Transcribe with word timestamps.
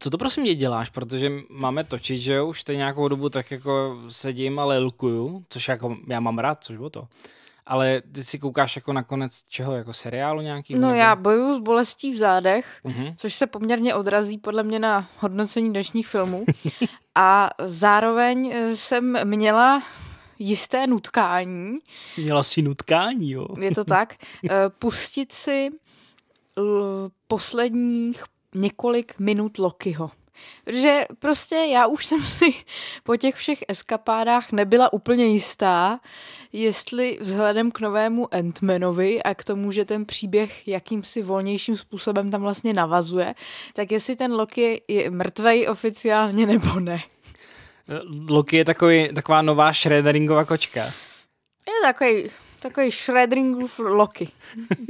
co 0.00 0.10
to 0.10 0.18
prosím 0.18 0.42
mě 0.42 0.54
děláš, 0.54 0.90
protože 0.90 1.32
máme 1.50 1.84
točit, 1.84 2.18
že 2.18 2.42
už 2.42 2.64
teď 2.64 2.76
nějakou 2.76 3.08
dobu 3.08 3.28
tak 3.28 3.50
jako 3.50 4.02
sedím 4.08 4.58
a 4.58 4.64
lelkuju, 4.64 5.44
což 5.48 5.68
jako 5.68 5.96
já 6.08 6.20
mám 6.20 6.38
rád, 6.38 6.64
což 6.64 6.76
bylo 6.76 6.90
to. 6.90 7.08
Ale 7.66 8.02
ty 8.12 8.24
si 8.24 8.38
koukáš 8.38 8.76
jako 8.76 8.92
nakonec 8.92 9.42
čeho, 9.48 9.72
jako 9.72 9.92
seriálu 9.92 10.40
nějaký? 10.40 10.74
No 10.74 10.80
nebo? 10.80 10.94
já 10.94 11.16
bojuju 11.16 11.54
s 11.54 11.58
bolestí 11.58 12.12
v 12.12 12.16
zádech, 12.16 12.80
uh-huh. 12.84 13.14
což 13.16 13.34
se 13.34 13.46
poměrně 13.46 13.94
odrazí 13.94 14.38
podle 14.38 14.62
mě 14.62 14.78
na 14.78 15.08
hodnocení 15.18 15.70
dnešních 15.70 16.08
filmů. 16.08 16.44
a 17.14 17.50
zároveň 17.66 18.52
eh, 18.54 18.76
jsem 18.76 19.28
měla 19.28 19.82
jisté 20.38 20.86
nutkání. 20.86 21.78
Měla 22.16 22.42
si 22.42 22.62
nutkání, 22.62 23.30
jo. 23.30 23.46
Je 23.60 23.70
to 23.70 23.84
tak. 23.84 24.14
Eh, 24.50 24.50
pustit 24.78 25.32
si 25.32 25.70
posledních 27.26 28.24
několik 28.54 29.18
minut 29.18 29.58
Lokiho. 29.58 30.10
Protože 30.64 31.04
prostě 31.18 31.54
já 31.54 31.86
už 31.86 32.06
jsem 32.06 32.22
si 32.22 32.54
po 33.04 33.16
těch 33.16 33.34
všech 33.34 33.58
eskapádách 33.68 34.52
nebyla 34.52 34.92
úplně 34.92 35.24
jistá, 35.24 36.00
jestli 36.52 37.18
vzhledem 37.20 37.70
k 37.70 37.80
novému 37.80 38.26
Ant-Manovi 38.26 39.20
a 39.24 39.34
k 39.34 39.44
tomu, 39.44 39.72
že 39.72 39.84
ten 39.84 40.06
příběh 40.06 40.68
jakýmsi 40.68 41.22
volnějším 41.22 41.76
způsobem 41.76 42.30
tam 42.30 42.40
vlastně 42.40 42.74
navazuje, 42.74 43.34
tak 43.72 43.92
jestli 43.92 44.16
ten 44.16 44.32
Loki 44.32 44.82
je 44.88 45.10
mrtvej 45.10 45.68
oficiálně 45.68 46.46
nebo 46.46 46.80
ne. 46.80 47.02
Loki 48.28 48.56
je 48.56 48.64
takový, 48.64 49.14
taková 49.14 49.42
nová 49.42 49.72
Schrödingová 49.72 50.44
kočka. 50.44 50.84
Je 51.66 51.72
takový 51.82 52.30
Takový 52.60 52.92
Schrödingerův 52.92 53.78
Loki. 53.78 54.28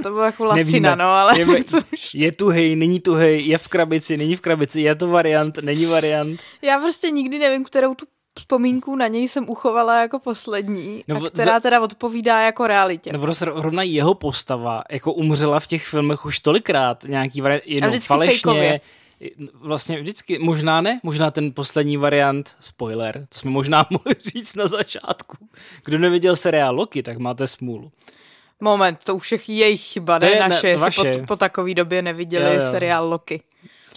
To 0.03 0.11
bylo 0.11 0.23
jako 0.23 0.45
lacina, 0.45 0.95
no, 0.95 1.05
ale 1.05 1.41
je, 1.41 1.47
je 2.15 2.33
tuhej, 2.33 2.77
není 2.77 3.01
tuhej, 3.01 3.47
je 3.47 3.59
v 3.59 3.69
krabici, 3.69 4.17
není 4.17 4.37
v 4.37 4.41
krabici, 4.41 4.81
je 4.81 4.95
to 4.95 5.09
variant, 5.09 5.59
není 5.59 5.87
variant. 5.87 6.41
Já 6.63 6.79
prostě 6.79 7.11
nikdy 7.11 7.39
nevím, 7.39 7.65
kterou 7.65 7.95
tu 7.95 8.07
vzpomínku 8.39 8.97
na 8.97 9.07
něj 9.07 9.29
jsem 9.29 9.49
uchovala 9.49 10.01
jako 10.01 10.19
poslední, 10.19 11.05
no, 11.09 11.17
a 11.17 11.31
která 11.31 11.61
teda 11.61 11.81
odpovídá 11.81 12.41
jako 12.41 12.67
realitě. 12.67 13.13
No 13.13 13.27
rovna 13.43 13.83
jeho 13.83 14.15
postava 14.15 14.83
jako 14.91 15.13
umřela 15.13 15.61
v 15.61 15.67
těch 15.67 15.87
filmech 15.87 16.25
už 16.25 16.41
tolikrát, 16.41 17.05
nějaký 17.05 17.41
variant, 17.41 17.63
jednou 17.67 18.01
falešně, 18.01 18.33
fejkově 18.33 18.81
vlastně 19.55 20.01
vždycky, 20.01 20.39
možná 20.39 20.81
ne, 20.81 21.01
možná 21.03 21.31
ten 21.31 21.53
poslední 21.53 21.97
variant, 21.97 22.57
spoiler, 22.61 23.27
to 23.29 23.39
jsme 23.39 23.51
možná 23.51 23.87
mohli 23.91 24.15
říct 24.35 24.55
na 24.55 24.67
začátku. 24.67 25.37
Kdo 25.85 25.99
neviděl 25.99 26.37
seriál 26.37 26.77
Loki, 26.77 27.03
tak 27.03 27.19
máte 27.19 27.47
smůlu. 27.47 27.93
Moment, 28.61 29.05
to 29.05 29.15
už 29.17 29.33
je 29.33 29.39
jejich 29.47 29.81
chyba, 29.81 30.19
to 30.19 30.27
ne 30.27 30.33
je 30.33 30.41
naše, 30.41 30.67
ne, 30.67 30.71
jestli 30.73 31.19
po, 31.19 31.27
po 31.27 31.37
takové 31.37 31.75
době 31.75 32.03
neviděli 32.03 32.45
jo, 32.45 32.61
jo. 32.61 32.71
seriál 32.71 33.09
Loki. 33.09 33.43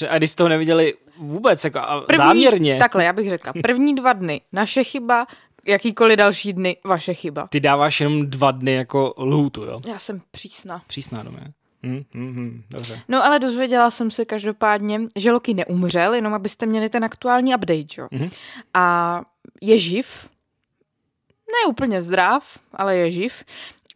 A 0.10 0.18
když 0.18 0.30
jste 0.30 0.44
ho 0.44 0.50
neviděli 0.50 0.94
vůbec, 1.18 1.64
jako 1.64 1.80
a 1.80 2.02
první, 2.02 2.18
záměrně. 2.18 2.78
Takhle, 2.78 3.04
já 3.04 3.14
bych 3.14 3.30
řekla, 3.30 3.54
první 3.64 3.96
dva 3.96 4.14
dny 4.14 4.42
naše 4.52 4.84
chyba, 4.84 5.28
jakýkoliv 5.66 6.18
další 6.18 6.54
dny 6.54 6.78
vaše 6.84 7.14
chyba. 7.14 7.48
Ty 7.48 7.60
dáváš 7.60 8.00
jenom 8.00 8.30
dva 8.30 8.52
dny 8.52 8.74
jako 8.74 9.14
lhůtu, 9.18 9.64
jo? 9.64 9.82
Já 9.88 10.00
jsem 10.00 10.22
přísná. 10.32 10.82
Přísná, 10.88 11.24
domě. 11.24 11.54
Hmm, 11.84 12.03
hmm, 12.14 12.34
hmm, 12.34 12.64
dobře. 12.70 13.02
No 13.08 13.23
ale 13.26 13.39
dozvěděla 13.39 13.92
jsem 13.92 14.12
se 14.12 14.26
každopádně, 14.26 15.02
že 15.16 15.31
Loki 15.31 15.53
neumřel, 15.53 16.14
jenom 16.14 16.34
abyste 16.34 16.66
měli 16.66 16.90
ten 16.90 17.03
aktuální 17.03 17.56
update, 17.56 18.02
jo. 18.02 18.08
Hmm. 18.12 18.30
A 18.73 19.22
je 19.62 19.78
živ, 19.78 20.30
ne 21.48 21.70
úplně 21.70 22.02
zdrav, 22.02 22.59
ale 22.73 22.98
je 22.98 23.12
živ 23.12 23.44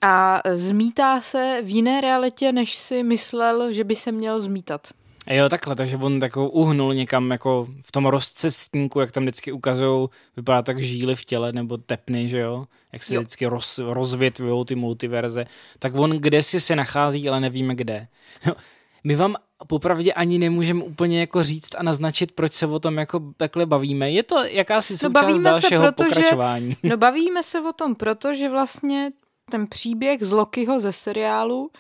a 0.02 0.42
zmítá 0.56 1.22
se 1.22 1.62
v 1.64 1.70
jiné 1.70 2.02
realitě, 2.02 2.52
než 2.52 2.76
si 2.76 3.04
myslel, 3.04 3.74
že 3.74 3.84
by 3.84 3.96
se 3.96 4.12
měl 4.12 4.40
zmítat. 4.40 4.88
Jo, 5.30 5.50
takhle, 5.50 5.76
takže 5.76 5.98
on 5.98 6.20
jako 6.24 6.50
uhnul 6.50 6.94
někam 6.94 7.32
jako 7.32 7.68
v 7.86 7.92
tom 7.92 8.06
rozcestníku, 8.06 9.00
jak 9.00 9.12
tam 9.12 9.24
vždycky 9.24 9.52
ukazují, 9.52 10.10
vypadá 10.38 10.62
tak 10.62 10.80
žíly 10.84 11.16
v 11.16 11.26
těle 11.26 11.52
nebo 11.52 11.78
tepny, 11.78 12.30
že 12.30 12.40
jo, 12.40 12.66
jak 12.94 13.04
se 13.04 13.16
jo. 13.16 13.22
vždycky 13.22 13.46
roz, 13.46 13.78
rozvětvují 13.78 14.66
ty 14.66 14.76
multiverze, 14.76 15.46
tak 15.80 15.96
on 15.96 16.12
kde 16.12 16.44
si 16.44 16.60
se 16.60 16.76
nachází, 16.76 17.30
ale 17.30 17.40
nevíme 17.40 17.76
kde. 17.76 18.08
No, 18.46 18.56
my 19.04 19.16
vám 19.16 19.36
popravdě 19.68 20.14
ani 20.14 20.40
nemůžeme 20.40 20.84
úplně 20.84 21.20
jako 21.20 21.44
říct 21.44 21.76
a 21.78 21.84
naznačit, 21.84 22.32
proč 22.32 22.54
se 22.54 22.68
o 22.68 22.80
tom 22.80 22.98
jako 22.98 23.34
takhle 23.38 23.66
bavíme. 23.66 24.12
Je 24.12 24.24
to 24.24 24.44
jakási 24.44 24.94
no, 24.94 24.98
součást 24.98 25.38
no, 25.38 25.42
dalšího 25.42 25.82
se 25.82 25.92
proto, 25.92 26.04
pokračování. 26.04 26.78
Že, 26.84 26.90
no 26.90 26.98
bavíme 26.98 27.44
se 27.44 27.62
o 27.62 27.74
tom, 27.74 27.96
protože 27.96 28.50
vlastně 28.50 29.12
ten 29.52 29.68
příběh 29.68 30.24
z 30.24 30.32
Lokiho 30.32 30.80
ze 30.80 30.94
seriálu, 30.94 31.72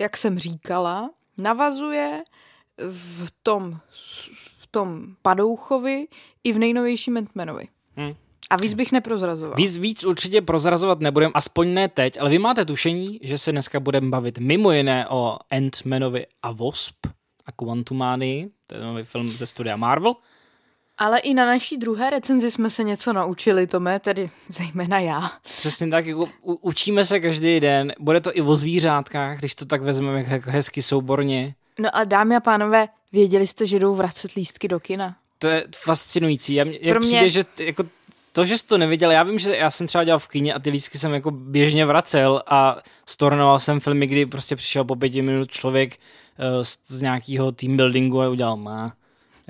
jak 0.00 0.16
jsem 0.16 0.38
říkala, 0.38 1.10
navazuje 1.38 2.22
v 2.90 3.32
tom, 3.42 3.78
v 4.58 4.66
tom 4.70 5.06
Padouchovi 5.22 6.08
i 6.44 6.52
v 6.52 6.58
nejnovějším 6.58 7.16
Ant-Manovi. 7.16 7.68
Hmm. 7.96 8.14
A 8.50 8.56
víc 8.56 8.74
bych 8.74 8.92
neprozrazoval. 8.92 9.56
Víc, 9.56 9.78
víc 9.78 10.04
určitě 10.04 10.42
prozrazovat 10.42 11.00
nebudem, 11.00 11.30
aspoň 11.34 11.74
ne 11.74 11.88
teď, 11.88 12.20
ale 12.20 12.30
vy 12.30 12.38
máte 12.38 12.64
tušení, 12.64 13.20
že 13.22 13.38
se 13.38 13.52
dneska 13.52 13.80
budeme 13.80 14.08
bavit 14.08 14.38
mimo 14.38 14.72
jiné 14.72 15.08
o 15.08 15.36
Ant-Manovi 15.52 16.24
a 16.42 16.52
Wasp 16.52 17.06
a 17.46 17.52
Quantumánii, 17.52 18.50
to 18.66 18.74
je 18.74 18.80
nový 18.80 19.02
film 19.02 19.28
ze 19.28 19.46
studia 19.46 19.76
Marvel. 19.76 20.14
Ale 20.98 21.18
i 21.18 21.34
na 21.34 21.46
naší 21.46 21.76
druhé 21.76 22.10
recenzi 22.10 22.50
jsme 22.50 22.70
se 22.70 22.84
něco 22.84 23.12
naučili, 23.12 23.66
Tome, 23.66 24.00
tedy 24.00 24.30
zejména 24.48 24.98
já. 24.98 25.32
Přesně 25.42 25.88
tak, 25.88 26.06
jako 26.06 26.28
u, 26.42 26.54
učíme 26.54 27.04
se 27.04 27.20
každý 27.20 27.60
den, 27.60 27.92
bude 28.00 28.20
to 28.20 28.36
i 28.36 28.40
o 28.40 28.56
zvířátkách, 28.56 29.38
když 29.38 29.54
to 29.54 29.66
tak 29.66 29.82
vezmeme 29.82 30.24
jako 30.28 30.50
hezky 30.50 30.82
souborně. 30.82 31.54
No 31.80 31.96
a 31.96 32.04
dámy 32.04 32.36
a 32.36 32.40
pánové, 32.40 32.88
věděli 33.12 33.46
jste, 33.46 33.66
že 33.66 33.78
jdou 33.78 33.94
vracet 33.94 34.32
lístky 34.32 34.68
do 34.68 34.80
kina? 34.80 35.16
To 35.38 35.48
je 35.48 35.64
fascinující. 35.76 36.54
Já, 36.54 36.64
mě 36.64 36.78
Pro 36.78 37.00
mě... 37.00 37.08
přijde, 37.08 37.28
že 37.28 37.44
jako 37.58 37.84
to, 38.32 38.44
že 38.44 38.58
jsi 38.58 38.66
to 38.66 38.78
neviděl, 38.78 39.10
já 39.10 39.22
vím, 39.22 39.38
že 39.38 39.56
já 39.56 39.70
jsem 39.70 39.86
třeba 39.86 40.04
dělal 40.04 40.18
v 40.18 40.28
kině 40.28 40.54
a 40.54 40.58
ty 40.58 40.70
lístky 40.70 40.98
jsem 40.98 41.14
jako 41.14 41.30
běžně 41.30 41.86
vracel 41.86 42.42
a 42.46 42.76
stornoval 43.06 43.60
jsem 43.60 43.80
filmy, 43.80 44.06
kdy 44.06 44.26
prostě 44.26 44.56
přišel 44.56 44.84
po 44.84 44.96
pěti 44.96 45.22
minut 45.22 45.50
člověk 45.50 45.96
uh, 45.96 46.62
z, 46.62 46.78
z 46.86 47.02
nějakého 47.02 47.52
team 47.52 47.76
buildingu 47.76 48.22
a 48.22 48.28
udělal 48.28 48.56
má. 48.56 48.92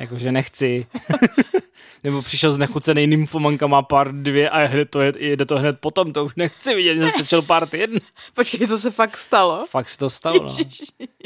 Jakože 0.01 0.33
nechci. 0.33 0.87
Nebo 2.05 2.23
přišel 2.23 2.53
s 2.53 2.59
nechuceným 2.59 3.11
nymfomanka, 3.11 3.67
má 3.67 3.83
pár 3.83 4.15
dvě 4.15 4.51
a 4.51 4.67
hned 4.67 4.91
to 4.91 5.01
je, 5.01 5.13
jede 5.19 5.47
to 5.47 5.59
hned 5.59 5.81
potom, 5.81 6.13
to 6.13 6.25
už 6.25 6.33
nechci 6.37 6.75
vidět, 6.75 6.99
že 6.99 7.09
stačil 7.09 7.43
pár 7.43 7.69
jedna. 7.73 8.01
Počkej, 8.35 8.67
co 8.67 8.79
se 8.79 8.91
fakt 8.91 9.17
stalo? 9.17 9.67
Fakt 9.71 9.89
se 9.89 9.99
to 9.99 10.11
stalo, 10.11 10.43
no. 10.43 10.57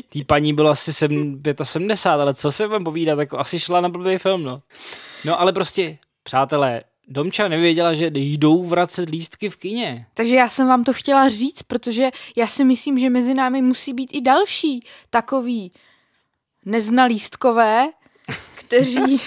Tý 0.09 0.25
paní 0.25 0.53
bylo 0.53 0.71
asi 0.71 0.93
7, 0.93 1.43
75, 1.62 2.23
ale 2.23 2.35
co 2.35 2.53
se 2.53 2.67
vám 2.67 2.85
povídat, 2.85 3.19
jako 3.19 3.39
asi 3.39 3.61
šla 3.61 3.81
na 3.81 3.89
blbý 3.89 4.19
film, 4.19 4.43
no. 4.43 4.62
No 5.25 5.41
ale 5.41 5.53
prostě, 5.53 5.99
přátelé, 6.23 6.83
Domča 7.09 7.49
nevěděla, 7.49 7.95
že 7.95 8.11
jdou 8.15 8.65
vracet 8.65 9.09
lístky 9.09 9.51
v 9.51 9.56
kině. 9.56 10.06
Takže 10.15 10.37
já 10.37 10.49
jsem 10.49 10.69
vám 10.69 10.85
to 10.85 10.93
chtěla 10.93 11.29
říct, 11.29 11.62
protože 11.62 12.11
já 12.37 12.47
si 12.47 12.65
myslím, 12.65 12.99
že 12.99 13.11
mezi 13.11 13.35
námi 13.35 13.62
musí 13.62 13.93
být 13.93 14.11
i 14.12 14.21
další 14.21 14.81
takový 15.11 15.73
neznalístkové, 16.65 17.89
kteří... 18.55 19.21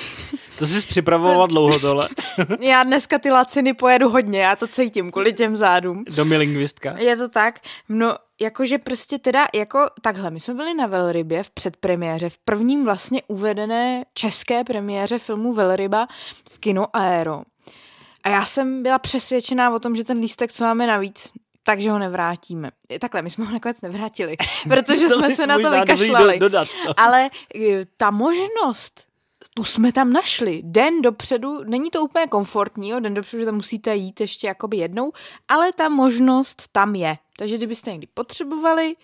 to 0.60 0.66
jsi 0.66 0.88
připravovala 0.88 1.46
dlouho 1.48 1.80
tohle. 1.80 2.10
já 2.60 2.84
dneska 2.84 3.20
ty 3.20 3.32
laciny 3.32 3.74
pojedu 3.74 4.10
hodně, 4.10 4.40
já 4.40 4.56
to 4.56 4.68
cítím 4.68 5.12
kvůli 5.12 5.34
těm 5.34 5.56
zádům. 5.56 6.04
Domilingvistka. 6.16 6.98
Je 6.98 7.18
to 7.18 7.30
tak. 7.30 7.60
No, 7.90 8.16
jakože 8.42 8.78
prostě 8.78 9.20
teda, 9.20 9.48
jako 9.54 9.80
takhle, 10.02 10.30
my 10.30 10.40
jsme 10.40 10.54
byli 10.54 10.74
na 10.74 10.88
Velrybě 10.88 11.44
v 11.44 11.50
předpremiéře, 11.50 12.30
v 12.30 12.38
prvním 12.38 12.86
vlastně 12.86 13.22
uvedené 13.28 14.06
české 14.14 14.64
premiéře 14.64 15.20
filmu 15.20 15.54
Velryba 15.54 16.08
v 16.50 16.60
kino 16.60 16.96
Aero. 16.96 17.42
A 18.24 18.30
já 18.30 18.46
jsem 18.46 18.84
byla 18.84 19.00
přesvědčená 19.00 19.76
o 19.76 19.80
tom, 19.80 19.96
že 19.96 20.04
ten 20.04 20.20
lístek, 20.20 20.54
co 20.54 20.64
máme 20.64 20.88
navíc, 20.88 21.32
takže 21.68 21.92
ho 21.92 22.00
nevrátíme. 22.00 22.72
Takhle, 23.00 23.22
my 23.22 23.30
jsme 23.30 23.46
ho 23.46 23.52
nakonec 23.52 23.82
nevrátili, 23.82 24.36
protože 24.68 25.10
jsme 25.10 25.30
se 25.30 25.48
na 25.48 25.60
to 25.60 25.72
vykašlali. 25.72 26.40
Do, 26.40 26.50
dodat 26.50 26.68
to. 26.86 26.94
Ale 27.00 27.30
e, 27.56 27.86
ta 27.98 28.12
možnost, 28.12 29.08
tu 29.54 29.64
jsme 29.64 29.92
tam 29.92 30.14
našli. 30.14 30.62
Den 30.64 31.02
dopředu, 31.02 31.64
není 31.64 31.90
to 31.90 32.04
úplně 32.04 32.28
komfortní, 32.28 32.90
jo, 32.90 33.00
den 33.00 33.14
dopředu, 33.14 33.40
že 33.40 33.46
tam 33.46 33.56
musíte 33.56 33.96
jít 33.96 34.22
ještě 34.22 34.48
jakoby 34.48 34.78
jednou, 34.78 35.12
ale 35.48 35.74
ta 35.74 35.90
možnost 35.90 36.64
tam 36.72 36.96
je. 36.96 37.18
Takže 37.38 37.58
kdybyste 37.58 37.92
někdy 37.92 38.08
potřebovali, 38.14 38.96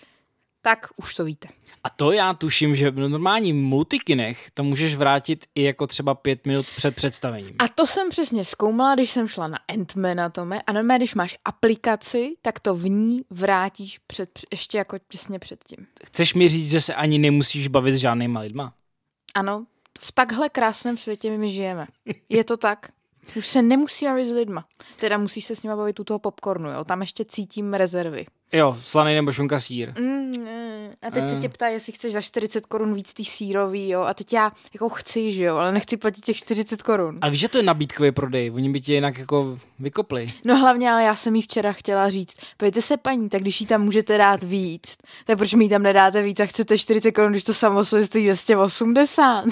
tak 0.65 0.88
už 0.95 1.15
to 1.15 1.25
víte. 1.25 1.48
A 1.83 1.89
to 1.89 2.12
já 2.12 2.33
tuším, 2.33 2.75
že 2.75 2.92
v 2.92 3.10
normálním 3.10 3.63
multikinech 3.63 4.51
to 4.54 4.63
můžeš 4.63 4.95
vrátit 4.95 5.45
i 5.56 5.63
jako 5.63 5.88
třeba 5.88 6.15
pět 6.15 6.45
minut 6.45 6.65
před 6.75 6.95
představením. 6.95 7.56
A 7.60 7.68
to 7.68 7.88
jsem 7.88 8.10
přesně 8.10 8.45
zkoumala, 8.45 8.95
když 8.95 9.12
jsem 9.12 9.27
šla 9.27 9.48
na 9.48 9.57
Ant-Mana 9.68 10.31
tome 10.31 10.62
a 10.62 10.71
normálně, 10.71 11.00
když 11.00 11.15
máš 11.15 11.38
aplikaci, 11.45 12.36
tak 12.42 12.60
to 12.60 12.75
v 12.75 12.89
ní 12.89 13.21
vrátíš 13.30 14.00
před, 14.07 14.39
ještě 14.51 14.77
jako 14.77 14.98
těsně 15.07 15.39
předtím. 15.39 15.88
Chceš 16.06 16.33
mi 16.33 16.50
říct, 16.50 16.71
že 16.71 16.81
se 16.81 16.95
ani 16.95 17.18
nemusíš 17.18 17.68
bavit 17.68 17.94
s 17.94 17.98
žádnýma 17.98 18.39
lidma? 18.39 18.74
Ano, 19.36 19.65
v 20.00 20.12
takhle 20.12 20.50
krásném 20.50 20.98
světě 20.98 21.38
my 21.38 21.51
žijeme. 21.51 21.88
Je 22.30 22.44
to 22.44 22.57
tak. 22.57 22.89
Už 23.36 23.48
se 23.48 23.62
nemusí 23.62 24.06
bavit 24.06 24.27
s 24.27 24.31
lidma. 24.31 24.65
Teda 25.00 25.18
musí 25.18 25.42
se 25.42 25.56
s 25.56 25.63
nimi 25.63 25.75
bavit 25.75 26.00
u 26.00 26.04
toho 26.04 26.19
popcornu, 26.19 26.71
jo. 26.71 26.83
Tam 26.83 27.01
ještě 27.01 27.25
cítím 27.25 27.74
rezervy. 27.74 28.25
Jo, 28.53 28.77
slaný 28.83 29.15
nebo 29.15 29.31
šunka 29.31 29.59
sír. 29.59 29.94
Mm, 30.00 30.47
a 31.01 31.11
teď 31.11 31.29
se 31.29 31.35
tě 31.35 31.50
ptá, 31.50 31.67
jestli 31.67 31.94
chceš 31.94 32.13
za 32.13 32.21
40 32.21 32.65
korun 32.65 32.94
víc 32.94 33.13
tý 33.13 33.25
sírový, 33.25 33.89
jo. 33.89 34.01
A 34.01 34.13
teď 34.13 34.33
já 34.33 34.51
jako 34.73 34.89
chci, 34.89 35.31
že 35.31 35.44
jo, 35.44 35.55
ale 35.55 35.71
nechci 35.71 35.97
platit 35.97 36.25
těch 36.25 36.38
40 36.38 36.81
korun. 36.81 37.19
Ale 37.21 37.31
víš, 37.31 37.39
že 37.39 37.50
to 37.50 37.57
je 37.57 37.63
nabídkový 37.63 38.11
prodej, 38.11 38.51
oni 38.51 38.69
by 38.69 38.81
tě 38.81 38.94
jinak 38.94 39.17
jako 39.17 39.59
vykopli. 39.79 40.33
No 40.45 40.57
hlavně, 40.57 40.91
ale 40.91 41.03
já 41.03 41.15
jsem 41.15 41.35
jí 41.35 41.41
včera 41.41 41.73
chtěla 41.73 42.09
říct, 42.09 42.35
pojďte 42.57 42.81
se 42.81 42.97
paní, 42.97 43.29
tak 43.29 43.41
když 43.41 43.61
jí 43.61 43.67
tam 43.67 43.81
můžete 43.81 44.17
dát 44.17 44.44
víc, 44.44 44.97
tak 45.25 45.38
proč 45.38 45.53
mi 45.53 45.69
tam 45.69 45.83
nedáte 45.83 46.21
víc 46.21 46.39
a 46.39 46.45
chcete 46.45 46.77
40 46.77 47.11
korun, 47.11 47.31
když 47.31 47.44
to 47.44 47.53
samo 47.53 47.85
stojí 47.85 48.07
280? 48.23 49.45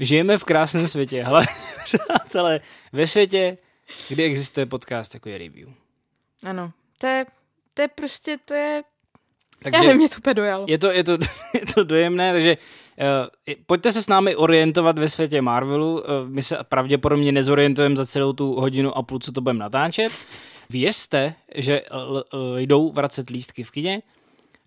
Žijeme 0.00 0.38
v 0.38 0.44
krásném 0.44 0.88
světě, 0.88 1.24
ale 1.24 1.46
přátelé, 1.84 2.60
ve 2.92 3.06
světě, 3.06 3.58
kdy 4.08 4.24
existuje 4.24 4.66
podcast 4.66 5.14
jako 5.14 5.28
je 5.28 5.38
review. 5.38 5.68
Ano, 6.42 6.72
to 6.98 7.06
je, 7.06 7.26
to 7.74 7.82
je 7.82 7.88
prostě, 7.88 8.38
to 8.44 8.54
je 8.54 8.82
takže 9.64 9.76
Já 9.76 9.82
nevím, 9.82 9.96
mě 9.96 10.08
to 10.08 10.16
úplně 10.18 10.34
dojalo. 10.34 10.66
Je 10.68 10.78
to, 10.78 10.90
je 10.90 11.04
to, 11.04 11.12
je 11.54 11.66
to 11.74 11.84
dojemné, 11.84 12.32
takže 12.32 12.56
uh, 12.56 13.54
pojďte 13.66 13.92
se 13.92 14.02
s 14.02 14.08
námi 14.08 14.36
orientovat 14.36 14.98
ve 14.98 15.08
světě 15.08 15.42
Marvelu. 15.42 15.92
Uh, 15.94 16.00
my 16.28 16.42
se 16.42 16.58
pravděpodobně 16.68 17.32
nezorientujeme 17.32 17.96
za 17.96 18.06
celou 18.06 18.32
tu 18.32 18.54
hodinu 18.54 18.98
a 18.98 19.02
půl, 19.02 19.18
co 19.18 19.32
to 19.32 19.40
budeme 19.40 19.58
natáčet. 19.58 20.12
Vězte, 20.70 21.34
že 21.54 21.82
l, 21.90 22.24
l, 22.32 22.58
jdou 22.58 22.92
vracet 22.92 23.30
lístky 23.30 23.62
v 23.62 23.70
kině. 23.70 24.02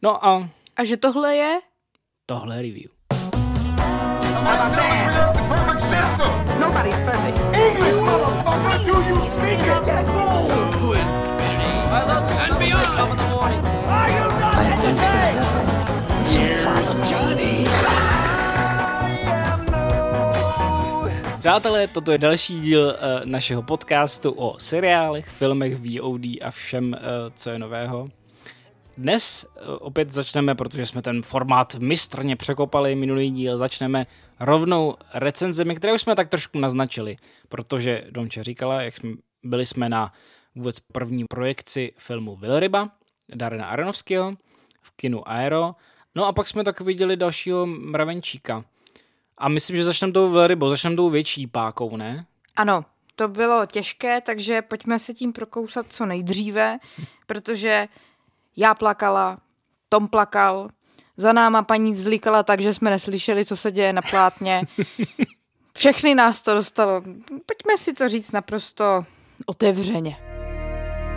No 0.03 0.25
a... 0.25 0.49
A 0.75 0.83
že 0.83 0.97
tohle 0.97 1.35
je? 1.35 1.59
Tohle 2.25 2.55
je 2.55 2.61
review. 2.61 2.91
Nobody's 6.59 6.99
perfect. 7.05 7.37
English, 7.55 7.99
motherfucker! 8.01 8.77
Do 8.85 9.01
you 9.07 9.21
speak 9.33 9.87
it? 9.87 9.96
Přátelé, 21.39 21.87
toto 21.87 22.11
je 22.11 22.17
další 22.17 22.59
díl 22.59 22.81
uh, 22.81 23.25
našeho 23.25 23.61
podcastu 23.61 24.31
o 24.31 24.59
seriálech, 24.59 25.29
filmech, 25.29 25.75
VOD 25.75 26.25
a 26.41 26.51
všem, 26.51 26.93
uh, 26.93 26.99
co 27.35 27.49
je 27.49 27.59
nového. 27.59 28.09
Dnes 28.97 29.45
uh, 29.45 29.75
opět 29.79 30.11
začneme, 30.11 30.55
protože 30.55 30.85
jsme 30.85 31.01
ten 31.01 31.21
formát 31.21 31.75
mistrně 31.75 32.35
překopali 32.35 32.95
minulý 32.95 33.31
díl, 33.31 33.57
začneme 33.57 34.07
rovnou 34.39 34.95
recenzemi, 35.13 35.75
které 35.75 35.93
už 35.93 36.01
jsme 36.01 36.15
tak 36.15 36.29
trošku 36.29 36.59
naznačili, 36.59 37.17
protože 37.49 38.03
Domče 38.09 38.43
říkala, 38.43 38.81
jak 38.81 38.95
jsme 38.95 39.09
byli 39.43 39.65
jsme 39.65 39.89
na 39.89 40.13
vůbec 40.55 40.79
první 40.79 41.25
projekci 41.29 41.91
filmu 41.97 42.35
Velryba, 42.35 42.89
Darena 43.35 43.65
Aronovského, 43.65 44.33
v 44.81 44.91
kinu 44.95 45.29
Aero. 45.29 45.75
No 46.17 46.25
a 46.25 46.33
pak 46.33 46.47
jsme 46.47 46.63
tak 46.63 46.81
viděli 46.81 47.15
dalšího 47.15 47.65
mravenčíka. 47.65 48.63
A 49.37 49.49
myslím, 49.49 49.77
že 49.77 49.83
začneme 49.83 50.13
tou 50.13 50.31
velrybou, 50.31 50.69
začneme 50.69 50.95
tou 50.95 51.09
větší 51.09 51.47
pákou, 51.47 51.97
ne? 51.97 52.25
Ano, 52.55 52.85
to 53.15 53.27
bylo 53.27 53.65
těžké, 53.65 54.21
takže 54.21 54.61
pojďme 54.61 54.99
se 54.99 55.13
tím 55.13 55.33
prokousat 55.33 55.85
co 55.89 56.05
nejdříve, 56.05 56.77
protože 57.27 57.87
já 58.55 58.75
plakala, 58.75 59.37
Tom 59.89 60.07
plakal, 60.07 60.69
za 61.17 61.33
náma 61.33 61.61
paní 61.61 61.93
vzlikala 61.93 62.43
tak, 62.43 62.61
že 62.61 62.73
jsme 62.73 62.89
neslyšeli, 62.89 63.45
co 63.45 63.57
se 63.57 63.71
děje 63.71 63.93
na 63.93 64.01
plátně. 64.01 64.61
Všechny 65.77 66.15
nás 66.15 66.41
to 66.41 66.53
dostalo. 66.53 67.01
Pojďme 67.45 67.77
si 67.77 67.93
to 67.93 68.09
říct 68.09 68.31
naprosto 68.31 69.05
otevřeně. 69.45 70.17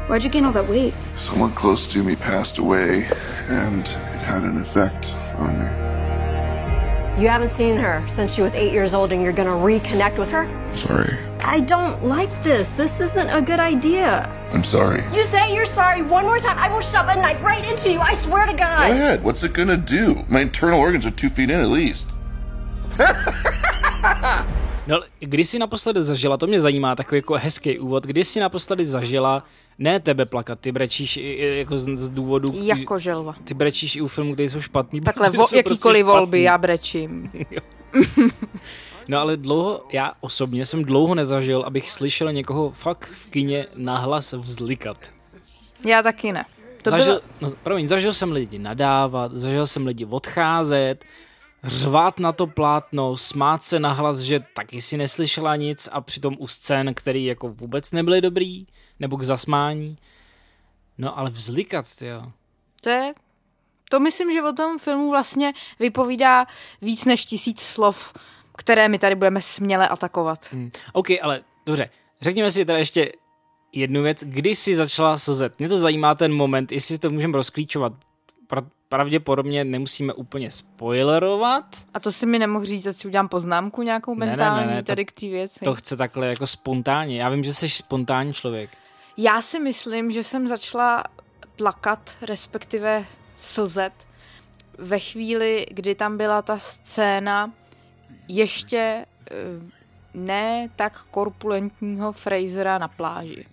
Why'd 0.08 0.24
you 0.24 0.30
gain 0.30 0.46
all 0.46 0.52
that 0.52 0.68
weight? 0.68 0.94
Someone 1.18 1.54
close 1.60 1.92
to 1.92 2.04
me 2.04 2.16
passed 2.16 2.58
away, 2.58 3.10
and 3.66 4.09
it 4.20 4.24
had 4.24 4.42
an 4.42 4.58
effect 4.58 5.14
on 5.38 5.58
me. 5.58 7.22
You 7.22 7.28
haven't 7.28 7.50
seen 7.50 7.76
her 7.76 8.06
since 8.14 8.32
she 8.32 8.42
was 8.42 8.54
eight 8.54 8.72
years 8.72 8.94
old, 8.94 9.12
and 9.12 9.22
you're 9.22 9.32
gonna 9.32 9.50
reconnect 9.50 10.18
with 10.18 10.30
her? 10.30 10.48
Sorry. 10.74 11.18
I 11.40 11.60
don't 11.60 12.04
like 12.04 12.30
this. 12.42 12.70
This 12.70 13.00
isn't 13.00 13.28
a 13.28 13.42
good 13.42 13.60
idea. 13.60 14.28
I'm 14.52 14.64
sorry. 14.64 15.02
You 15.14 15.24
say 15.24 15.54
you're 15.54 15.66
sorry 15.66 16.02
one 16.02 16.24
more 16.24 16.38
time, 16.38 16.58
I 16.58 16.72
will 16.72 16.80
shove 16.80 17.08
a 17.08 17.16
knife 17.16 17.42
right 17.42 17.64
into 17.64 17.90
you. 17.90 18.00
I 18.00 18.14
swear 18.14 18.46
to 18.46 18.52
God. 18.52 18.88
Go 18.88 18.94
ahead. 18.94 19.24
What's 19.24 19.42
it 19.42 19.52
gonna 19.52 19.76
do? 19.76 20.24
My 20.28 20.40
internal 20.40 20.80
organs 20.80 21.06
are 21.06 21.10
two 21.10 21.30
feet 21.30 21.50
in 21.50 21.60
at 21.60 21.68
least. 21.68 22.06
No, 24.86 25.00
kdy 25.18 25.44
jsi 25.44 25.58
naposledy 25.58 26.02
zažila, 26.02 26.36
to 26.36 26.46
mě 26.46 26.60
zajímá, 26.60 26.94
takový 26.94 27.18
jako 27.18 27.34
hezký 27.34 27.78
úvod, 27.78 28.04
kdy 28.04 28.24
jsi 28.24 28.40
naposledy 28.40 28.86
zažila 28.86 29.44
ne 29.78 30.00
tebe 30.00 30.26
plakat, 30.26 30.60
ty 30.60 30.72
brečíš 30.72 31.16
jako 31.40 31.78
z, 31.78 31.96
z 31.96 32.10
důvodu... 32.10 32.52
Jako 32.54 32.98
želva. 32.98 33.34
Ty 33.44 33.54
brečíš 33.54 33.96
i 33.96 34.00
u 34.00 34.08
filmů, 34.08 34.32
které 34.34 34.48
jsou 34.48 34.60
špatný. 34.60 35.00
Takhle, 35.04 35.30
vo, 35.30 35.46
jakýkoliv 35.54 35.64
prostě 35.64 36.04
volby, 36.04 36.42
já 36.42 36.58
brečím. 36.58 37.30
no 39.08 39.18
ale 39.18 39.36
dlouho, 39.36 39.84
já 39.92 40.12
osobně 40.20 40.66
jsem 40.66 40.84
dlouho 40.84 41.14
nezažil, 41.14 41.62
abych 41.62 41.90
slyšel 41.90 42.32
někoho 42.32 42.70
fakt 42.70 43.06
v 43.06 43.26
kině 43.26 43.66
nahlas 43.76 44.32
vzlikat. 44.32 45.10
Já 45.86 46.02
taky 46.02 46.32
ne. 46.32 46.44
To 46.82 46.90
zažil, 46.90 47.20
bylo... 47.40 47.50
no, 47.50 47.56
promiň, 47.62 47.88
zažil 47.88 48.14
jsem 48.14 48.32
lidi 48.32 48.58
nadávat, 48.58 49.32
zažil 49.32 49.66
jsem 49.66 49.86
lidi 49.86 50.04
odcházet, 50.04 51.04
řvát 51.64 52.18
na 52.18 52.32
to 52.32 52.46
plátno, 52.46 53.16
smát 53.16 53.62
se 53.62 53.80
nahlas, 53.80 54.18
že 54.18 54.40
taky 54.54 54.82
si 54.82 54.96
neslyšela 54.96 55.56
nic 55.56 55.88
a 55.92 56.00
přitom 56.00 56.36
u 56.38 56.46
scén, 56.46 56.94
který 56.94 57.24
jako 57.24 57.48
vůbec 57.48 57.92
nebyly 57.92 58.20
dobrý, 58.20 58.66
nebo 59.00 59.16
k 59.16 59.22
zasmání. 59.22 59.98
No 60.98 61.18
ale 61.18 61.30
vzlikat, 61.30 61.86
jo. 62.00 62.32
To 62.80 62.90
je, 62.90 63.12
to 63.90 64.00
myslím, 64.00 64.32
že 64.32 64.42
o 64.42 64.52
tom 64.52 64.78
filmu 64.78 65.10
vlastně 65.10 65.52
vypovídá 65.78 66.46
víc 66.82 67.04
než 67.04 67.24
tisíc 67.24 67.60
slov, 67.60 68.12
které 68.56 68.88
my 68.88 68.98
tady 68.98 69.14
budeme 69.14 69.42
směle 69.42 69.88
atakovat. 69.88 70.52
Hmm. 70.52 70.70
OK, 70.92 71.06
ale 71.22 71.40
dobře, 71.66 71.90
řekněme 72.20 72.50
si 72.50 72.64
teda 72.64 72.78
ještě 72.78 73.12
jednu 73.72 74.02
věc. 74.02 74.24
Kdy 74.24 74.54
jsi 74.54 74.74
začala 74.74 75.18
slzet? 75.18 75.58
Mě 75.58 75.68
to 75.68 75.78
zajímá 75.78 76.14
ten 76.14 76.32
moment, 76.32 76.72
jestli 76.72 76.98
to 76.98 77.10
můžeme 77.10 77.36
rozklíčovat 77.36 77.92
pravděpodobně 78.90 79.64
nemusíme 79.64 80.12
úplně 80.12 80.50
spoilerovat. 80.50 81.64
A 81.94 82.00
to 82.00 82.12
si 82.12 82.26
mi 82.26 82.38
nemohl 82.38 82.64
říct, 82.64 82.82
že 82.82 82.92
si 82.92 83.08
udělám 83.08 83.28
poznámku 83.28 83.82
nějakou 83.82 84.14
mentální 84.14 84.66
ne, 84.66 84.70
ne, 84.70 84.76
ne, 84.76 84.82
tady 84.82 85.04
k 85.04 85.12
té 85.12 85.26
věci. 85.26 85.60
To 85.64 85.74
chce 85.74 85.96
takhle 85.96 86.26
jako 86.26 86.46
spontánně. 86.46 87.22
Já 87.22 87.28
vím, 87.28 87.44
že 87.44 87.54
jsi 87.54 87.68
spontánní 87.68 88.34
člověk. 88.34 88.70
Já 89.16 89.42
si 89.42 89.60
myslím, 89.60 90.10
že 90.10 90.24
jsem 90.24 90.48
začala 90.48 91.04
plakat, 91.56 92.16
respektive 92.22 93.04
slzet 93.38 93.92
ve 94.78 94.98
chvíli, 94.98 95.66
kdy 95.70 95.94
tam 95.94 96.16
byla 96.16 96.42
ta 96.42 96.58
scéna 96.58 97.52
ještě 98.28 99.06
eh, 99.30 99.34
ne 100.14 100.68
tak 100.76 101.02
korpulentního 101.10 102.12
Frasera 102.12 102.78
na 102.78 102.88
pláži. 102.88 103.46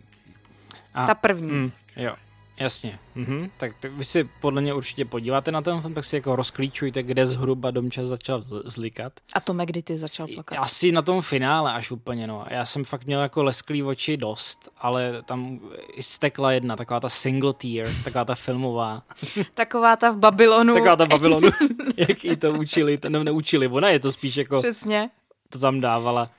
A, 0.94 1.08
ta 1.08 1.16
první. 1.16 1.52
Mm, 1.52 1.72
jo. 1.96 2.16
Jasně, 2.60 3.00
mhm. 3.16 3.52
tak, 3.58 3.72
tak 3.80 3.92
vy 3.92 4.06
si 4.06 4.30
podle 4.42 4.62
mě 4.62 4.74
určitě 4.74 5.06
podíváte 5.06 5.52
na 5.52 5.62
ten 5.62 5.82
film, 5.82 5.94
tak 5.94 6.06
si 6.06 6.16
jako 6.16 6.36
rozklíčujte, 6.36 7.04
kde 7.04 7.26
zhruba 7.26 7.72
Domča 7.72 8.06
začal 8.06 8.42
zlikat. 8.66 9.14
A 9.34 9.40
to 9.40 9.54
kdy 9.54 9.84
ty 9.84 9.98
začal 9.98 10.28
plakat? 10.28 10.60
Asi 10.62 10.92
na 10.92 11.02
tom 11.02 11.22
finále 11.22 11.74
až 11.74 11.92
úplně, 11.92 12.28
no. 12.28 12.46
Já 12.50 12.66
jsem 12.66 12.84
fakt 12.84 13.06
měl 13.06 13.22
jako 13.22 13.44
lesklý 13.44 13.84
oči 13.84 14.18
dost, 14.18 14.70
ale 14.78 15.22
tam 15.26 15.60
stekla 16.00 16.52
jedna, 16.52 16.76
taková 16.76 17.00
ta 17.00 17.10
single 17.10 17.54
tear, 17.54 17.88
taková 18.04 18.26
ta 18.26 18.36
filmová. 18.36 19.04
taková 19.54 19.96
ta 19.96 20.10
v 20.10 20.18
Babylonu. 20.18 20.74
taková 20.74 20.96
ta 20.96 21.06
v 21.06 21.08
Babylonu, 21.08 21.50
jak 21.98 22.26
jí 22.26 22.36
to 22.36 22.54
učili, 22.54 22.98
to 22.98 23.10
no, 23.10 23.24
neučili, 23.24 23.68
ona 23.68 23.90
je 23.90 24.00
to 24.00 24.12
spíš 24.12 24.36
jako... 24.38 24.60
Přesně. 24.60 25.10
To 25.50 25.60
tam 25.60 25.82
dávala. 25.82 26.30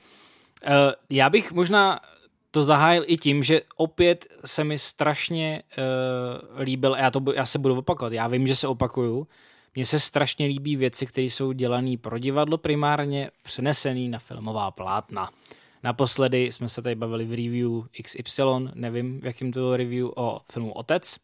Uh, 0.67 0.71
já 1.09 1.29
bych 1.29 1.51
možná 1.51 1.99
to 2.51 2.63
zahájil 2.63 3.03
i 3.07 3.17
tím, 3.17 3.43
že 3.43 3.61
opět 3.75 4.27
se 4.45 4.63
mi 4.63 4.77
strašně 4.77 5.63
uh, 5.77 6.59
líbil, 6.59 6.95
já, 6.99 7.11
to, 7.11 7.23
já 7.35 7.45
se 7.45 7.59
budu 7.59 7.77
opakovat, 7.77 8.13
já 8.13 8.27
vím, 8.27 8.47
že 8.47 8.55
se 8.55 8.67
opakuju, 8.67 9.27
mně 9.75 9.85
se 9.85 9.99
strašně 9.99 10.45
líbí 10.45 10.75
věci, 10.75 11.05
které 11.05 11.25
jsou 11.25 11.51
dělané 11.51 11.97
pro 11.97 12.17
divadlo 12.17 12.57
primárně, 12.57 13.31
přenesený 13.43 14.09
na 14.09 14.19
filmová 14.19 14.71
plátna. 14.71 15.29
Naposledy 15.83 16.51
jsme 16.51 16.69
se 16.69 16.81
tady 16.81 16.95
bavili 16.95 17.25
v 17.25 17.33
review 17.33 17.71
XY, 18.03 18.43
nevím, 18.73 19.21
v 19.21 19.25
jakém 19.25 19.51
to 19.51 19.59
bylo 19.59 19.77
review 19.77 20.11
o 20.15 20.41
filmu 20.51 20.71
Otec. 20.71 21.15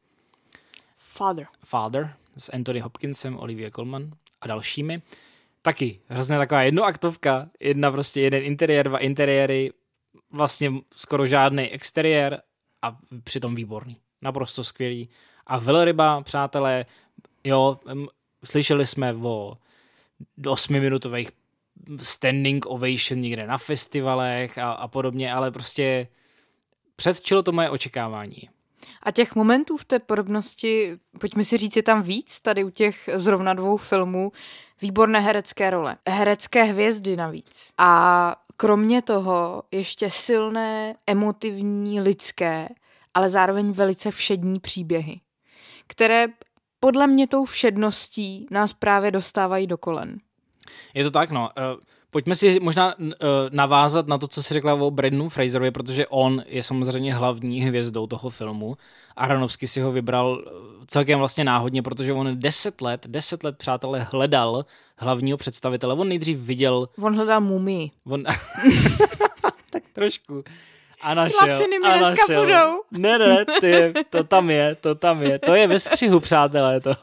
Father. 0.98 1.48
Father 1.66 2.14
s 2.38 2.50
Anthony 2.54 2.80
Hopkinsem, 2.80 3.38
Olivia 3.38 3.72
Colman 3.72 4.12
a 4.42 4.48
dalšími. 4.48 5.02
Taky 5.62 6.00
hrozně 6.08 6.38
taková 6.38 6.62
jednoaktovka, 6.62 7.50
jedna 7.60 7.92
prostě 7.92 8.22
jeden 8.22 8.44
interiér, 8.44 8.88
dva 8.88 8.98
interiéry, 8.98 9.72
vlastně 10.36 10.72
skoro 10.96 11.28
žádný 11.28 11.70
exteriér 11.70 12.42
a 12.82 12.98
přitom 13.24 13.56
výborný. 13.56 13.98
Naprosto 14.22 14.64
skvělý. 14.64 15.10
A 15.48 15.60
velryba, 15.60 16.22
přátelé, 16.22 16.86
jo, 17.44 17.80
slyšeli 18.44 18.86
jsme 18.86 19.14
o 19.14 19.58
osmiminutových 20.48 21.32
standing 21.98 22.66
ovation 22.66 23.22
někde 23.22 23.48
na 23.48 23.58
festivalech 23.58 24.58
a, 24.58 24.72
a 24.72 24.88
podobně, 24.88 25.34
ale 25.34 25.52
prostě 25.52 26.08
předčilo 26.96 27.44
to 27.44 27.52
moje 27.52 27.70
očekávání. 27.70 28.50
A 29.04 29.12
těch 29.12 29.36
momentů 29.36 29.78
v 29.78 29.86
té 29.86 30.00
podobnosti, 30.00 30.98
pojďme 31.20 31.46
si 31.46 31.58
říct, 31.58 31.76
je 31.76 31.84
tam 31.84 32.04
víc 32.04 32.42
tady 32.42 32.64
u 32.64 32.70
těch 32.70 33.10
zrovna 33.14 33.54
dvou 33.54 33.78
filmů. 33.78 34.32
Výborné 34.82 35.20
herecké 35.20 35.70
role. 35.70 35.98
Herecké 36.08 36.64
hvězdy 36.64 37.16
navíc. 37.16 37.74
A 37.78 38.36
kromě 38.58 39.02
toho 39.02 39.64
ještě 39.72 40.12
silné, 40.12 40.96
emotivní, 41.08 42.02
lidské, 42.02 42.70
ale 43.14 43.30
zároveň 43.30 43.72
velice 43.72 44.12
všední 44.12 44.60
příběhy, 44.60 45.20
které 45.88 46.28
podle 46.80 47.08
mě 47.08 47.28
tou 47.28 47.46
všedností 47.46 48.48
nás 48.52 48.74
právě 48.74 49.12
dostávají 49.12 49.68
do 49.68 49.78
kolen. 49.78 50.20
Je 50.94 51.04
to 51.04 51.12
tak, 51.12 51.32
no. 51.32 51.50
Pojďme 52.16 52.36
si 52.36 52.60
možná 52.60 52.96
uh, 52.98 53.08
navázat 53.52 54.08
na 54.08 54.18
to, 54.18 54.28
co 54.28 54.44
jsi 54.44 54.54
řekla 54.54 54.74
o 54.74 54.92
Bradnu 54.92 55.30
Fraserovi, 55.30 55.72
protože 55.72 56.08
on 56.08 56.44
je 56.48 56.64
samozřejmě 56.64 57.14
hlavní 57.14 57.62
hvězdou 57.62 58.08
toho 58.08 58.30
filmu. 58.30 58.78
Aronovsky 59.16 59.68
si 59.68 59.82
ho 59.82 59.92
vybral 59.92 60.44
eh, 60.48 60.52
celkem 60.88 61.20
vlastně 61.20 61.44
náhodně, 61.44 61.82
protože 61.82 62.14
on 62.14 62.40
deset 62.40 62.82
let, 62.82 63.08
deset 63.08 63.44
let, 63.44 63.58
přátelé, 63.58 64.08
hledal 64.12 64.66
hlavního 64.98 65.38
představitele. 65.38 65.94
On 65.94 66.10
nejdřív 66.10 66.38
viděl... 66.38 66.90
On 67.02 67.16
hledal 67.16 67.42
mumii. 67.42 67.92
On... 68.06 68.24
tak 69.72 69.84
trošku. 69.94 70.44
A 71.06 71.14
našel. 71.14 71.50
Laciny 71.50 71.80
mi 71.80 71.88
a 71.88 71.98
dneska 71.98 72.26
našel. 72.30 72.42
budou. 72.42 72.82
Ne, 72.92 73.18
ne, 73.18 73.46
ty, 73.62 73.94
to 74.10 74.24
tam 74.24 74.50
je, 74.50 74.76
to 74.76 74.96
tam 74.96 75.22
je. 75.22 75.40
To 75.40 75.56
je 75.56 75.68
ve 75.68 75.80
střihu, 75.80 76.20
přátelé, 76.20 76.82
to. 76.82 76.94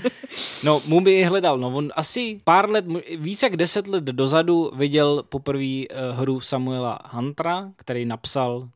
no, 0.64 0.80
Mubi 0.86 1.24
hledal, 1.24 1.58
no 1.58 1.68
on 1.68 1.92
asi 1.96 2.40
pár 2.44 2.70
let, 2.70 2.84
více 3.16 3.46
jak 3.46 3.56
deset 3.56 3.86
let 3.86 4.04
dozadu 4.04 4.72
viděl 4.76 5.22
poprvé 5.28 5.64
uh, 5.64 6.18
hru 6.18 6.40
Samuela 6.40 6.98
Huntera, 7.10 7.68
který 7.76 8.04
napsal 8.04 8.68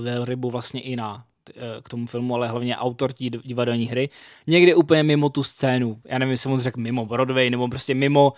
Velrybu 0.00 0.50
vlastně 0.50 0.80
i 0.80 0.96
na 0.96 1.24
eh, 1.56 1.60
k 1.82 1.88
tomu 1.88 2.06
filmu, 2.06 2.34
ale 2.34 2.48
hlavně 2.48 2.76
autor 2.76 3.12
tí 3.12 3.30
divadelní 3.30 3.86
hry, 3.86 4.08
někde 4.46 4.74
úplně 4.74 5.02
mimo 5.02 5.28
tu 5.28 5.42
scénu. 5.42 6.00
Já 6.04 6.18
nevím, 6.18 6.30
jestli 6.30 6.50
mu 6.50 6.60
řekl 6.60 6.80
mimo 6.80 7.06
Broadway, 7.06 7.50
nebo 7.50 7.68
prostě 7.68 7.94
mimo 7.94 8.32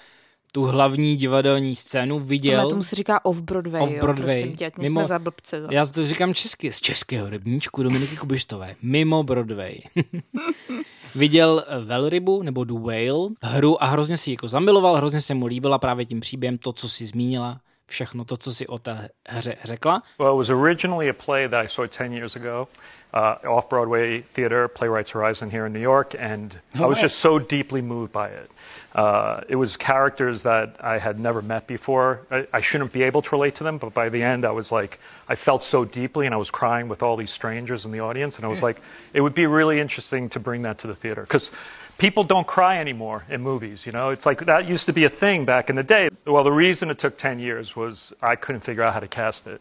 tu 0.52 0.62
hlavní 0.62 1.16
divadelní 1.16 1.76
scénu 1.76 2.18
viděl. 2.18 2.54
Tohle 2.54 2.70
tomu 2.70 2.82
se 2.82 2.96
říká 2.96 3.24
off-Broadway, 3.24 3.82
off-Broadway. 3.82 4.36
jo, 4.36 4.42
prosím 4.42 4.56
tě, 4.56 4.70
mimo, 4.78 5.00
jsme 5.00 5.08
za 5.08 5.18
blbce 5.18 5.60
zase. 5.60 5.74
Já 5.74 5.86
to 5.86 6.06
říkám 6.06 6.34
česky, 6.34 6.72
z 6.72 6.80
českého 6.80 7.30
rybníčku 7.30 7.82
Dominiky 7.82 8.16
Kubištové, 8.16 8.74
mimo 8.82 9.22
Broadway. 9.22 9.78
viděl 11.14 11.64
eh, 11.66 11.84
Velrybu, 11.84 12.42
nebo 12.42 12.64
The 12.64 12.72
Whale, 12.72 13.28
hru 13.42 13.82
a 13.82 13.86
hrozně 13.86 14.16
si 14.16 14.30
jako 14.30 14.48
zamiloval, 14.48 14.96
hrozně 14.96 15.20
se 15.20 15.34
mu 15.34 15.46
líbila 15.46 15.78
právě 15.78 16.06
tím 16.06 16.20
příběhem, 16.20 16.58
to, 16.58 16.72
co 16.72 16.88
si 16.88 17.06
zmínila, 17.06 17.60
všechno 17.86 18.24
to, 18.24 18.36
co 18.36 18.54
si 18.54 18.66
o 18.66 18.78
té 18.78 19.08
hře 19.28 19.56
řekla. 19.64 20.02
Well, 20.18 20.32
it 20.32 20.36
was 20.36 20.50
originally 20.50 21.10
a 21.10 21.12
play 21.24 21.48
that 21.48 21.64
I 21.64 21.68
saw 21.68 21.86
10 21.86 22.12
years 22.12 22.36
ago. 22.36 22.68
Uh, 23.12 23.36
off-Broadway 23.46 24.20
theater, 24.20 24.68
Playwrights 24.68 25.12
Horizon 25.12 25.50
here 25.50 25.64
in 25.64 25.72
New 25.72 25.80
York, 25.80 26.14
and 26.18 26.54
I 26.74 26.84
was 26.84 27.00
just 27.00 27.20
so 27.20 27.38
deeply 27.38 27.80
moved 27.80 28.12
by 28.12 28.28
it. 28.28 28.50
Uh, 28.94 29.42
it 29.48 29.56
was 29.56 29.76
characters 29.76 30.42
that 30.42 30.76
I 30.80 30.98
had 30.98 31.18
never 31.18 31.40
met 31.40 31.66
before. 31.66 32.26
I, 32.30 32.46
I, 32.52 32.60
shouldn't 32.60 32.92
be 32.92 33.02
able 33.02 33.22
to 33.22 33.30
relate 33.30 33.54
to 33.56 33.64
them, 33.64 33.78
but 33.78 33.94
by 33.94 34.08
the 34.08 34.22
end, 34.22 34.44
I 34.44 34.50
was 34.50 34.72
like, 34.72 34.98
I 35.28 35.36
felt 35.36 35.62
so 35.62 35.84
deeply, 35.84 36.26
and 36.26 36.34
I 36.34 36.38
was 36.38 36.50
crying 36.50 36.88
with 36.88 37.02
all 37.02 37.16
these 37.16 37.30
strangers 37.30 37.84
in 37.84 37.92
the 37.92 38.00
audience, 38.00 38.36
and 38.36 38.44
I 38.44 38.48
was 38.48 38.62
like, 38.62 38.80
it 39.12 39.20
would 39.20 39.34
be 39.34 39.46
really 39.46 39.78
interesting 39.78 40.28
to 40.30 40.40
bring 40.40 40.62
that 40.62 40.78
to 40.78 40.86
the 40.86 40.94
theater 40.94 41.22
because 41.22 41.52
people 41.98 42.24
don't 42.24 42.46
cry 42.46 42.78
anymore 42.78 43.24
in 43.28 43.42
movies. 43.42 43.84
You 43.84 43.92
know, 43.92 44.08
it's 44.08 44.24
like 44.24 44.46
that 44.46 44.66
used 44.66 44.86
to 44.86 44.92
be 44.92 45.04
a 45.04 45.10
thing 45.10 45.44
back 45.44 45.68
in 45.68 45.76
the 45.76 45.82
day. 45.82 46.08
Well, 46.26 46.44
the 46.44 46.52
reason 46.52 46.90
it 46.90 46.98
took 46.98 47.18
ten 47.18 47.38
years 47.38 47.76
was 47.76 48.14
I 48.22 48.36
couldn't 48.36 48.62
figure 48.62 48.82
out 48.82 48.94
how 48.94 49.00
to 49.00 49.08
cast 49.08 49.46
it. 49.46 49.60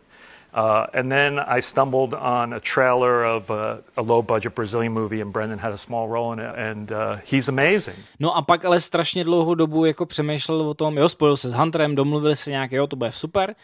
Uh, 0.58 1.00
and 1.00 1.12
then 1.12 1.40
I 1.58 1.62
stumbled 1.62 2.14
on 2.14 2.54
a 2.54 2.60
trailer 2.60 3.24
of 3.26 3.50
a, 3.52 3.78
a 3.96 4.02
low-budget 4.02 4.56
Brazilian 4.56 4.94
movie, 4.94 5.22
and 5.22 5.32
Brendan 5.32 5.60
had 5.60 5.74
a 5.74 5.78
small 5.78 6.08
role 6.08 6.34
in 6.34 6.40
it, 6.40 6.56
and 6.56 6.92
uh, 6.92 6.98
he's 7.32 7.50
amazing. 7.50 7.98
No 8.20 8.38
a 8.38 8.42
pak 8.42 8.66
ale 8.66 8.80
strašně 8.80 9.24
dlouhou 9.24 9.56
dobu 9.56 9.86
jako 9.86 10.06
přemýšlel 10.06 10.62
o 10.62 10.74
tom, 10.74 10.98
jo, 10.98 11.10
spojil 11.10 11.38
se 11.38 11.50
s 11.50 11.54
Hunterem, 11.54 11.96
domluvili 11.96 12.36
se 12.36 12.50
nějak, 12.52 12.72
jo, 12.72 12.88
to 12.88 12.96
bude 12.96 13.12
super, 13.12 13.56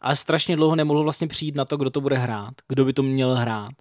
ale 0.00 0.16
strašně 0.16 0.56
dlouho 0.56 0.76
nemohl 0.76 1.02
vlastně 1.02 1.26
přijít 1.26 1.54
na 1.54 1.64
to, 1.64 1.76
kdo 1.76 1.90
to 1.90 2.00
bude 2.00 2.16
hrát, 2.16 2.54
kdo 2.68 2.84
by 2.84 2.92
to 2.92 3.02
měl 3.02 3.34
hrát. 3.34 3.72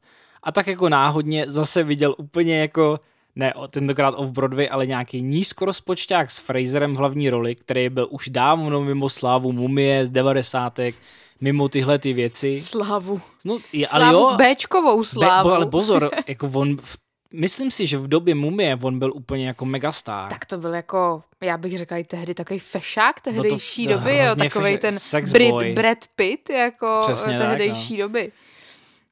A 0.44 0.52
tak 0.52 0.68
jako 0.68 0.90
náhodně 0.90 1.46
zase 1.48 1.84
viděl 1.84 2.16
úplně 2.18 2.62
jako 2.62 3.00
ne 3.36 3.54
tentokrát 3.70 4.16
off-Broadway, 4.18 4.68
ale 4.72 4.86
nějaký 4.86 5.22
nízkorozpočták 5.22 6.32
s 6.32 6.40
Fraserem 6.40 6.96
v 6.96 6.98
hlavní 6.98 7.30
roli, 7.30 7.56
který 7.56 7.90
byl 7.90 8.08
už 8.12 8.30
dávno 8.30 8.82
mimo 8.82 9.10
slávu 9.10 9.52
mumie 9.52 10.06
z 10.06 10.12
devadesátek, 10.12 10.96
mimo 11.42 11.70
tyhle 11.70 12.00
ty 12.00 12.14
věci. 12.14 12.62
Slavu. 12.62 13.22
No, 13.46 13.58
je, 13.74 13.88
ale 13.88 14.14
jo, 14.14 14.38
Bčkovou 14.38 15.04
slávu. 15.04 15.50
Be, 15.50 15.56
ale 15.56 15.66
pozor, 15.66 16.12
jako 16.28 16.52
on 16.54 16.78
v 16.78 16.98
Myslím 17.38 17.72
si, 17.72 17.88
že 17.88 17.98
v 17.98 18.08
době 18.08 18.36
Mumie 18.36 18.80
on 18.82 19.00
byl 19.00 19.12
úplně 19.14 19.48
jako 19.48 19.66
megastar. 19.66 20.30
Tak 20.30 20.46
to 20.46 20.58
byl 20.58 20.74
jako, 20.74 21.24
já 21.42 21.58
bych 21.58 21.78
řekla 21.78 21.98
i 21.98 22.04
tehdy 22.04 22.34
takový 22.34 22.60
fešák 22.60 23.22
tehdejší 23.22 23.88
no 23.88 23.94
to, 23.94 24.00
doby, 24.00 24.18
jo, 24.18 24.36
takový 24.36 24.78
ten 24.78 24.96
Brad, 25.32 25.66
Brad 25.74 25.98
Pitt 26.16 26.50
jako 26.50 27.00
Přesně 27.02 27.38
tehdejší 27.38 27.90
tak, 27.90 28.00
no. 28.00 28.08
doby. 28.08 28.32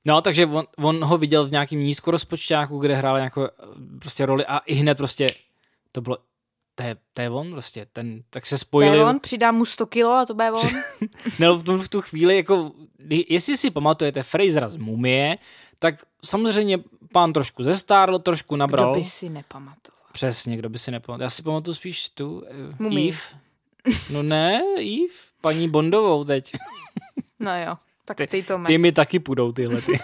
No, 0.06 0.22
takže 0.22 0.46
on, 0.46 0.66
on 0.78 1.04
ho 1.04 1.18
viděl 1.18 1.46
v 1.46 1.52
nějakým 1.52 1.80
nízkorozpočtáku, 1.80 2.78
kde 2.78 2.96
hrál 2.96 3.18
nějakou 3.18 3.48
prostě 4.00 4.26
roli 4.26 4.46
a 4.46 4.58
i 4.58 4.74
hned 4.74 4.98
prostě 4.98 5.30
to 5.92 6.02
bylo 6.02 6.18
to 6.76 6.84
je, 6.84 6.98
to 7.14 7.22
je 7.22 7.30
on 7.30 7.52
prostě, 7.52 7.88
ten, 7.94 8.24
tak 8.30 8.46
se 8.46 8.58
spojili. 8.58 8.98
To 8.98 9.04
je 9.04 9.10
on, 9.10 9.20
přidám 9.20 9.56
mu 9.56 9.66
100 9.66 9.86
kilo 9.86 10.12
a 10.12 10.26
to 10.26 10.34
bude 10.34 10.52
on. 10.52 10.70
no 11.40 11.56
v, 11.56 11.64
tu, 11.64 11.78
v 11.78 11.90
tu 11.90 12.02
chvíli, 12.02 12.36
jako, 12.36 12.72
jestli 13.10 13.58
si 13.58 13.72
pamatujete 13.72 14.24
Frasera 14.24 14.70
z 14.70 14.76
Mumie, 14.76 15.38
tak 15.80 16.06
samozřejmě 16.26 16.78
pán 17.12 17.34
trošku 17.34 17.64
zestárl, 17.64 18.20
trošku 18.20 18.56
nabral. 18.56 18.92
Kdo 18.92 19.00
by 19.00 19.06
si 19.06 19.30
nepamatoval? 19.30 20.00
Přesně, 20.12 20.58
kdo 20.58 20.70
by 20.70 20.80
si 20.80 20.92
nepamatoval. 20.92 21.26
Já 21.26 21.30
si 21.30 21.44
pamatuju 21.44 21.76
spíš 21.76 22.10
tu, 22.10 22.40
uh, 22.40 22.46
Mumii. 22.80 23.10
Eve. 23.10 23.40
No 24.10 24.24
ne, 24.24 24.62
Eve, 24.78 25.14
paní 25.42 25.70
Bondovou 25.70 26.24
teď. 26.24 26.54
no 27.40 27.52
jo, 27.66 27.78
tak 28.06 28.18
ty, 28.18 28.28
ty 28.28 28.44
to 28.44 28.60
Ty 28.68 28.78
mi 28.78 28.92
taky 28.92 29.20
půjdou 29.20 29.52
tyhle. 29.52 29.82
Ty. 29.82 30.00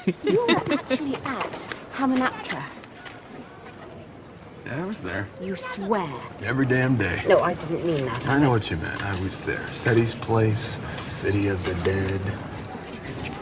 Yeah, 4.69 4.83
I 4.83 4.85
was 4.85 4.99
there. 4.99 5.27
You 5.41 5.55
swear? 5.55 6.07
Every 6.43 6.65
damn 6.67 6.95
day. 6.95 7.23
No, 7.27 7.41
I 7.41 7.55
didn't 7.55 7.85
mean 7.85 8.05
that. 8.05 8.27
I 8.27 8.37
know 8.37 8.51
what 8.51 8.69
you 8.69 8.77
meant. 8.77 9.03
I 9.03 9.19
was 9.21 9.35
there. 9.37 9.67
Seti's 9.73 10.13
place, 10.13 10.77
City 11.07 11.47
of 11.47 11.63
the 11.65 11.73
Dead. 11.83 12.21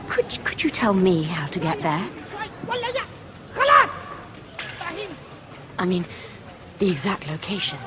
Could, 0.07 0.45
could 0.45 0.63
you 0.63 0.69
tell 0.69 0.93
me 0.93 1.23
how 1.23 1.47
to 1.47 1.59
get 1.59 1.81
there? 1.81 2.07
I 5.79 5.85
mean, 5.85 6.05
the 6.79 6.89
exact 6.89 7.27
location. 7.27 7.77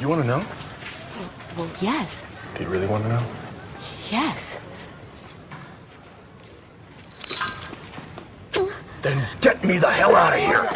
You 0.00 0.08
want 0.08 0.22
to 0.22 0.26
know? 0.26 0.38
Well, 0.38 1.30
well, 1.56 1.70
yes. 1.80 2.26
Do 2.56 2.64
you 2.64 2.68
really 2.68 2.88
want 2.88 3.04
to 3.04 3.08
know? 3.10 3.24
Yes. 4.10 4.58
Then 9.02 9.26
get 9.40 9.64
me 9.64 9.78
the 9.78 9.90
hell 9.90 10.14
out 10.14 10.34
of 10.34 10.40
here! 10.40 10.68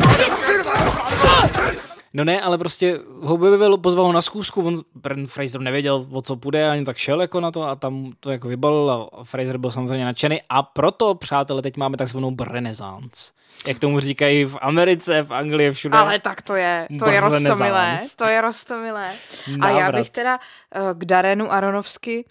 No 2.16 2.24
ne, 2.24 2.40
ale 2.40 2.58
prostě 2.58 3.00
ho 3.22 3.34
objevil, 3.34 3.78
pozval 3.78 4.06
ho 4.06 4.12
na 4.12 4.22
schůzku, 4.22 4.62
on, 4.62 4.76
Brendan 4.94 5.26
Fraser 5.26 5.60
nevěděl, 5.60 6.06
o 6.10 6.22
co 6.22 6.36
půjde, 6.36 6.70
ani 6.70 6.84
tak 6.84 6.96
šel 6.96 7.20
jako 7.20 7.40
na 7.40 7.50
to 7.50 7.62
a 7.62 7.76
tam 7.76 8.12
to 8.20 8.30
jako 8.30 8.48
vybalil 8.48 9.08
a 9.12 9.24
Fraser 9.24 9.58
byl 9.58 9.70
samozřejmě 9.70 10.04
nadšený 10.04 10.40
a 10.48 10.62
proto, 10.62 11.14
přátelé, 11.14 11.62
teď 11.62 11.76
máme 11.76 11.96
takzvanou 11.96 12.36
renesance. 12.40 13.32
Jak 13.66 13.78
tomu 13.78 14.00
říkají 14.00 14.44
v 14.44 14.56
Americe, 14.60 15.22
v 15.22 15.34
Anglii, 15.34 15.70
všude. 15.70 15.98
Ale 15.98 16.18
tak 16.18 16.42
to 16.42 16.54
je, 16.54 16.88
to 16.98 17.10
je 17.10 17.20
rostomilé, 17.20 17.98
to 18.16 18.24
je 18.24 18.40
rostomilé. 18.40 19.12
A 19.60 19.70
já 19.70 19.92
bych 19.92 20.10
teda 20.10 20.38
uh, 20.38 20.98
k 20.98 21.04
Darenu 21.04 21.52
Aronovsky, 21.52 22.24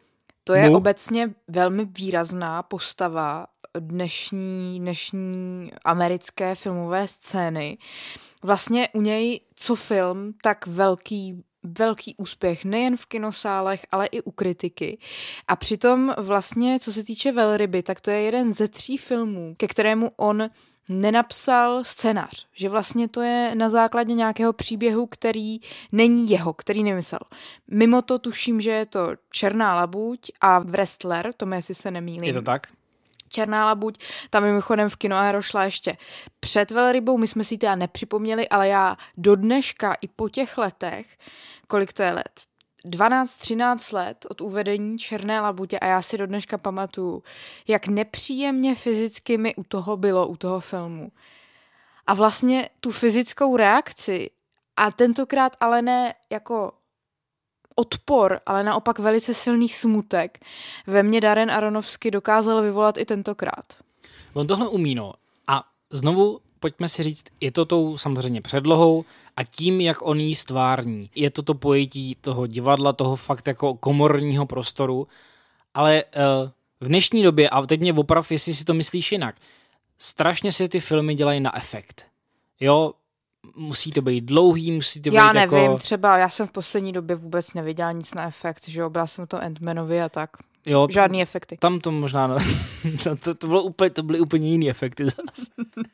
to 0.43 0.53
je 0.53 0.69
no. 0.69 0.77
obecně 0.77 1.29
velmi 1.47 1.85
výrazná 1.85 2.63
postava 2.63 3.45
dnešní, 3.79 4.79
dnešní 4.79 5.71
americké 5.85 6.55
filmové 6.55 7.07
scény. 7.07 7.77
Vlastně 8.45 8.89
u 8.93 9.01
něj 9.01 9.41
co 9.55 9.75
film, 9.75 10.33
tak 10.41 10.67
velký 10.67 11.43
velký 11.63 12.15
úspěch 12.17 12.65
nejen 12.65 12.97
v 12.97 13.05
kinosálech, 13.05 13.85
ale 13.91 14.05
i 14.05 14.21
u 14.21 14.31
kritiky. 14.31 14.97
A 15.47 15.55
přitom 15.55 16.13
vlastně, 16.17 16.79
co 16.79 16.93
se 16.93 17.03
týče 17.03 17.31
Velryby, 17.31 17.83
tak 17.83 18.01
to 18.01 18.11
je 18.11 18.21
jeden 18.21 18.53
ze 18.53 18.67
tří 18.67 18.97
filmů, 18.97 19.55
ke 19.57 19.67
kterému 19.67 20.11
on 20.15 20.49
nenapsal 20.89 21.83
scénář, 21.83 22.47
že 22.55 22.69
vlastně 22.69 23.07
to 23.07 23.21
je 23.21 23.51
na 23.55 23.69
základě 23.69 24.13
nějakého 24.13 24.53
příběhu, 24.53 25.07
který 25.07 25.59
není 25.91 26.29
jeho, 26.29 26.53
který 26.53 26.83
nemyslel. 26.83 27.19
Mimo 27.71 28.01
to 28.01 28.19
tuším, 28.19 28.61
že 28.61 28.71
je 28.71 28.85
to 28.85 29.09
Černá 29.31 29.75
labuť 29.75 30.31
a 30.41 30.59
Wrestler, 30.59 31.33
to 31.37 31.47
jestli 31.55 31.75
se 31.75 31.91
nemýlím. 31.91 32.23
Je 32.23 32.33
to 32.33 32.41
tak? 32.41 32.67
Černá 33.35 33.65
labuť, 33.65 33.97
tam 34.29 34.43
mimochodem 34.43 34.89
v 34.89 34.95
kino 34.95 35.15
Aero 35.15 35.41
šla 35.41 35.63
ještě 35.63 35.97
před 36.39 36.71
Velrybou, 36.71 37.17
my 37.17 37.27
jsme 37.27 37.43
si 37.43 37.57
teda 37.57 37.75
nepřipomněli, 37.75 38.49
ale 38.49 38.67
já 38.67 38.97
do 39.17 39.35
dneška 39.35 39.93
i 40.01 40.07
po 40.07 40.29
těch 40.29 40.57
letech, 40.57 41.17
kolik 41.67 41.93
to 41.93 42.03
je 42.03 42.11
let, 42.11 42.41
12-13 42.85 43.95
let 43.95 44.25
od 44.29 44.41
uvedení 44.41 44.97
Černé 44.97 45.41
labutě 45.41 45.79
a 45.79 45.85
já 45.85 46.01
si 46.01 46.17
do 46.17 46.27
dneška 46.27 46.57
pamatuju, 46.57 47.23
jak 47.67 47.87
nepříjemně 47.87 48.75
fyzicky 48.75 49.37
mi 49.37 49.55
u 49.55 49.63
toho 49.63 49.97
bylo, 49.97 50.27
u 50.27 50.37
toho 50.37 50.59
filmu. 50.59 51.11
a 52.07 52.13
vlastně 52.13 52.69
tu 52.79 52.91
fyzickou 52.91 53.57
reakci 53.57 54.29
a 54.77 54.91
tentokrát 54.91 55.55
ale 55.59 55.81
ne 55.81 56.13
jako 56.29 56.71
odpor, 57.75 58.39
ale 58.45 58.63
naopak 58.63 58.99
velice 58.99 59.33
silný 59.33 59.69
smutek 59.69 60.39
ve 60.87 61.03
mně 61.03 61.21
Darren 61.21 61.51
Aronovsky 61.51 62.11
dokázal 62.11 62.61
vyvolat 62.61 62.97
i 62.97 63.05
tentokrát. 63.05 63.65
On 64.33 64.47
tohle 64.47 64.67
umí, 64.67 64.95
no. 64.95 65.13
A 65.47 65.63
znovu 65.89 66.39
pojďme 66.59 66.89
si 66.89 67.03
říct, 67.03 67.25
je 67.41 67.51
to 67.51 67.65
tou 67.65 67.97
samozřejmě 67.97 68.41
předlohou 68.41 69.05
a 69.37 69.43
tím, 69.43 69.81
jak 69.81 69.97
on 70.01 70.19
jí 70.19 70.35
stvární. 70.35 71.09
Je 71.15 71.29
to 71.29 71.43
to 71.43 71.53
pojetí 71.53 72.17
toho 72.21 72.47
divadla, 72.47 72.93
toho 72.93 73.15
fakt 73.15 73.47
jako 73.47 73.73
komorního 73.73 74.45
prostoru, 74.45 75.07
ale 75.73 76.03
uh, 76.03 76.49
v 76.79 76.87
dnešní 76.87 77.23
době, 77.23 77.49
a 77.49 77.65
teď 77.65 77.79
mě 77.79 77.93
oprav, 77.93 78.31
jestli 78.31 78.53
si 78.53 78.65
to 78.65 78.73
myslíš 78.73 79.11
jinak, 79.11 79.35
strašně 79.97 80.51
se 80.51 80.69
ty 80.69 80.79
filmy 80.79 81.15
dělají 81.15 81.39
na 81.39 81.57
efekt. 81.57 82.05
Jo, 82.59 82.93
musí 83.55 83.91
to 83.91 84.01
být 84.01 84.25
dlouhý, 84.25 84.71
musí 84.71 85.01
to 85.01 85.09
já 85.13 85.27
být 85.27 85.35
nevím, 85.35 85.57
jako... 85.57 85.77
třeba 85.77 86.17
já 86.17 86.29
jsem 86.29 86.47
v 86.47 86.51
poslední 86.51 86.93
době 86.93 87.15
vůbec 87.15 87.53
neviděla 87.53 87.91
nic 87.91 88.13
na 88.13 88.27
efekt, 88.27 88.69
že 88.69 88.81
jo, 88.81 88.89
byla 88.89 89.07
jsem 89.07 89.27
to 89.27 89.41
Endmanovi 89.41 90.01
a 90.01 90.09
tak. 90.09 90.29
Jo, 90.65 90.87
Žádný 90.91 91.21
efekty. 91.21 91.57
Tam 91.59 91.79
to 91.79 91.91
možná, 91.91 92.27
no, 93.05 93.15
to, 93.23 93.35
to, 93.35 93.47
bylo 93.47 93.63
úplně, 93.63 93.89
to 93.89 94.03
byly 94.03 94.19
úplně 94.19 94.49
jiný 94.49 94.69
efekty 94.69 95.05
zase. 95.05 95.51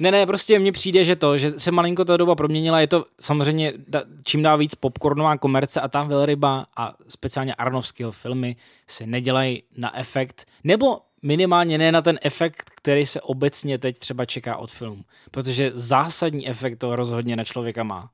Ne, 0.00 0.10
ne, 0.10 0.26
prostě 0.26 0.58
mně 0.58 0.72
přijde, 0.72 1.04
že 1.04 1.16
to, 1.16 1.38
že 1.38 1.50
se 1.50 1.70
malinko 1.70 2.04
ta 2.04 2.16
doba 2.16 2.34
proměnila, 2.34 2.80
je 2.80 2.86
to 2.86 3.04
samozřejmě 3.20 3.72
da, 3.88 4.02
čím 4.24 4.42
dál 4.42 4.58
víc 4.58 4.74
popcornová 4.74 5.38
komerce 5.38 5.80
a 5.80 5.88
tam 5.88 6.08
velryba 6.08 6.66
a 6.76 6.94
speciálně 7.08 7.54
Arnovského 7.54 8.12
filmy 8.12 8.56
se 8.86 9.06
nedělají 9.06 9.62
na 9.76 9.98
efekt, 9.98 10.46
nebo 10.64 10.98
minimálně 11.22 11.78
ne 11.78 11.92
na 11.92 12.02
ten 12.02 12.18
efekt, 12.22 12.70
který 12.76 13.06
se 13.06 13.20
obecně 13.20 13.78
teď 13.78 13.98
třeba 13.98 14.24
čeká 14.24 14.56
od 14.56 14.70
filmu, 14.70 15.04
protože 15.30 15.70
zásadní 15.74 16.48
efekt 16.48 16.78
to 16.78 16.96
rozhodně 16.96 17.36
na 17.36 17.44
člověka 17.44 17.82
má. 17.82 18.10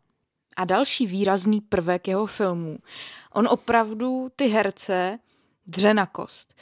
A 0.56 0.64
další 0.64 1.06
výrazný 1.06 1.60
prvek 1.60 2.08
jeho 2.08 2.26
filmů. 2.26 2.78
On 3.34 3.48
opravdu 3.48 4.28
ty 4.36 4.46
herce 4.46 5.18
dře 5.66 5.94
na 5.94 6.06
kost. 6.06 6.54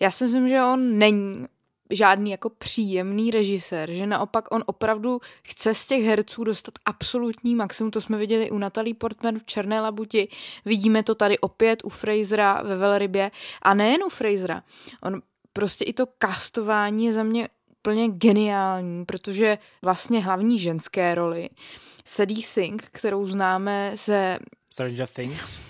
Já 0.00 0.10
si 0.10 0.24
myslím, 0.24 0.48
že 0.48 0.62
on 0.62 0.98
není 0.98 1.46
žádný 1.90 2.30
jako 2.30 2.50
příjemný 2.50 3.30
režisér, 3.30 3.90
že 3.92 4.06
naopak 4.06 4.54
on 4.54 4.64
opravdu 4.66 5.20
chce 5.42 5.74
z 5.74 5.86
těch 5.86 6.04
herců 6.04 6.44
dostat 6.44 6.74
absolutní 6.84 7.54
maximum. 7.54 7.90
To 7.90 8.00
jsme 8.00 8.18
viděli 8.18 8.50
u 8.50 8.58
Natalie 8.58 8.94
Portman 8.94 9.38
v 9.38 9.44
Černé 9.44 9.80
labuti, 9.80 10.28
vidíme 10.64 11.02
to 11.02 11.14
tady 11.14 11.38
opět 11.38 11.84
u 11.84 11.88
Frasera 11.88 12.62
ve 12.62 12.76
Velrybě 12.76 13.30
a 13.62 13.74
nejen 13.74 14.02
u 14.02 14.08
Frasera. 14.08 14.62
On 15.02 15.22
prostě 15.52 15.84
i 15.84 15.92
to 15.92 16.06
castování 16.18 17.06
je 17.06 17.12
za 17.12 17.22
mě 17.22 17.48
úplně 17.80 18.08
geniální, 18.08 19.04
protože 19.04 19.58
vlastně 19.82 20.20
hlavní 20.20 20.58
ženské 20.58 21.14
roli 21.14 21.48
Sadie 22.04 22.42
Sink, 22.42 22.84
kterou 22.92 23.26
známe 23.26 23.92
ze 23.94 24.38
Stranger 24.72 25.08
Things. 25.08 25.60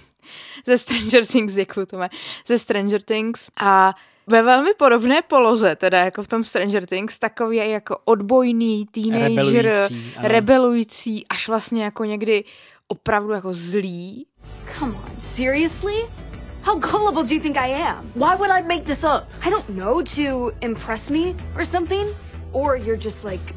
ze 0.67 0.79
Stranger 0.79 1.27
Things, 1.27 1.55
děkuji 1.55 1.87
Tome, 1.87 2.09
ze 2.47 2.59
Stranger 2.59 3.03
Things 3.03 3.51
a 3.61 3.95
ve 4.27 4.43
velmi 4.43 4.75
podobné 4.75 5.23
poloze, 5.23 5.77
teda 5.77 6.05
jako 6.05 6.23
v 6.23 6.29
tom 6.29 6.45
Stranger 6.45 6.87
Things, 6.87 7.19
takový 7.19 7.57
jako 7.57 7.99
odbojný 8.05 8.87
teenager, 8.87 9.65
rebelující, 9.65 10.15
rebelující, 10.23 11.27
až 11.27 11.49
vlastně 11.49 11.85
jako 11.85 12.05
někdy 12.05 12.45
opravdu 12.89 13.33
jako 13.33 13.55
zlý. 13.55 14.27
Come 14.79 14.93
on, 14.93 15.21
seriously? 15.21 16.28
How 16.69 16.79
gullible 16.79 17.23
do 17.23 17.35
you 17.35 17.41
think 17.41 17.57
I 17.57 17.69
am? 17.69 18.13
Why 18.15 18.37
would 18.37 18.51
I 18.51 18.63
make 18.63 18.85
this 18.85 19.05
up? 19.05 19.27
I 19.41 19.51
don't 19.51 19.69
know, 19.69 20.03
to 20.03 20.53
impress 20.61 21.11
me 21.11 21.35
or 21.57 21.65
something? 21.65 22.07
Or 22.53 22.77
you're 22.77 23.03
just 23.03 23.25
like 23.25 23.55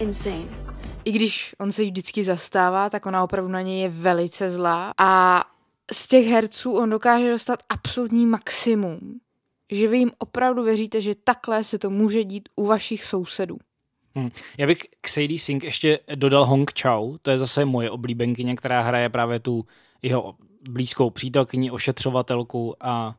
insane. 0.00 0.48
I 1.04 1.12
když 1.12 1.54
on 1.58 1.72
se 1.72 1.82
vždycky 1.82 2.24
zastává, 2.24 2.90
tak 2.90 3.06
ona 3.06 3.24
opravdu 3.24 3.50
na 3.50 3.62
něj 3.62 3.80
je 3.80 3.88
velice 3.88 4.50
zlá 4.50 4.92
a 4.98 5.44
z 5.92 6.08
těch 6.08 6.26
herců 6.26 6.72
on 6.72 6.90
dokáže 6.90 7.30
dostat 7.30 7.62
absolutní 7.68 8.26
maximum 8.26 9.20
že 9.72 9.88
vy 9.88 9.98
jim 9.98 10.10
opravdu 10.18 10.62
věříte, 10.62 11.00
že 11.00 11.14
takhle 11.24 11.64
se 11.64 11.78
to 11.78 11.90
může 11.90 12.24
dít 12.24 12.48
u 12.56 12.66
vašich 12.66 13.04
sousedů. 13.04 13.58
Hmm. 14.14 14.30
Já 14.58 14.66
bych 14.66 14.78
k 15.00 15.08
Sadie 15.08 15.38
Sink 15.38 15.64
ještě 15.64 15.98
dodal 16.14 16.44
Hong 16.44 16.70
Chao, 16.80 17.18
to 17.22 17.30
je 17.30 17.38
zase 17.38 17.64
moje 17.64 17.90
oblíbenkyně, 17.90 18.56
která 18.56 18.82
hraje 18.82 19.08
právě 19.08 19.40
tu 19.40 19.66
jeho 20.02 20.34
blízkou 20.68 21.10
přítelkyni, 21.10 21.70
ošetřovatelku 21.70 22.76
a 22.80 23.14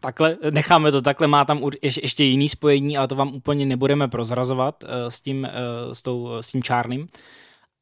takhle, 0.00 0.36
necháme 0.50 0.92
to 0.92 1.02
takhle, 1.02 1.26
má 1.26 1.44
tam 1.44 1.70
ještě 1.82 2.24
jiný 2.24 2.48
spojení, 2.48 2.96
ale 2.96 3.08
to 3.08 3.14
vám 3.14 3.34
úplně 3.34 3.66
nebudeme 3.66 4.08
prozrazovat 4.08 4.84
uh, 4.84 4.88
s, 5.08 5.20
tím, 5.20 5.48
uh, 5.86 5.92
s, 5.92 6.02
tou, 6.02 6.28
s 6.40 6.50
tím 6.50 6.62
čárným. 6.62 7.06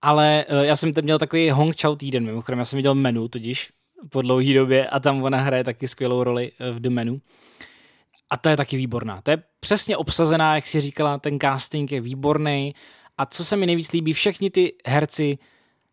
Ale 0.03 0.45
já 0.63 0.77
jsem 0.77 0.93
teď 0.93 1.05
měl 1.05 1.19
takový 1.19 1.51
Hong 1.51 1.81
Chao 1.81 1.97
týden, 1.97 2.25
mimochodem, 2.25 2.59
já 2.59 2.65
jsem 2.65 2.77
viděl 2.77 2.95
menu 2.95 3.29
totiž 3.29 3.71
po 4.11 4.23
dlouhé 4.23 4.55
době 4.55 4.87
a 4.87 5.01
tam 5.01 5.23
ona 5.23 5.39
hraje 5.39 5.65
taky 5.65 5.89
skvělou 5.89 6.25
roli 6.25 6.53
v 6.73 6.81
The 6.81 6.91
Menu. 6.91 7.21
A 8.31 8.37
to 8.37 8.49
je 8.49 8.57
taky 8.57 8.77
výborná. 8.77 9.23
To 9.23 9.31
je 9.31 9.43
přesně 9.61 9.97
obsazená, 9.97 10.55
jak 10.55 10.67
si 10.67 10.81
říkala, 10.81 11.19
ten 11.19 11.39
casting 11.41 11.93
je 11.93 12.01
výborný. 12.01 12.75
A 13.19 13.27
co 13.27 13.45
se 13.45 13.57
mi 13.57 13.67
nejvíc 13.67 13.93
líbí, 13.93 14.13
všechny 14.13 14.51
ty 14.51 14.75
herci 14.87 15.39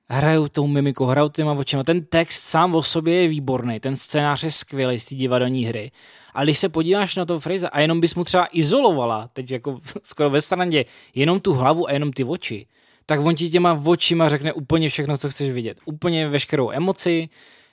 hrajou 0.10 0.48
tou 0.48 0.68
mimikou, 0.68 1.06
hrajou 1.06 1.30
těma 1.30 1.52
očima. 1.52 1.84
Ten 1.84 2.06
text 2.06 2.40
sám 2.40 2.76
o 2.76 2.84
sobě 2.84 3.22
je 3.22 3.28
výborný, 3.28 3.80
ten 3.80 3.96
scénář 3.96 4.44
je 4.44 4.52
skvělý 4.52 5.00
z 5.00 5.06
té 5.06 5.16
divadelní 5.16 5.66
hry. 5.66 5.92
A 6.34 6.44
když 6.44 6.60
se 6.60 6.70
podíváš 6.70 7.16
na 7.16 7.26
to 7.26 7.40
Fraser 7.40 7.70
a 7.74 7.80
jenom 7.80 8.02
bys 8.02 8.16
mu 8.16 8.24
třeba 8.24 8.48
izolovala, 8.52 9.30
teď 9.34 9.52
jako 9.52 9.80
skoro 10.04 10.30
ve 10.30 10.42
straně, 10.42 10.86
jenom 11.16 11.40
tu 11.40 11.54
hlavu 11.54 11.90
a 11.90 11.92
jenom 11.92 12.12
ty 12.12 12.24
oči, 12.24 12.66
tak 13.06 13.20
on 13.20 13.36
ti 13.36 13.50
těma 13.50 13.82
očima 13.86 14.30
řekne 14.30 14.54
úplně 14.54 14.90
všechno, 14.90 15.18
co 15.18 15.30
chceš 15.30 15.50
vidět. 15.50 15.80
Úplně 15.86 16.30
veškerou 16.30 16.72
emoci, 16.72 17.30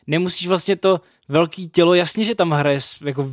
nemusíš 0.07 0.49
vlastně 0.49 0.77
to 0.77 1.01
velký 1.29 1.69
tělo, 1.69 1.95
jasně, 1.95 2.25
že 2.25 2.35
tam 2.35 2.51
hraje 2.51 2.79
jako 3.05 3.31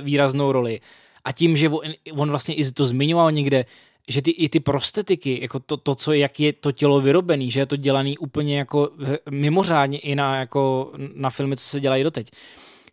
výraznou 0.00 0.52
roli. 0.52 0.80
A 1.24 1.32
tím, 1.32 1.56
že 1.56 1.70
on 2.12 2.30
vlastně 2.30 2.54
i 2.54 2.72
to 2.72 2.86
zmiňoval 2.86 3.32
někde, 3.32 3.64
že 4.08 4.22
ty, 4.22 4.30
i 4.30 4.48
ty 4.48 4.60
prostetiky, 4.60 5.38
jako 5.42 5.60
to, 5.60 5.76
to, 5.76 5.94
co, 5.94 6.12
jak 6.12 6.40
je 6.40 6.52
to 6.52 6.72
tělo 6.72 7.00
vyrobený, 7.00 7.50
že 7.50 7.60
je 7.60 7.66
to 7.66 7.76
dělaný 7.76 8.18
úplně 8.18 8.58
jako 8.58 8.90
mimořádně 9.30 9.98
i 9.98 10.14
na, 10.14 10.38
jako 10.38 10.92
na 11.14 11.30
filmy, 11.30 11.56
co 11.56 11.64
se 11.64 11.80
dělají 11.80 12.04
doteď 12.04 12.30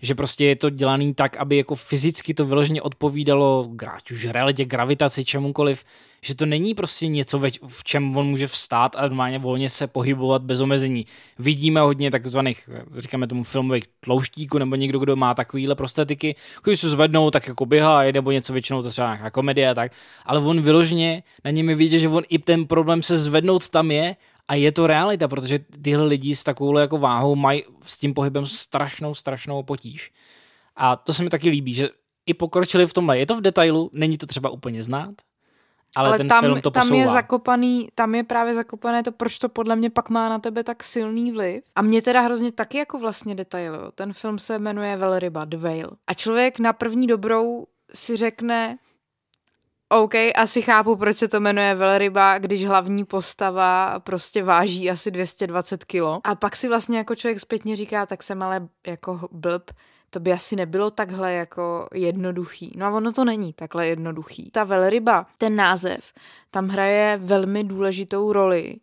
že 0.02 0.16
prostě 0.16 0.46
je 0.46 0.56
to 0.56 0.70
dělaný 0.70 1.14
tak, 1.14 1.38
aby 1.38 1.58
jako 1.58 1.76
fyzicky 1.76 2.34
to 2.34 2.46
vyloženě 2.46 2.82
odpovídalo, 2.82 3.70
ať 3.88 4.12
už 4.12 4.26
realitě, 4.26 4.66
gravitaci, 4.66 5.26
čemukoliv, 5.26 5.84
že 6.22 6.36
to 6.36 6.46
není 6.46 6.74
prostě 6.74 7.08
něco, 7.08 7.42
v 7.68 7.84
čem 7.84 8.18
on 8.18 8.28
může 8.28 8.48
vstát 8.48 8.96
a 8.96 9.02
normálně 9.02 9.40
volně 9.40 9.70
se 9.70 9.88
pohybovat 9.88 10.42
bez 10.42 10.60
omezení. 10.60 11.06
Vidíme 11.40 11.80
hodně 11.80 12.12
takzvaných, 12.12 12.70
říkáme 12.98 13.28
tomu 13.28 13.44
filmových 13.44 13.84
tlouštíků, 14.00 14.58
nebo 14.58 14.76
někdo, 14.76 15.00
kdo 15.00 15.16
má 15.16 15.34
takovýhle 15.34 15.76
prostetiky, 15.76 16.36
když 16.64 16.80
se 16.80 16.90
zvednou, 16.90 17.32
tak 17.32 17.48
jako 17.48 17.66
běhá, 17.66 18.04
nebo 18.12 18.32
něco 18.32 18.54
většinou 18.54 18.82
to 18.82 18.90
třeba 18.90 19.08
nějaká 19.08 19.30
komedie 19.30 19.70
a 19.70 19.74
tak, 19.74 19.92
ale 20.26 20.40
on 20.40 20.62
vyloženě 20.62 21.24
na 21.46 21.52
něm 21.52 21.68
vidí, 21.68 22.00
že 22.00 22.10
on 22.10 22.24
i 22.30 22.40
ten 22.40 22.66
problém 22.66 23.04
se 23.04 23.18
zvednout 23.18 23.70
tam 23.70 23.92
je 23.92 24.16
a 24.48 24.56
je 24.56 24.72
to 24.72 24.88
realita, 24.88 25.28
protože 25.28 25.60
tyhle 25.84 26.06
lidi 26.06 26.36
s 26.36 26.44
takovou 26.44 26.78
jako 26.78 26.98
váhou 26.98 27.36
mají 27.36 27.64
s 27.82 27.98
tím 27.98 28.14
pohybem 28.14 28.46
strašnou, 28.46 29.14
strašnou 29.14 29.64
potíž. 29.64 30.12
A 30.76 30.96
to 30.96 31.14
se 31.14 31.24
mi 31.24 31.30
taky 31.30 31.50
líbí, 31.50 31.74
že 31.74 31.90
i 32.26 32.34
pokročili 32.34 32.86
v 32.86 32.94
tomhle. 32.94 33.20
Je 33.20 33.26
to 33.26 33.38
v 33.38 33.42
detailu, 33.42 33.90
není 33.94 34.18
to 34.18 34.26
třeba 34.26 34.50
úplně 34.50 34.84
znát, 34.84 35.16
ale, 35.96 36.08
ale 36.08 36.18
ten 36.18 36.28
tam, 36.28 36.44
film 36.44 36.62
to 36.62 36.72
tam 36.72 36.84
posouvá. 36.84 37.02
je 37.02 37.08
zakopaný, 37.08 37.90
tam 37.96 38.16
je 38.16 38.24
právě 38.24 38.54
zakopané 38.54 39.04
to, 39.04 39.12
proč 39.12 39.38
to 39.38 39.50
podle 39.50 39.76
mě 39.76 39.90
pak 39.90 40.10
má 40.10 40.30
na 40.30 40.40
tebe 40.40 40.64
tak 40.64 40.84
silný 40.84 41.32
vliv. 41.32 41.64
A 41.76 41.82
mě 41.82 42.02
teda 42.02 42.22
hrozně 42.22 42.52
taky 42.52 42.78
jako 42.78 43.00
vlastně 43.00 43.36
detaily. 43.36 43.78
Ten 43.96 44.14
film 44.14 44.40
se 44.40 44.60
jmenuje 44.60 44.98
Velryba, 44.98 45.46
The 45.46 45.58
Whale. 45.58 45.92
A 46.08 46.14
člověk 46.14 46.60
na 46.60 46.74
první 46.74 47.08
dobrou 47.08 47.68
si 47.94 48.18
řekne, 48.18 48.78
OK, 50.04 50.14
asi 50.36 50.62
chápu, 50.62 50.96
proč 50.96 51.18
se 51.18 51.28
to 51.28 51.40
jmenuje 51.40 51.76
velryba, 51.76 52.38
když 52.38 52.66
hlavní 52.66 53.06
postava 53.06 54.00
prostě 54.00 54.44
váží 54.44 54.92
asi 54.92 55.12
220 55.12 55.86
kilo. 55.86 56.22
A 56.24 56.36
pak 56.36 56.56
si 56.56 56.68
vlastně 56.68 56.98
jako 56.98 57.16
člověk 57.16 57.40
zpětně 57.40 57.76
říká, 57.76 58.06
tak 58.06 58.24
jsem 58.24 58.42
ale 58.44 58.68
jako 58.88 59.20
blb, 59.32 59.72
to 60.10 60.20
by 60.20 60.34
asi 60.34 60.56
nebylo 60.56 60.92
takhle 60.92 61.34
jako 61.34 61.88
jednoduchý. 61.94 62.74
No 62.78 62.86
a 62.86 62.90
ono 62.90 63.12
to 63.12 63.26
není 63.26 63.54
takhle 63.54 63.88
jednoduchý. 63.88 64.52
Ta 64.52 64.64
velryba, 64.64 65.26
ten 65.38 65.56
název, 65.56 66.14
tam 66.52 66.68
hraje 66.68 67.20
velmi 67.24 67.64
důležitou 67.64 68.34
roli 68.34 68.76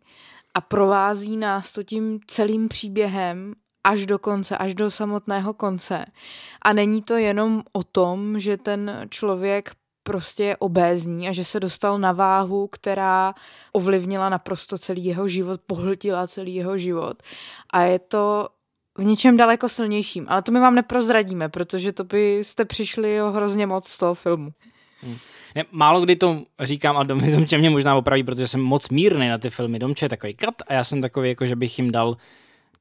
a 0.53 0.61
provází 0.61 1.37
nás 1.37 1.71
to 1.71 1.83
tím 1.83 2.19
celým 2.27 2.67
příběhem 2.67 3.53
až 3.83 4.05
do 4.05 4.19
konce, 4.19 4.57
až 4.57 4.75
do 4.75 4.91
samotného 4.91 5.53
konce. 5.53 6.05
A 6.61 6.73
není 6.73 7.01
to 7.01 7.17
jenom 7.17 7.63
o 7.73 7.83
tom, 7.83 8.39
že 8.39 8.57
ten 8.57 9.05
člověk 9.09 9.71
prostě 10.03 10.43
je 10.43 10.57
obézní 10.57 11.29
a 11.29 11.31
že 11.31 11.43
se 11.43 11.59
dostal 11.59 11.99
na 11.99 12.11
váhu, 12.11 12.67
která 12.67 13.33
ovlivnila 13.71 14.29
naprosto 14.29 14.77
celý 14.77 15.05
jeho 15.05 15.27
život, 15.27 15.61
pohltila 15.67 16.27
celý 16.27 16.55
jeho 16.55 16.77
život. 16.77 17.23
A 17.73 17.81
je 17.81 17.99
to 17.99 18.49
v 18.97 19.03
něčem 19.03 19.37
daleko 19.37 19.69
silnějším. 19.69 20.25
Ale 20.29 20.41
to 20.41 20.51
my 20.51 20.59
vám 20.59 20.75
neprozradíme, 20.75 21.49
protože 21.49 21.91
to 21.91 22.03
byste 22.03 22.65
přišli 22.65 23.21
o 23.21 23.31
hrozně 23.31 23.67
moc 23.67 23.87
z 23.87 23.97
toho 23.97 24.15
filmu. 24.15 24.51
Hmm. 25.01 25.17
Ne, 25.55 25.63
málo 25.71 26.01
kdy 26.01 26.15
to 26.15 26.43
říkám 26.59 26.97
a 26.97 27.03
Domče 27.03 27.57
mě 27.57 27.69
možná 27.69 27.95
opraví, 27.95 28.23
protože 28.23 28.47
jsem 28.47 28.61
moc 28.61 28.89
mírný 28.89 29.29
na 29.29 29.37
ty 29.37 29.49
filmy. 29.49 29.79
Domče 29.79 30.05
je 30.05 30.09
takový 30.09 30.33
kat 30.33 30.55
a 30.67 30.73
já 30.73 30.83
jsem 30.83 31.01
takový, 31.01 31.29
jako 31.29 31.45
že 31.45 31.55
bych 31.55 31.79
jim 31.79 31.91
dal 31.91 32.17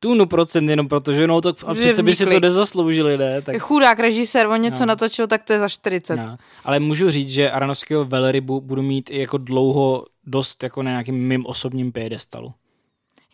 tunu 0.02 0.26
procent 0.26 0.68
jenom 0.68 0.88
protože 0.88 1.26
no 1.26 1.40
to 1.40 1.54
a 1.66 1.74
přece 1.74 2.02
by 2.02 2.16
si 2.16 2.26
to 2.26 2.40
nezasloužili, 2.40 3.18
ne? 3.18 3.42
Tak... 3.42 3.58
Chudák 3.58 3.98
režisér, 3.98 4.46
on 4.46 4.60
něco 4.60 4.80
no. 4.80 4.86
natočil, 4.86 5.26
tak 5.26 5.42
to 5.42 5.52
je 5.52 5.58
za 5.58 5.68
40. 5.68 6.16
No. 6.16 6.36
Ale 6.64 6.80
můžu 6.80 7.10
říct, 7.10 7.30
že 7.30 7.50
Aranovského 7.50 8.04
velrybu 8.04 8.60
budu 8.60 8.82
mít 8.82 9.10
i 9.10 9.18
jako 9.18 9.38
dlouho 9.38 10.04
dost 10.26 10.62
jako 10.62 10.82
na 10.82 10.90
nějakým 10.90 11.28
mým 11.28 11.46
osobním 11.46 11.92
piedestalu. 11.92 12.52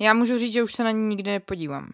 Já 0.00 0.14
můžu 0.14 0.38
říct, 0.38 0.52
že 0.52 0.62
už 0.62 0.72
se 0.72 0.84
na 0.84 0.90
ní 0.90 1.08
nikdy 1.08 1.30
nepodívám. 1.30 1.90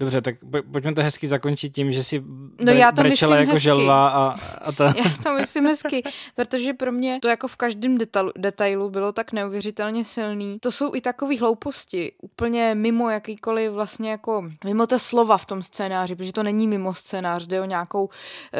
Dobře, 0.00 0.20
tak 0.20 0.34
pojďme 0.72 0.94
to 0.94 1.02
hezky 1.02 1.26
zakončit 1.26 1.74
tím, 1.74 1.92
že 1.92 2.04
si 2.04 2.22
no 2.60 2.72
já 2.72 2.92
to 2.92 3.02
brečela 3.02 3.36
jako 3.36 3.52
hezky. 3.52 3.64
želva 3.64 4.08
a, 4.08 4.36
a 4.64 4.72
to. 4.72 4.84
Já 4.84 4.92
to 5.22 5.34
myslím 5.34 5.66
hezky, 5.66 6.02
protože 6.34 6.72
pro 6.72 6.92
mě 6.92 7.18
to 7.22 7.28
jako 7.28 7.48
v 7.48 7.56
každém 7.56 7.98
detailu, 7.98 8.32
detailu 8.38 8.90
bylo 8.90 9.12
tak 9.12 9.32
neuvěřitelně 9.32 10.04
silný. 10.04 10.58
To 10.60 10.72
jsou 10.72 10.94
i 10.94 11.00
takové 11.00 11.38
hlouposti, 11.38 12.12
úplně 12.22 12.74
mimo 12.74 13.10
jakýkoliv 13.10 13.72
vlastně 13.72 14.10
jako, 14.10 14.48
mimo 14.64 14.86
ta 14.86 14.98
slova 14.98 15.38
v 15.38 15.46
tom 15.46 15.62
scénáři, 15.62 16.16
protože 16.16 16.32
to 16.32 16.42
není 16.42 16.68
mimo 16.68 16.94
scénář, 16.94 17.46
jde 17.46 17.60
o 17.60 17.64
nějakou, 17.64 18.08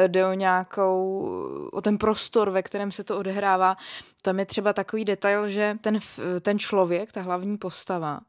jde 0.07 0.27
o 0.27 0.33
nějakou, 0.33 1.29
o 1.73 1.81
ten 1.81 1.99
prostor, 1.99 2.51
ve 2.51 2.63
kterém 2.63 2.93
se 2.93 3.05
to 3.05 3.19
odehrává. 3.19 3.77
Tam 4.23 4.39
je 4.39 4.47
třeba 4.47 4.73
takový 4.73 5.05
detail, 5.05 5.49
že 5.49 5.79
ten, 5.81 5.99
ten 6.41 6.59
člověk, 6.59 7.13
ta 7.13 7.23
hlavní 7.23 7.57
postava, 7.57 8.21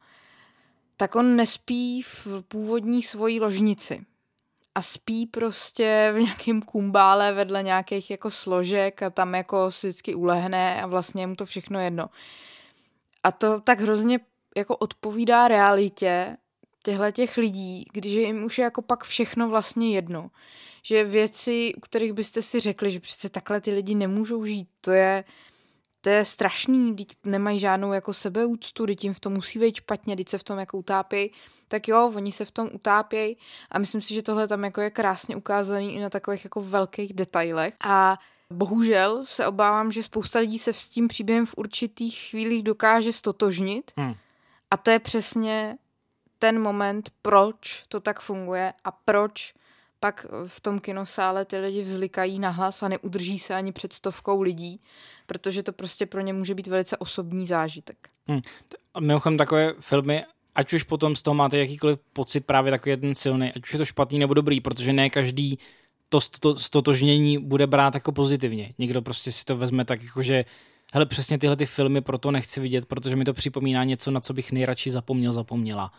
tak 0.97 1.15
on 1.15 1.35
nespí 1.35 2.01
v 2.01 2.27
původní 2.47 3.03
svojí 3.03 3.39
ložnici. 3.39 4.05
A 4.75 4.81
spí 4.81 5.25
prostě 5.25 6.11
v 6.15 6.19
nějakém 6.19 6.61
kumbále 6.61 7.33
vedle 7.33 7.63
nějakých 7.63 8.11
jako 8.11 8.31
složek 8.31 9.03
a 9.03 9.09
tam 9.09 9.35
jako 9.35 9.71
si 9.71 9.87
vždycky 9.87 10.15
ulehne 10.15 10.81
a 10.81 10.87
vlastně 10.87 11.27
mu 11.27 11.35
to 11.35 11.45
všechno 11.45 11.79
jedno. 11.79 12.09
A 13.23 13.31
to 13.31 13.61
tak 13.61 13.79
hrozně 13.79 14.19
jako 14.57 14.77
odpovídá 14.77 15.47
realitě 15.47 16.37
těchto 16.83 17.11
těch 17.11 17.37
lidí, 17.37 17.85
když 17.93 18.13
jim 18.13 18.43
už 18.43 18.57
je 18.57 18.63
jako 18.63 18.81
pak 18.81 19.03
všechno 19.03 19.49
vlastně 19.49 19.95
jedno. 19.95 20.29
Že 20.83 21.03
věci, 21.03 21.73
u 21.77 21.79
kterých 21.79 22.13
byste 22.13 22.41
si 22.41 22.59
řekli, 22.59 22.91
že 22.91 22.99
přece 22.99 23.29
takhle 23.29 23.61
ty 23.61 23.71
lidi 23.71 23.95
nemůžou 23.95 24.45
žít, 24.45 24.67
to 24.81 24.91
je, 24.91 25.23
to 26.07 26.11
je 26.11 26.25
strašný, 26.25 26.93
když 26.93 27.07
nemají 27.23 27.59
žádnou 27.59 27.93
jako 27.93 28.13
sebeúctu, 28.13 28.85
když 28.85 28.95
tím 28.95 29.13
v 29.13 29.19
tom 29.19 29.33
musí 29.33 29.59
být 29.59 29.75
špatně, 29.75 30.15
když 30.15 30.29
se 30.29 30.37
v 30.37 30.43
tom 30.43 30.59
jako 30.59 30.77
utápějí, 30.77 31.31
tak 31.67 31.87
jo, 31.87 32.11
oni 32.15 32.31
se 32.31 32.45
v 32.45 32.51
tom 32.51 32.69
utápějí 32.73 33.37
a 33.71 33.79
myslím 33.79 34.01
si, 34.01 34.13
že 34.13 34.21
tohle 34.21 34.47
tam 34.47 34.63
jako 34.63 34.81
je 34.81 34.89
krásně 34.89 35.35
ukázaný 35.35 35.95
i 35.95 35.99
na 35.99 36.09
takových 36.09 36.43
jako 36.43 36.61
velkých 36.61 37.13
detailech. 37.13 37.73
A 37.83 38.17
bohužel 38.49 39.25
se 39.25 39.47
obávám, 39.47 39.91
že 39.91 40.03
spousta 40.03 40.39
lidí 40.39 40.59
se 40.59 40.73
s 40.73 40.87
tím 40.87 41.07
příběhem 41.07 41.45
v 41.45 41.53
určitých 41.57 42.19
chvílích 42.29 42.63
dokáže 42.63 43.11
stotožnit. 43.13 43.91
Hmm. 43.97 44.13
a 44.71 44.77
to 44.77 44.91
je 44.91 44.99
přesně 44.99 45.77
ten 46.39 46.61
moment, 46.61 47.09
proč 47.21 47.83
to 47.87 47.99
tak 47.99 48.19
funguje 48.19 48.73
a 48.83 48.91
proč 48.91 49.53
pak 49.99 50.25
v 50.47 50.61
tom 50.61 50.79
kinosále 50.79 51.45
ty 51.45 51.57
lidi 51.57 51.81
vzlikají 51.81 52.39
nahlas 52.39 52.83
a 52.83 52.87
neudrží 52.87 53.39
se 53.39 53.53
ani 53.53 53.71
před 53.71 53.93
stovkou 53.93 54.41
lidí, 54.41 54.79
protože 55.25 55.63
to 55.63 55.73
prostě 55.73 56.05
pro 56.05 56.21
ně 56.21 56.33
může 56.33 56.55
být 56.55 56.67
velice 56.67 56.97
osobní 56.97 57.45
zážitek. 57.45 58.09
Hmm. 58.27 58.41
Mimochodem 58.99 59.37
takové 59.37 59.73
filmy, 59.79 60.23
ať 60.55 60.73
už 60.73 60.83
potom 60.83 61.15
z 61.15 61.21
toho 61.21 61.35
máte 61.35 61.57
jakýkoliv 61.57 61.99
pocit 62.13 62.45
právě 62.45 62.71
takový 62.71 62.97
ten 62.97 63.15
silný, 63.15 63.51
ať 63.55 63.63
už 63.63 63.73
je 63.73 63.77
to 63.77 63.85
špatný 63.85 64.19
nebo 64.19 64.33
dobrý, 64.33 64.61
protože 64.61 64.93
ne 64.93 65.09
každý 65.09 65.57
to, 66.09 66.19
to 66.39 66.55
stotožnění 66.55 67.37
bude 67.37 67.67
brát 67.67 67.93
jako 67.93 68.11
pozitivně. 68.11 68.73
Někdo 68.77 69.01
prostě 69.01 69.31
si 69.31 69.45
to 69.45 69.57
vezme 69.57 69.85
tak 69.85 70.03
jako, 70.03 70.21
že 70.21 70.45
hele, 70.93 71.05
přesně 71.05 71.37
tyhle 71.37 71.55
ty 71.55 71.65
filmy 71.65 72.01
proto 72.01 72.31
nechci 72.31 72.59
vidět, 72.61 72.85
protože 72.85 73.15
mi 73.15 73.25
to 73.25 73.33
připomíná 73.33 73.83
něco, 73.83 74.11
na 74.11 74.19
co 74.19 74.33
bych 74.33 74.51
nejradši 74.51 74.91
zapomněl, 74.91 75.33
zapomněla. 75.33 75.91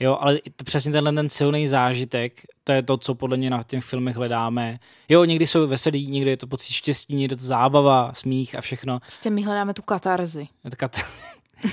Jo, 0.00 0.18
ale 0.20 0.38
přesně 0.64 0.92
tenhle 0.92 1.12
ten 1.12 1.28
silný 1.28 1.66
zážitek, 1.66 2.40
to 2.64 2.72
je 2.72 2.82
to, 2.82 2.96
co 2.96 3.14
podle 3.14 3.36
mě 3.36 3.50
na 3.50 3.62
těch 3.62 3.84
filmech 3.84 4.16
hledáme. 4.16 4.78
Jo, 5.08 5.24
někdy 5.24 5.46
jsou 5.46 5.66
veselí, 5.66 6.06
někdy 6.06 6.30
je 6.30 6.36
to 6.36 6.46
pocit 6.46 6.72
štěstí, 6.72 7.14
někdy 7.14 7.34
je 7.34 7.38
to 7.38 7.44
zábava, 7.44 8.14
smích 8.14 8.54
a 8.54 8.60
všechno. 8.60 9.00
Prostě 9.00 9.30
my 9.30 9.42
hledáme 9.42 9.74
tu 9.74 9.82
katarzi. 9.82 10.48
Kat... 10.76 10.96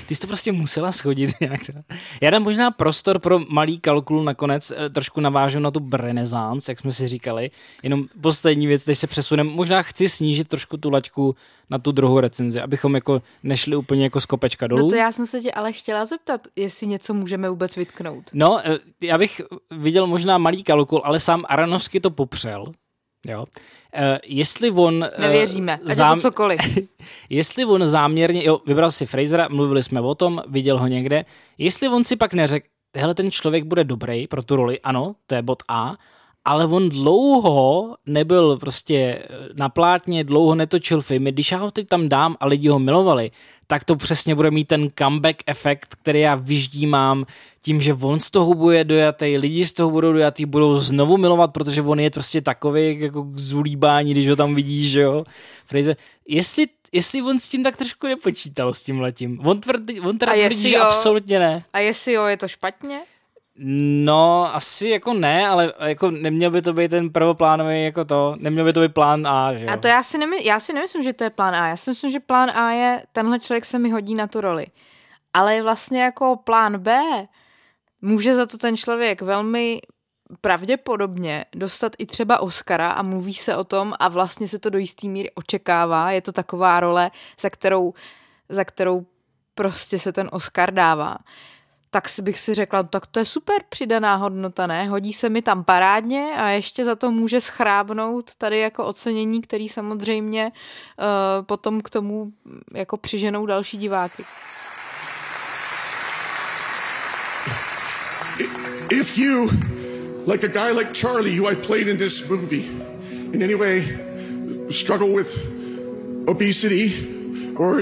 Ty 0.06 0.14
jsi 0.14 0.20
to 0.20 0.26
prostě 0.26 0.52
musela 0.52 0.92
schodit 0.92 1.30
nějak. 1.40 1.60
Já 2.20 2.30
dám 2.30 2.42
možná 2.42 2.70
prostor 2.70 3.18
pro 3.18 3.40
malý 3.48 3.80
kalkul 3.80 4.24
nakonec, 4.24 4.72
eh, 4.76 4.90
trošku 4.90 5.20
navážu 5.20 5.60
na 5.60 5.70
tu 5.70 5.88
renesance, 5.92 6.72
jak 6.72 6.80
jsme 6.80 6.92
si 6.92 7.08
říkali. 7.08 7.50
Jenom 7.82 8.04
poslední 8.20 8.66
věc, 8.66 8.84
když 8.84 8.98
se 8.98 9.06
přesuneme, 9.06 9.50
možná 9.50 9.82
chci 9.82 10.08
snížit 10.08 10.48
trošku 10.48 10.76
tu 10.76 10.90
laťku 10.90 11.34
na 11.70 11.78
tu 11.78 11.92
druhou 11.92 12.20
recenzi, 12.20 12.60
abychom 12.60 12.94
jako 12.94 13.22
nešli 13.42 13.76
úplně 13.76 14.04
jako 14.04 14.20
z 14.20 14.26
kopečka 14.26 14.66
dolů. 14.66 14.82
No 14.82 14.88
to 14.88 14.94
já 14.94 15.12
jsem 15.12 15.26
se 15.26 15.40
tě 15.40 15.52
ale 15.52 15.72
chtěla 15.72 16.04
zeptat, 16.04 16.40
jestli 16.56 16.86
něco 16.86 17.14
můžeme 17.14 17.50
vůbec 17.50 17.76
vytknout. 17.76 18.24
No, 18.32 18.60
eh, 18.64 18.78
já 19.00 19.18
bych 19.18 19.40
viděl 19.70 20.06
možná 20.06 20.38
malý 20.38 20.62
kalkul, 20.62 21.02
ale 21.04 21.20
sám 21.20 21.44
Aranovsky 21.48 22.00
to 22.00 22.10
popřel, 22.10 22.72
Jo. 23.26 23.40
Uh, 23.40 23.46
jestli 24.24 24.70
on... 24.70 24.94
Uh, 24.94 25.08
Nevěříme, 25.18 25.80
ať 25.86 25.96
zám... 25.96 26.16
to 26.16 26.22
cokoliv. 26.22 26.60
jestli 27.30 27.64
on 27.64 27.86
záměrně, 27.86 28.44
jo, 28.44 28.60
vybral 28.66 28.90
si 28.90 29.06
Frasera, 29.06 29.48
mluvili 29.50 29.82
jsme 29.82 30.00
o 30.00 30.14
tom, 30.14 30.42
viděl 30.48 30.78
ho 30.78 30.86
někde, 30.86 31.24
jestli 31.58 31.88
on 31.88 32.04
si 32.04 32.16
pak 32.16 32.34
neřekl, 32.34 32.68
hele, 32.96 33.14
ten 33.14 33.30
člověk 33.30 33.64
bude 33.64 33.84
dobrý 33.84 34.26
pro 34.26 34.42
tu 34.42 34.56
roli, 34.56 34.80
ano, 34.80 35.14
to 35.26 35.34
je 35.34 35.42
bod 35.42 35.62
A, 35.68 35.96
ale 36.48 36.66
on 36.66 36.88
dlouho 36.88 37.96
nebyl 38.06 38.56
prostě 38.56 39.22
na 39.54 39.68
plátně, 39.68 40.24
dlouho 40.24 40.54
netočil 40.54 41.00
filmy. 41.00 41.32
Když 41.32 41.52
já 41.52 41.58
ho 41.58 41.70
teď 41.70 41.88
tam 41.88 42.08
dám 42.08 42.36
a 42.40 42.46
lidi 42.46 42.68
ho 42.68 42.78
milovali, 42.78 43.30
tak 43.66 43.84
to 43.84 43.96
přesně 43.96 44.34
bude 44.34 44.50
mít 44.50 44.68
ten 44.68 44.88
comeback 44.98 45.36
efekt, 45.46 45.94
který 46.02 46.20
já 46.20 46.34
vyždímám 46.34 47.24
tím, 47.62 47.80
že 47.80 47.94
on 47.94 48.20
z 48.20 48.30
toho 48.30 48.54
bude 48.54 48.84
dojatý, 48.84 49.38
lidi 49.38 49.66
z 49.66 49.72
toho 49.72 49.90
budou 49.90 50.12
dojatý, 50.12 50.46
budou 50.46 50.78
znovu 50.78 51.16
milovat, 51.16 51.52
protože 51.52 51.82
on 51.82 52.00
je 52.00 52.10
prostě 52.10 52.40
takový 52.40 53.00
jako 53.00 53.22
k 53.22 53.38
zulíbání, 53.38 54.10
když 54.10 54.28
ho 54.28 54.36
tam 54.36 54.54
vidíš, 54.54 54.90
že 54.90 55.00
jo. 55.00 55.24
Fraser, 55.66 55.96
jestli, 56.28 56.66
jestli 56.92 57.22
on 57.22 57.38
s 57.38 57.48
tím 57.48 57.62
tak 57.62 57.76
trošku 57.76 58.06
nepočítal 58.06 58.74
s 58.74 58.82
tím 58.82 59.00
letím. 59.00 59.40
On, 59.44 59.60
tvrdí, 59.60 60.00
on 60.00 60.18
teda 60.18 60.32
tvrdí, 60.32 60.68
že 60.68 60.76
absolutně 60.76 61.38
ne. 61.38 61.64
A 61.72 61.78
jestli 61.78 62.12
jo, 62.12 62.26
je 62.26 62.36
to 62.36 62.48
špatně? 62.48 63.00
No, 63.60 64.54
asi 64.54 64.88
jako 64.88 65.14
ne, 65.14 65.48
ale 65.48 65.72
jako 65.80 66.10
neměl 66.10 66.50
by 66.50 66.62
to 66.62 66.72
být 66.72 66.88
ten 66.88 67.10
prvoplánový 67.10 67.84
jako 67.84 68.04
to, 68.04 68.36
neměl 68.38 68.64
by 68.64 68.72
to 68.72 68.80
být 68.80 68.94
plán 68.94 69.26
A, 69.26 69.54
že 69.54 69.64
jo? 69.64 69.70
A 69.70 69.76
to 69.76 69.88
já 69.88 70.02
si, 70.02 70.18
nemysl, 70.18 70.42
já 70.46 70.60
si 70.60 70.72
nemyslím, 70.72 71.02
že 71.02 71.12
to 71.12 71.24
je 71.24 71.30
plán 71.30 71.54
A, 71.54 71.68
já 71.68 71.76
si 71.76 71.90
myslím, 71.90 72.10
že 72.10 72.20
plán 72.20 72.50
A 72.50 72.70
je, 72.70 73.02
tenhle 73.12 73.38
člověk 73.38 73.64
se 73.64 73.78
mi 73.78 73.90
hodí 73.90 74.14
na 74.14 74.26
tu 74.26 74.40
roli. 74.40 74.66
Ale 75.34 75.62
vlastně 75.62 76.02
jako 76.02 76.36
plán 76.44 76.78
B 76.78 77.02
může 78.02 78.34
za 78.34 78.46
to 78.46 78.58
ten 78.58 78.76
člověk 78.76 79.22
velmi 79.22 79.80
pravděpodobně 80.40 81.44
dostat 81.54 81.92
i 81.98 82.06
třeba 82.06 82.40
Oscara 82.40 82.90
a 82.90 83.02
mluví 83.02 83.34
se 83.34 83.56
o 83.56 83.64
tom 83.64 83.94
a 83.98 84.08
vlastně 84.08 84.48
se 84.48 84.58
to 84.58 84.70
do 84.70 84.78
jistý 84.78 85.08
míry 85.08 85.30
očekává. 85.34 86.10
Je 86.10 86.22
to 86.22 86.32
taková 86.32 86.80
role, 86.80 87.10
za 87.40 87.50
kterou, 87.50 87.94
za 88.48 88.64
kterou 88.64 89.06
prostě 89.54 89.98
se 89.98 90.12
ten 90.12 90.28
Oscar 90.32 90.74
dává 90.74 91.16
tak 91.90 92.08
si 92.08 92.22
bych 92.22 92.40
si 92.40 92.54
řekla, 92.54 92.82
tak 92.82 93.06
to 93.06 93.18
je 93.18 93.24
super 93.24 93.56
přidaná 93.68 94.16
hodnota, 94.16 94.66
ne? 94.66 94.88
Hodí 94.88 95.12
se 95.12 95.28
mi 95.28 95.42
tam 95.42 95.64
parádně 95.64 96.32
a 96.36 96.48
ještě 96.48 96.84
za 96.84 96.94
to 96.94 97.10
může 97.10 97.40
schrábnout 97.40 98.34
tady 98.34 98.58
jako 98.58 98.86
ocenění, 98.86 99.42
který 99.42 99.68
samozřejmě 99.68 100.52
uh, 100.98 101.44
potom 101.46 101.80
k 101.80 101.90
tomu 101.90 102.32
jako 102.74 102.96
přiženou 102.96 103.46
další 103.46 103.78
diváky. 103.78 104.24
If 108.90 109.18
you, 109.18 109.50
like 110.26 110.46
a 110.46 110.48
guy 110.48 110.78
like 110.78 110.94
Charlie, 110.94 111.40
who 111.40 111.46
I 111.46 111.56
played 111.56 111.88
in 111.88 111.98
this 111.98 112.28
movie, 112.28 112.64
in 113.32 113.42
any 113.42 113.54
way 113.54 113.98
struggle 114.70 115.08
with 115.08 115.38
obesity, 116.26 117.06
or 117.56 117.80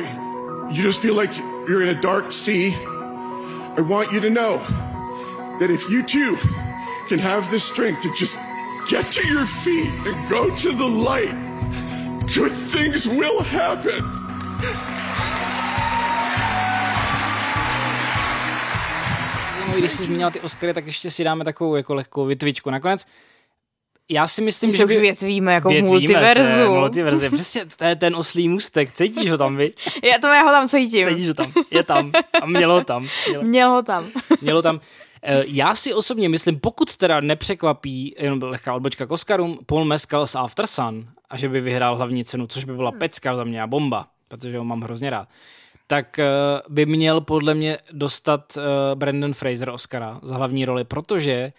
you 0.70 0.82
just 0.82 1.00
feel 1.00 1.14
like 1.14 1.32
you're 1.68 1.82
in 1.82 1.96
a 1.96 2.00
dark 2.00 2.32
sea, 2.32 2.74
I 3.78 3.82
want 3.82 4.10
you 4.10 4.20
to 4.20 4.30
know 4.30 4.58
that 5.58 5.70
if 5.70 5.90
you 5.90 6.02
too 6.02 6.36
can 7.08 7.18
have 7.18 7.50
the 7.50 7.60
strength 7.60 8.00
to 8.02 8.08
just 8.08 8.36
get 8.88 9.12
to 9.12 9.28
your 9.28 9.44
feet 9.44 9.90
and 10.06 10.30
go 10.30 10.48
to 10.56 10.72
the 10.72 10.88
light, 10.88 11.34
good 12.34 12.56
things 12.56 13.06
will 13.06 13.42
happen. 13.42 14.00
Když 19.78 19.92
jsi 19.92 20.02
zmínila 20.02 20.30
ty 20.30 20.40
Oscary, 20.40 20.74
tak 20.74 20.86
ještě 20.86 21.10
si 21.10 21.24
dáme 21.24 21.44
takovou 21.44 21.76
jako 21.76 21.94
lehkou 21.94 22.26
vytvičku. 22.26 22.70
Nakonec 22.70 23.06
já 24.10 24.26
si 24.26 24.42
myslím, 24.42 24.70
že... 24.70 24.84
už 24.84 24.96
věc 24.96 25.22
víme, 25.22 25.54
jako 25.54 25.68
v 25.70 25.82
multiverzu. 25.82 26.42
Se, 26.42 26.68
multiverze. 26.68 27.30
Přesně, 27.30 27.66
to 27.76 27.84
je 27.84 27.96
ten 27.96 28.16
oslý 28.16 28.48
můstek. 28.48 28.92
Cítíš 28.92 29.30
ho 29.30 29.38
tam, 29.38 29.56
vy? 29.56 29.72
Já 30.02 30.18
to 30.20 30.26
já 30.26 30.42
ho 30.42 30.50
tam 30.50 30.68
cítím. 30.68 31.04
Cítíš 31.04 31.28
ho 31.28 31.34
tam. 31.34 31.52
Je 31.70 31.82
tam. 31.82 32.12
A 32.42 32.46
mělo 32.46 32.74
ho 32.74 32.84
tam. 32.84 33.08
Mělo, 33.28 33.44
mělo 33.44 33.70
ho 33.74 33.82
tam. 33.82 34.06
mělo 34.40 34.62
tam. 34.62 34.80
Eh, 35.22 35.44
já 35.46 35.74
si 35.74 35.94
osobně 35.94 36.28
myslím, 36.28 36.60
pokud 36.60 36.96
teda 36.96 37.20
nepřekvapí, 37.20 38.14
jenom 38.18 38.42
lehká 38.42 38.74
odbočka 38.74 39.06
k 39.06 39.10
Oscarům, 39.10 39.58
Paul 39.66 39.84
Mescal 39.84 40.26
z 40.26 40.34
After 40.34 40.66
Sun, 40.66 41.08
a 41.30 41.36
že 41.36 41.48
by 41.48 41.60
vyhrál 41.60 41.96
hlavní 41.96 42.24
cenu, 42.24 42.46
což 42.46 42.64
by 42.64 42.74
byla 42.74 42.90
hmm. 42.90 42.98
pecka 42.98 43.36
za 43.36 43.44
mě 43.44 43.62
a 43.62 43.66
bomba, 43.66 44.06
protože 44.28 44.58
ho 44.58 44.64
mám 44.64 44.80
hrozně 44.80 45.10
rád, 45.10 45.28
tak 45.86 46.18
uh, 46.18 46.74
by 46.74 46.86
měl 46.86 47.20
podle 47.20 47.54
mě 47.54 47.78
dostat 47.92 48.56
uh, 48.56 48.62
Brandon 48.94 49.34
Fraser 49.34 49.70
Oscara 49.70 50.20
za 50.22 50.36
hlavní 50.36 50.64
roli, 50.64 50.84
protože 50.84 51.52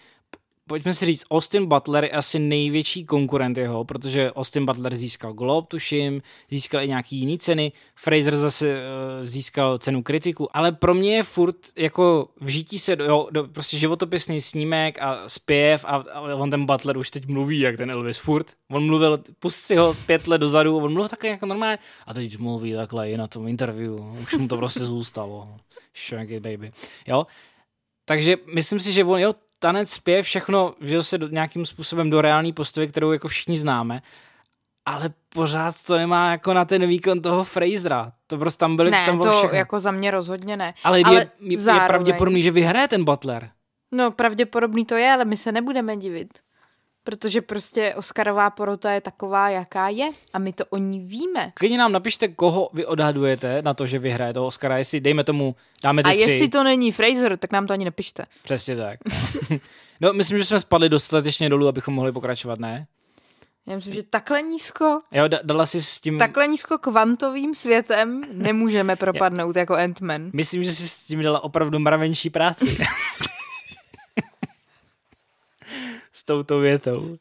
pojďme 0.68 0.94
si 0.94 1.06
říct, 1.06 1.26
Austin 1.32 1.66
Butler 1.66 2.04
je 2.04 2.12
asi 2.12 2.40
největší 2.40 3.06
konkurent 3.06 3.58
jeho, 3.58 3.84
protože 3.84 4.32
Austin 4.34 4.66
Butler 4.66 4.96
získal 4.96 5.34
Globe, 5.34 5.68
tuším, 5.68 6.22
získal 6.52 6.82
i 6.82 6.88
nějaký 6.88 7.18
jiný 7.18 7.38
ceny, 7.38 7.72
Fraser 7.96 8.38
zase 8.38 8.76
uh, 8.76 9.26
získal 9.26 9.78
cenu 9.78 10.04
kritiku, 10.04 10.58
ale 10.58 10.72
pro 10.72 10.94
mě 10.94 11.16
je 11.16 11.24
furt 11.24 11.56
jako 11.78 12.30
vžítí 12.42 12.80
se 12.80 12.96
do, 12.96 13.28
do 13.32 13.48
prostě 13.48 13.78
životopisný 13.78 14.42
snímek 14.42 15.02
a 15.02 15.30
zpěv 15.30 15.86
a, 15.86 15.96
a 16.14 16.36
on 16.36 16.52
ten 16.52 16.66
Butler 16.66 16.98
už 16.98 17.12
teď 17.12 17.28
mluví 17.28 17.60
jak 17.60 17.78
ten 17.78 17.92
Elvis 17.92 18.18
furt. 18.18 18.54
On 18.72 18.86
mluvil, 18.86 19.24
pust 19.40 19.60
si 19.60 19.76
ho 19.76 19.96
pět 20.06 20.28
let 20.28 20.38
dozadu, 20.38 20.78
on 20.78 20.94
mluvil 20.94 21.10
takhle 21.10 21.30
jako 21.30 21.46
normálně 21.46 21.78
a 22.06 22.14
teď 22.14 22.38
mluví 22.38 22.74
takhle 22.74 23.12
i 23.12 23.18
na 23.18 23.28
tom 23.28 23.48
interview, 23.48 23.94
už 24.24 24.34
mu 24.34 24.48
to 24.48 24.58
prostě 24.58 24.80
zůstalo. 24.80 25.48
Shank 26.08 26.30
it, 26.30 26.44
baby. 26.44 26.72
Jo? 27.08 27.28
Takže 28.06 28.38
myslím 28.54 28.80
si, 28.80 28.94
že 28.94 29.04
on, 29.04 29.20
jo, 29.20 29.34
tanec, 29.60 29.90
zpěv, 29.90 30.26
všechno 30.26 30.76
vžil 30.80 31.04
se 31.04 31.18
do, 31.18 31.28
nějakým 31.28 31.66
způsobem 31.66 32.10
do 32.10 32.22
reální 32.22 32.54
postavy, 32.54 32.88
kterou 32.88 33.12
jako 33.12 33.28
všichni 33.28 33.58
známe, 33.58 34.02
ale 34.86 35.10
pořád 35.34 35.84
to 35.84 35.98
nemá 35.98 36.32
jako 36.32 36.54
na 36.54 36.66
ten 36.66 36.88
výkon 36.88 37.22
toho 37.22 37.44
Frasera. 37.44 38.12
To 38.28 38.38
prostě 38.38 38.60
tam 38.60 38.76
byly 38.76 38.92
ne, 38.92 39.06
tam 39.06 39.20
to 39.20 39.32
všechno. 39.32 39.58
jako 39.58 39.80
za 39.80 39.92
mě 39.92 40.12
rozhodně 40.12 40.58
ne. 40.58 40.74
Ale, 40.84 41.02
ale 41.06 41.16
je, 41.16 41.32
je, 41.40 41.60
je 41.60 41.80
pravděpodobný, 41.88 42.44
že 42.44 42.52
vyhraje 42.52 42.88
ten 42.88 43.06
Butler. 43.06 43.50
No 43.92 44.12
pravděpodobný 44.12 44.86
to 44.86 44.96
je, 44.96 45.12
ale 45.12 45.26
my 45.26 45.38
se 45.38 45.52
nebudeme 45.52 45.98
divit. 45.98 46.40
Protože 47.08 47.42
prostě 47.42 47.94
Oscarová 47.96 48.50
porota 48.50 48.92
je 48.92 49.02
taková, 49.02 49.50
jaká 49.50 49.90
je 49.90 50.10
a 50.34 50.40
my 50.40 50.54
to 50.54 50.66
o 50.70 50.78
ní 50.78 51.00
víme. 51.00 51.52
Klidně 51.54 51.78
nám 51.78 51.92
napište, 51.92 52.28
koho 52.28 52.70
vy 52.74 52.86
odhadujete 52.86 53.62
na 53.62 53.74
to, 53.74 53.86
že 53.86 54.00
vyhraje 54.00 54.34
toho 54.34 54.46
Oscara, 54.46 54.78
jestli 54.78 55.00
dejme 55.00 55.24
tomu, 55.24 55.56
dáme 55.84 56.04
ty 56.04 56.10
A 56.10 56.14
tři. 56.14 56.22
jestli 56.32 56.50
to 56.50 56.64
není 56.64 56.92
Fraser, 56.92 57.38
tak 57.38 57.52
nám 57.52 57.68
to 57.68 57.74
ani 57.74 57.86
nepište. 57.86 58.26
Přesně 58.44 58.76
tak. 58.76 59.00
No. 60.02 60.14
myslím, 60.14 60.38
že 60.38 60.46
jsme 60.46 60.60
spadli 60.60 60.90
dostatečně 60.90 61.50
dolů, 61.50 61.68
abychom 61.68 61.94
mohli 61.94 62.12
pokračovat, 62.12 62.60
ne? 62.60 62.88
Já 63.68 63.76
myslím, 63.76 63.94
že 63.94 64.04
takhle 64.04 64.42
nízko, 64.42 65.02
jo, 65.12 65.24
dala 65.44 65.66
si 65.66 65.82
s 65.82 66.00
tím... 66.00 66.18
takhle 66.18 66.48
nízko 66.48 66.78
kvantovým 66.78 67.56
světem 67.56 68.22
nemůžeme 68.34 68.96
propadnout 69.06 69.56
jako 69.56 69.74
Ant-Man. 69.74 70.30
Myslím, 70.34 70.64
že 70.64 70.72
si 70.72 70.90
s 70.90 71.00
tím 71.00 71.22
dala 71.22 71.44
opravdu 71.44 71.80
mravenčí 71.80 72.30
práci. 72.30 72.78
s 76.18 76.24
touto 76.24 76.60
větou. 76.60 77.18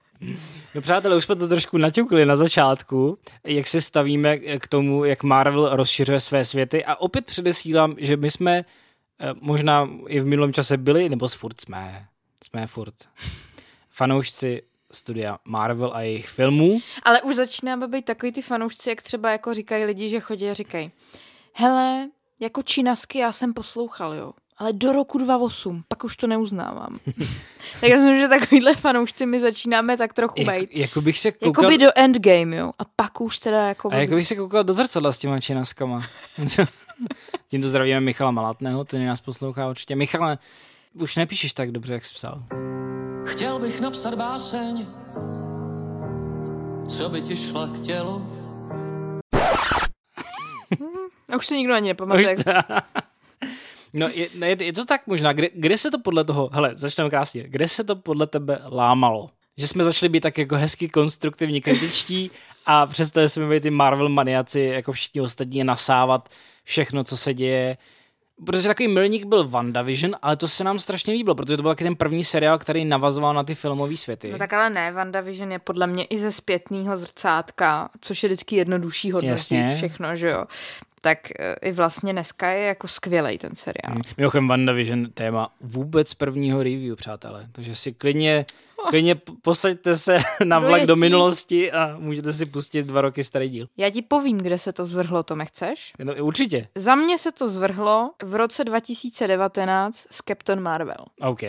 No 0.74 0.80
přátelé, 0.80 1.16
už 1.16 1.24
jsme 1.24 1.36
to 1.36 1.48
trošku 1.48 1.78
naťukli 1.78 2.26
na 2.26 2.36
začátku, 2.36 3.18
jak 3.44 3.66
se 3.66 3.80
stavíme 3.80 4.38
k 4.38 4.66
tomu, 4.68 5.04
jak 5.04 5.22
Marvel 5.22 5.76
rozšiřuje 5.76 6.20
své 6.20 6.44
světy 6.44 6.84
a 6.84 6.96
opět 6.96 7.26
předesílám, 7.26 7.94
že 7.98 8.16
my 8.16 8.30
jsme 8.30 8.58
eh, 8.58 8.64
možná 9.40 9.88
i 10.08 10.20
v 10.20 10.26
minulém 10.26 10.52
čase 10.52 10.76
byli, 10.76 11.08
nebo 11.08 11.28
furt 11.28 11.60
jsme, 11.60 12.06
jsme 12.44 12.66
furt 12.66 12.94
fanoušci 13.90 14.62
studia 14.92 15.38
Marvel 15.44 15.90
a 15.94 16.00
jejich 16.00 16.28
filmů. 16.28 16.80
Ale 17.02 17.22
už 17.22 17.36
začínáme 17.36 17.88
být 17.88 18.04
takový 18.04 18.32
ty 18.32 18.42
fanoušci, 18.42 18.88
jak 18.88 19.02
třeba 19.02 19.30
jako 19.30 19.54
říkají 19.54 19.84
lidi, 19.84 20.08
že 20.08 20.20
chodí 20.20 20.50
a 20.50 20.54
říkají, 20.54 20.90
hele, 21.52 22.08
jako 22.40 22.62
činasky 22.62 23.18
já 23.18 23.32
jsem 23.32 23.54
poslouchal, 23.54 24.14
jo 24.14 24.32
ale 24.58 24.72
do 24.72 24.92
roku 24.92 25.18
2008, 25.18 25.84
pak 25.88 26.04
už 26.04 26.16
to 26.16 26.26
neuznávám. 26.26 26.98
tak 27.80 27.90
já 27.90 27.96
myslím, 27.96 28.18
že 28.18 28.28
takovýhle 28.28 28.74
fanoušci 28.74 29.26
my 29.26 29.40
začínáme 29.40 29.96
tak 29.96 30.12
trochu 30.12 30.40
Jak, 30.40 30.60
být. 30.60 30.76
jako 30.76 31.00
bych 31.00 31.18
se 31.18 31.32
koukal... 31.32 31.64
Jakoby 31.64 31.78
do 31.78 31.90
endgame, 31.94 32.56
jo. 32.56 32.72
A 32.78 32.82
pak 32.96 33.20
už 33.20 33.38
teda 33.38 33.68
jako... 33.68 33.90
A 33.92 33.96
jako 33.96 34.14
bych 34.14 34.26
se 34.26 34.36
koukal 34.36 34.64
do 34.64 34.72
zrcadla 34.72 35.12
s 35.12 35.18
těma 35.18 35.40
činaskama. 35.40 36.06
Tímto 37.48 37.68
zdravíme 37.68 38.00
Michala 38.00 38.30
Malatného, 38.30 38.84
ten 38.84 39.06
nás 39.06 39.20
poslouchá 39.20 39.68
určitě. 39.68 39.96
Michale, 39.96 40.38
už 40.94 41.16
nepíšeš 41.16 41.52
tak 41.52 41.70
dobře, 41.70 41.92
jak 41.92 42.04
jsi 42.04 42.14
psal. 42.14 42.42
Chtěl 43.24 43.58
bych 43.58 43.80
napsat 43.80 44.14
báseň, 44.14 44.86
co 46.88 47.08
by 47.08 47.20
ti 47.20 47.36
šla 47.36 47.66
k 47.66 47.80
tělu. 47.80 48.26
A 51.32 51.36
už 51.36 51.46
se 51.46 51.56
nikdo 51.56 51.74
ani 51.74 51.88
nepamatuje. 51.88 52.36
No, 53.92 54.08
je, 54.14 54.28
je, 54.44 54.56
je 54.64 54.72
to 54.72 54.84
tak 54.84 55.06
možná, 55.06 55.32
kde, 55.32 55.48
kde 55.54 55.78
se 55.78 55.90
to 55.90 55.98
podle 55.98 56.24
toho, 56.24 56.50
hele, 56.52 56.70
začneme 56.74 57.10
krásně, 57.10 57.44
kde 57.46 57.68
se 57.68 57.84
to 57.84 57.96
podle 57.96 58.26
tebe 58.26 58.58
lámalo? 58.64 59.30
Že 59.56 59.68
jsme 59.68 59.84
začali 59.84 60.08
být 60.08 60.20
tak 60.20 60.38
jako 60.38 60.56
hezky 60.56 60.88
konstruktivní, 60.88 61.60
kritičtí 61.60 62.30
a 62.66 62.86
přesto 62.86 63.20
jsme 63.20 63.48
být 63.48 63.62
ty 63.62 63.70
Marvel 63.70 64.08
maniaci, 64.08 64.60
jako 64.60 64.92
všichni 64.92 65.20
ostatní, 65.20 65.64
nasávat 65.64 66.28
všechno, 66.64 67.04
co 67.04 67.16
se 67.16 67.34
děje. 67.34 67.76
Protože 68.46 68.68
takový 68.68 68.88
milník 68.88 69.24
byl 69.24 69.48
WandaVision, 69.48 70.16
ale 70.22 70.36
to 70.36 70.48
se 70.48 70.64
nám 70.64 70.78
strašně 70.78 71.12
líbilo, 71.12 71.34
protože 71.34 71.56
to 71.56 71.62
byl 71.62 71.70
taky 71.70 71.84
ten 71.84 71.96
první 71.96 72.24
seriál, 72.24 72.58
který 72.58 72.84
navazoval 72.84 73.34
na 73.34 73.44
ty 73.44 73.54
filmové 73.54 73.96
světy. 73.96 74.32
No 74.32 74.38
tak 74.38 74.52
ale 74.52 74.70
ne, 74.70 74.92
WandaVision 74.92 75.52
je 75.52 75.58
podle 75.58 75.86
mě 75.86 76.04
i 76.04 76.18
ze 76.18 76.32
zpětného 76.32 76.96
zrcátka, 76.96 77.90
což 78.00 78.22
je 78.22 78.28
vždycky 78.28 78.56
jednodušší 78.56 79.12
hodnotit 79.12 79.54
Jasně. 79.54 79.76
všechno, 79.76 80.16
že 80.16 80.28
jo 80.28 80.44
tak 81.00 81.30
e, 81.30 81.54
i 81.62 81.72
vlastně 81.72 82.12
dneska 82.12 82.48
je 82.48 82.66
jako 82.66 82.88
skvělý 82.88 83.38
ten 83.38 83.54
seriál. 83.54 83.92
Hmm. 83.92 84.02
Mimochodem 84.16 84.48
WandaVision 84.48 85.10
téma 85.10 85.48
vůbec 85.60 86.14
prvního 86.14 86.62
review, 86.62 86.96
přátelé. 86.96 87.46
Takže 87.52 87.74
si 87.74 87.92
klidně 87.92 88.44
Klidně 88.88 89.14
posaďte 89.42 89.96
se 89.96 90.18
na 90.44 90.58
vlak 90.58 90.86
do 90.86 90.96
minulosti 90.96 91.72
a 91.72 91.96
můžete 91.98 92.32
si 92.32 92.46
pustit 92.46 92.82
dva 92.82 93.00
roky 93.00 93.24
starý 93.24 93.48
díl. 93.48 93.66
Já 93.76 93.90
ti 93.90 94.02
povím, 94.02 94.38
kde 94.38 94.58
se 94.58 94.72
to 94.72 94.86
zvrhlo, 94.86 95.22
to 95.22 95.36
chceš? 95.44 95.92
No, 95.98 96.14
určitě. 96.20 96.68
Za 96.74 96.94
mě 96.94 97.18
se 97.18 97.32
to 97.32 97.48
zvrhlo 97.48 98.10
v 98.22 98.34
roce 98.34 98.64
2019 98.64 100.06
s 100.10 100.22
Captain 100.28 100.60
Marvel. 100.60 101.04
OK. 101.20 101.40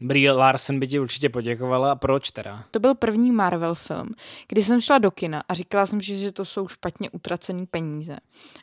Brie 0.00 0.32
Larson 0.32 0.80
by 0.80 0.88
ti 0.88 1.00
určitě 1.00 1.28
poděkovala. 1.28 1.92
A 1.92 1.94
proč 1.94 2.30
teda? 2.30 2.64
To 2.70 2.80
byl 2.80 2.94
první 2.94 3.30
Marvel 3.30 3.74
film, 3.74 4.08
kdy 4.48 4.62
jsem 4.62 4.80
šla 4.80 4.98
do 4.98 5.10
kina 5.10 5.42
a 5.48 5.54
říkala 5.54 5.86
jsem 5.86 6.00
si, 6.00 6.16
že 6.16 6.32
to 6.32 6.44
jsou 6.44 6.68
špatně 6.68 7.10
utracený 7.10 7.66
peníze. 7.66 8.16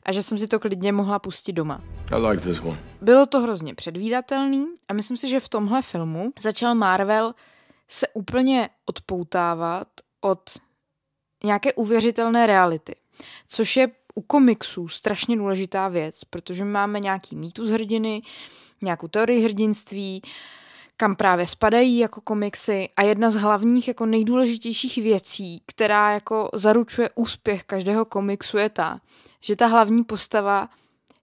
A 0.06 0.12
že 0.12 0.24
jsem 0.24 0.38
si 0.38 0.48
to 0.48 0.60
klidně 0.60 0.92
mohla 0.92 1.20
pustit 1.20 1.54
doma. 1.54 1.82
I 2.12 2.16
like 2.22 2.44
this 2.44 2.60
one. 2.60 2.80
Bylo 3.02 3.26
to 3.26 3.40
hrozně 3.40 3.76
předvídatelný 3.76 4.66
a 4.88 4.94
myslím 4.94 5.18
si, 5.18 5.30
že 5.30 5.40
v 5.40 5.50
tomhle 5.50 5.82
filmu 5.82 6.32
začal 6.40 6.76
Marvel 6.76 7.34
se 7.90 8.08
úplně 8.14 8.70
odpoutávat 8.86 9.88
od 10.22 10.50
nějaké 11.44 11.74
uvěřitelné 11.74 12.48
reality, 12.48 12.96
což 13.48 13.78
je 13.78 13.92
u 14.16 14.22
komiksů 14.22 14.88
strašně 14.88 15.38
důležitá 15.38 15.88
věc, 15.88 16.24
protože 16.24 16.66
máme 16.66 17.00
nějaký 17.00 17.36
mýtus 17.36 17.70
hrdiny, 17.70 18.22
nějakou 18.84 19.08
teorii 19.08 19.44
hrdinství, 19.44 20.22
kam 20.98 21.16
právě 21.16 21.48
spadají 21.48 21.98
jako 21.98 22.22
komiksy 22.22 22.90
a 22.98 23.02
jedna 23.02 23.32
z 23.32 23.36
hlavních 23.36 23.88
jako 23.88 24.06
nejdůležitějších 24.06 24.98
věcí, 24.98 25.62
která 25.66 26.12
jako 26.12 26.50
zaručuje 26.54 27.10
úspěch 27.16 27.64
každého 27.64 28.06
komiksu 28.06 28.58
je 28.58 28.70
ta, 28.70 29.02
že 29.42 29.56
ta 29.56 29.66
hlavní 29.66 30.04
postava 30.04 30.70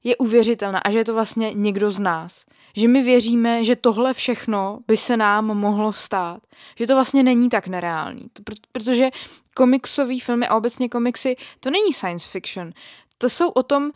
je 0.07 0.17
uvěřitelná 0.17 0.79
a 0.79 0.91
že 0.91 0.99
je 0.99 1.05
to 1.05 1.15
vlastně 1.15 1.51
někdo 1.55 1.91
z 1.91 1.99
nás. 1.99 2.45
Že 2.77 2.89
my 2.89 3.03
věříme, 3.03 3.65
že 3.65 3.77
tohle 3.77 4.15
všechno 4.15 4.79
by 4.89 4.97
se 4.97 5.17
nám 5.17 5.45
mohlo 5.45 5.93
stát. 5.93 6.41
Že 6.79 6.87
to 6.87 6.95
vlastně 6.95 7.23
není 7.23 7.49
tak 7.49 7.67
nereálný. 7.67 8.23
To, 8.33 8.43
protože 8.73 9.11
komiksové 9.55 10.21
filmy 10.21 10.47
a 10.47 10.57
obecně 10.57 10.89
komiksy, 10.89 11.37
to 11.61 11.71
není 11.71 11.93
science 11.93 12.29
fiction. 12.29 12.73
To 13.19 13.29
jsou 13.29 13.49
o 13.49 13.63
tom, 13.63 13.91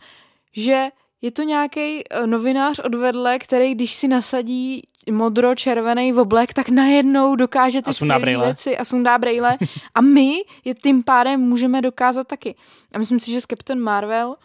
že 0.55 0.89
je 1.21 1.31
to 1.31 1.43
nějaký 1.43 2.03
eh, 2.09 2.27
novinář 2.27 2.79
odvedle, 2.79 3.39
který 3.39 3.75
když 3.75 3.93
si 3.93 4.07
nasadí 4.07 4.81
modro-červený 5.11 6.13
oblek, 6.13 6.53
tak 6.53 6.69
najednou 6.69 7.35
dokáže 7.35 7.81
ty 7.81 7.93
skvělé 7.93 8.37
věci 8.37 8.77
a 8.77 8.85
sundá 8.85 9.17
brejle. 9.17 9.57
A 9.95 10.01
my 10.01 10.41
je 10.65 10.75
tím 10.75 11.03
pádem 11.03 11.39
můžeme 11.39 11.81
dokázat 11.81 12.27
taky. 12.27 12.55
A 12.93 12.97
myslím 12.97 13.19
si, 13.19 13.31
že 13.31 13.41
s 13.41 13.45
Captain 13.45 13.79
Marvel 13.79 14.27
uh, 14.27 14.35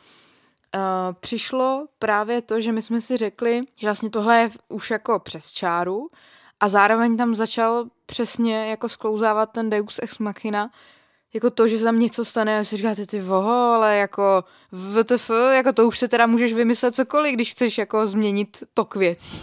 přišlo 1.20 1.86
právě 1.98 2.42
to, 2.42 2.60
že 2.60 2.72
my 2.72 2.82
jsme 2.82 3.00
si 3.00 3.16
řekli, 3.16 3.60
že 3.76 3.86
vlastně 3.86 4.10
tohle 4.10 4.40
je 4.40 4.50
už 4.68 4.90
jako 4.90 5.18
přes 5.18 5.52
čáru 5.52 6.10
a 6.60 6.68
zároveň 6.68 7.16
tam 7.16 7.34
začal 7.34 7.84
přesně 8.06 8.66
jako 8.66 8.88
sklouzávat 8.88 9.50
ten 9.52 9.70
Deus 9.70 9.98
Ex 10.02 10.18
Machina, 10.18 10.70
jako 11.34 11.50
to, 11.50 11.68
že 11.68 11.78
se 11.78 11.84
tam 11.84 11.98
něco 11.98 12.24
stane 12.24 12.58
a 12.58 12.64
si 12.64 12.76
říkáte 12.76 13.06
ty 13.06 13.20
voho, 13.20 13.72
ale 13.72 13.96
jako 13.96 14.44
VTF, 14.72 15.30
jako 15.52 15.72
to 15.72 15.86
už 15.86 15.98
se 15.98 16.08
teda 16.08 16.26
můžeš 16.26 16.52
vymyslet 16.52 16.94
cokoliv, 16.94 17.34
když 17.34 17.50
chceš 17.50 17.78
jako 17.78 18.06
změnit 18.06 18.64
tok 18.74 18.96
věcí. 18.96 19.42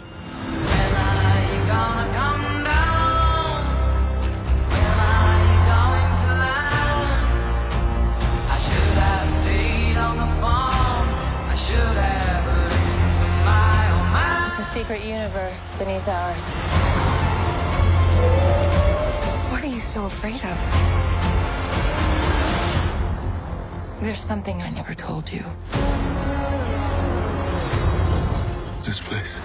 secret 14.84 15.04
universe 15.04 15.78
beneath 15.78 16.08
ours. 16.08 16.44
What 19.50 19.64
are 19.64 19.72
you 19.74 19.80
so 19.80 20.04
afraid 20.04 20.44
of? 20.44 20.58
There's 24.02 24.20
something 24.20 24.62
I 24.62 24.70
never 24.70 24.94
told 24.94 25.32
you. 25.32 25.44
This 28.84 29.00
place. 29.00 29.40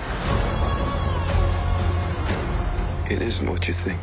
It 3.10 3.22
isn't 3.22 3.50
what 3.50 3.68
you 3.68 3.74
think. 3.74 4.00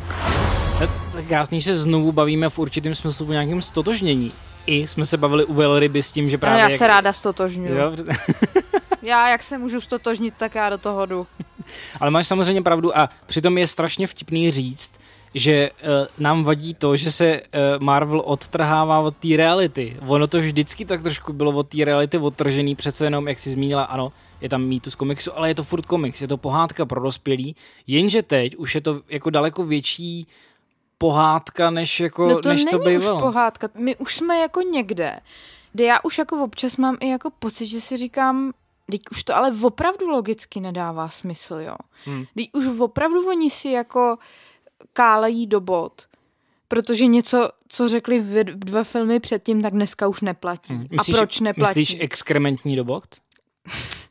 Tak 0.79 0.89
je 1.17 1.23
krásný, 1.23 1.61
se 1.61 1.77
znovu 1.77 2.11
bavíme 2.11 2.49
v 2.49 2.59
určitém 2.59 2.95
smyslu 2.95 3.27
o 3.27 3.31
nějakém 3.31 3.61
stotožnění. 3.61 4.33
I 4.65 4.87
jsme 4.87 5.05
se 5.05 5.17
bavili 5.17 5.45
u 5.45 5.53
velryby 5.53 6.03
s 6.03 6.11
tím, 6.11 6.29
že 6.29 6.37
právě... 6.37 6.63
No 6.63 6.69
já 6.69 6.77
se 6.77 6.83
jak... 6.83 6.91
ráda 6.91 7.13
stotožňuji. 7.13 7.77
já 9.01 9.29
jak 9.29 9.43
se 9.43 9.57
můžu 9.57 9.81
stotožnit, 9.81 10.33
tak 10.37 10.55
já 10.55 10.69
do 10.69 10.77
toho 10.77 11.05
jdu. 11.05 11.27
Ale 11.99 12.11
máš 12.11 12.27
samozřejmě 12.27 12.61
pravdu 12.61 12.97
a 12.97 13.09
přitom 13.25 13.57
je 13.57 13.67
strašně 13.67 14.07
vtipný 14.07 14.51
říct, 14.51 14.99
že 15.33 15.69
uh, 15.71 15.87
nám 16.23 16.43
vadí 16.43 16.73
to, 16.73 16.95
že 16.95 17.11
se 17.11 17.41
uh, 17.41 17.83
Marvel 17.83 18.21
odtrhává 18.25 18.99
od 18.99 19.17
té 19.17 19.37
reality. 19.37 19.97
Ono 20.07 20.27
to 20.27 20.39
vždycky 20.39 20.85
tak 20.85 21.03
trošku 21.03 21.33
bylo 21.33 21.51
od 21.51 21.67
té 21.67 21.85
reality 21.85 22.17
odtržený, 22.17 22.75
přece 22.75 23.05
jenom, 23.05 23.27
jak 23.27 23.39
si 23.39 23.49
zmínila, 23.49 23.83
ano, 23.83 24.11
je 24.41 24.49
tam 24.49 24.63
mýtus 24.63 24.95
komiksu, 24.95 25.37
ale 25.37 25.49
je 25.49 25.55
to 25.55 25.63
furt 25.63 25.85
komiks, 25.85 26.21
je 26.21 26.27
to 26.27 26.37
pohádka 26.37 26.85
pro 26.85 27.01
dospělí, 27.01 27.55
jenže 27.87 28.23
teď 28.23 28.55
už 28.55 28.75
je 28.75 28.81
to 28.81 29.01
jako 29.09 29.29
daleko 29.29 29.63
větší 29.63 30.27
pohádka, 30.97 31.69
než, 31.69 31.99
jako, 31.99 32.27
no 32.27 32.41
to 32.41 32.49
než 32.49 32.65
to 32.65 32.79
bývalo. 32.79 33.15
už 33.15 33.21
pohádka, 33.21 33.69
my 33.75 33.95
už 33.95 34.15
jsme 34.15 34.39
jako 34.39 34.61
někde, 34.61 35.19
kde 35.73 35.83
já 35.83 35.99
už 36.03 36.17
jako 36.17 36.43
občas 36.43 36.77
mám 36.77 36.97
i 36.99 37.09
jako 37.09 37.29
pocit, 37.39 37.65
že 37.65 37.81
si 37.81 37.97
říkám, 37.97 38.53
Teď 38.91 39.01
už 39.11 39.23
to 39.23 39.35
ale 39.35 39.55
opravdu 39.63 40.09
logicky 40.09 40.59
nedává 40.59 41.09
smysl, 41.09 41.55
jo. 41.55 41.75
Hmm. 42.05 42.25
Teď 42.35 42.49
už 42.53 42.79
opravdu 42.79 43.29
oni 43.29 43.49
si 43.49 43.69
jako 43.69 44.17
kálejí 44.93 45.47
do 45.47 45.61
bod, 45.61 46.05
protože 46.67 47.07
něco, 47.07 47.49
co 47.67 47.89
řekli 47.89 48.19
v 48.19 48.43
dva 48.43 48.83
filmy 48.83 49.19
předtím, 49.19 49.61
tak 49.61 49.73
dneska 49.73 50.07
už 50.07 50.21
neplatí. 50.21 50.73
Hmm. 50.73 50.87
Myslíš, 50.91 51.15
A 51.15 51.17
proč 51.17 51.39
neplatí? 51.39 51.79
Myslíš 51.79 51.97
exkrementní 51.99 52.75
do 52.75 52.83
bod? 52.83 53.03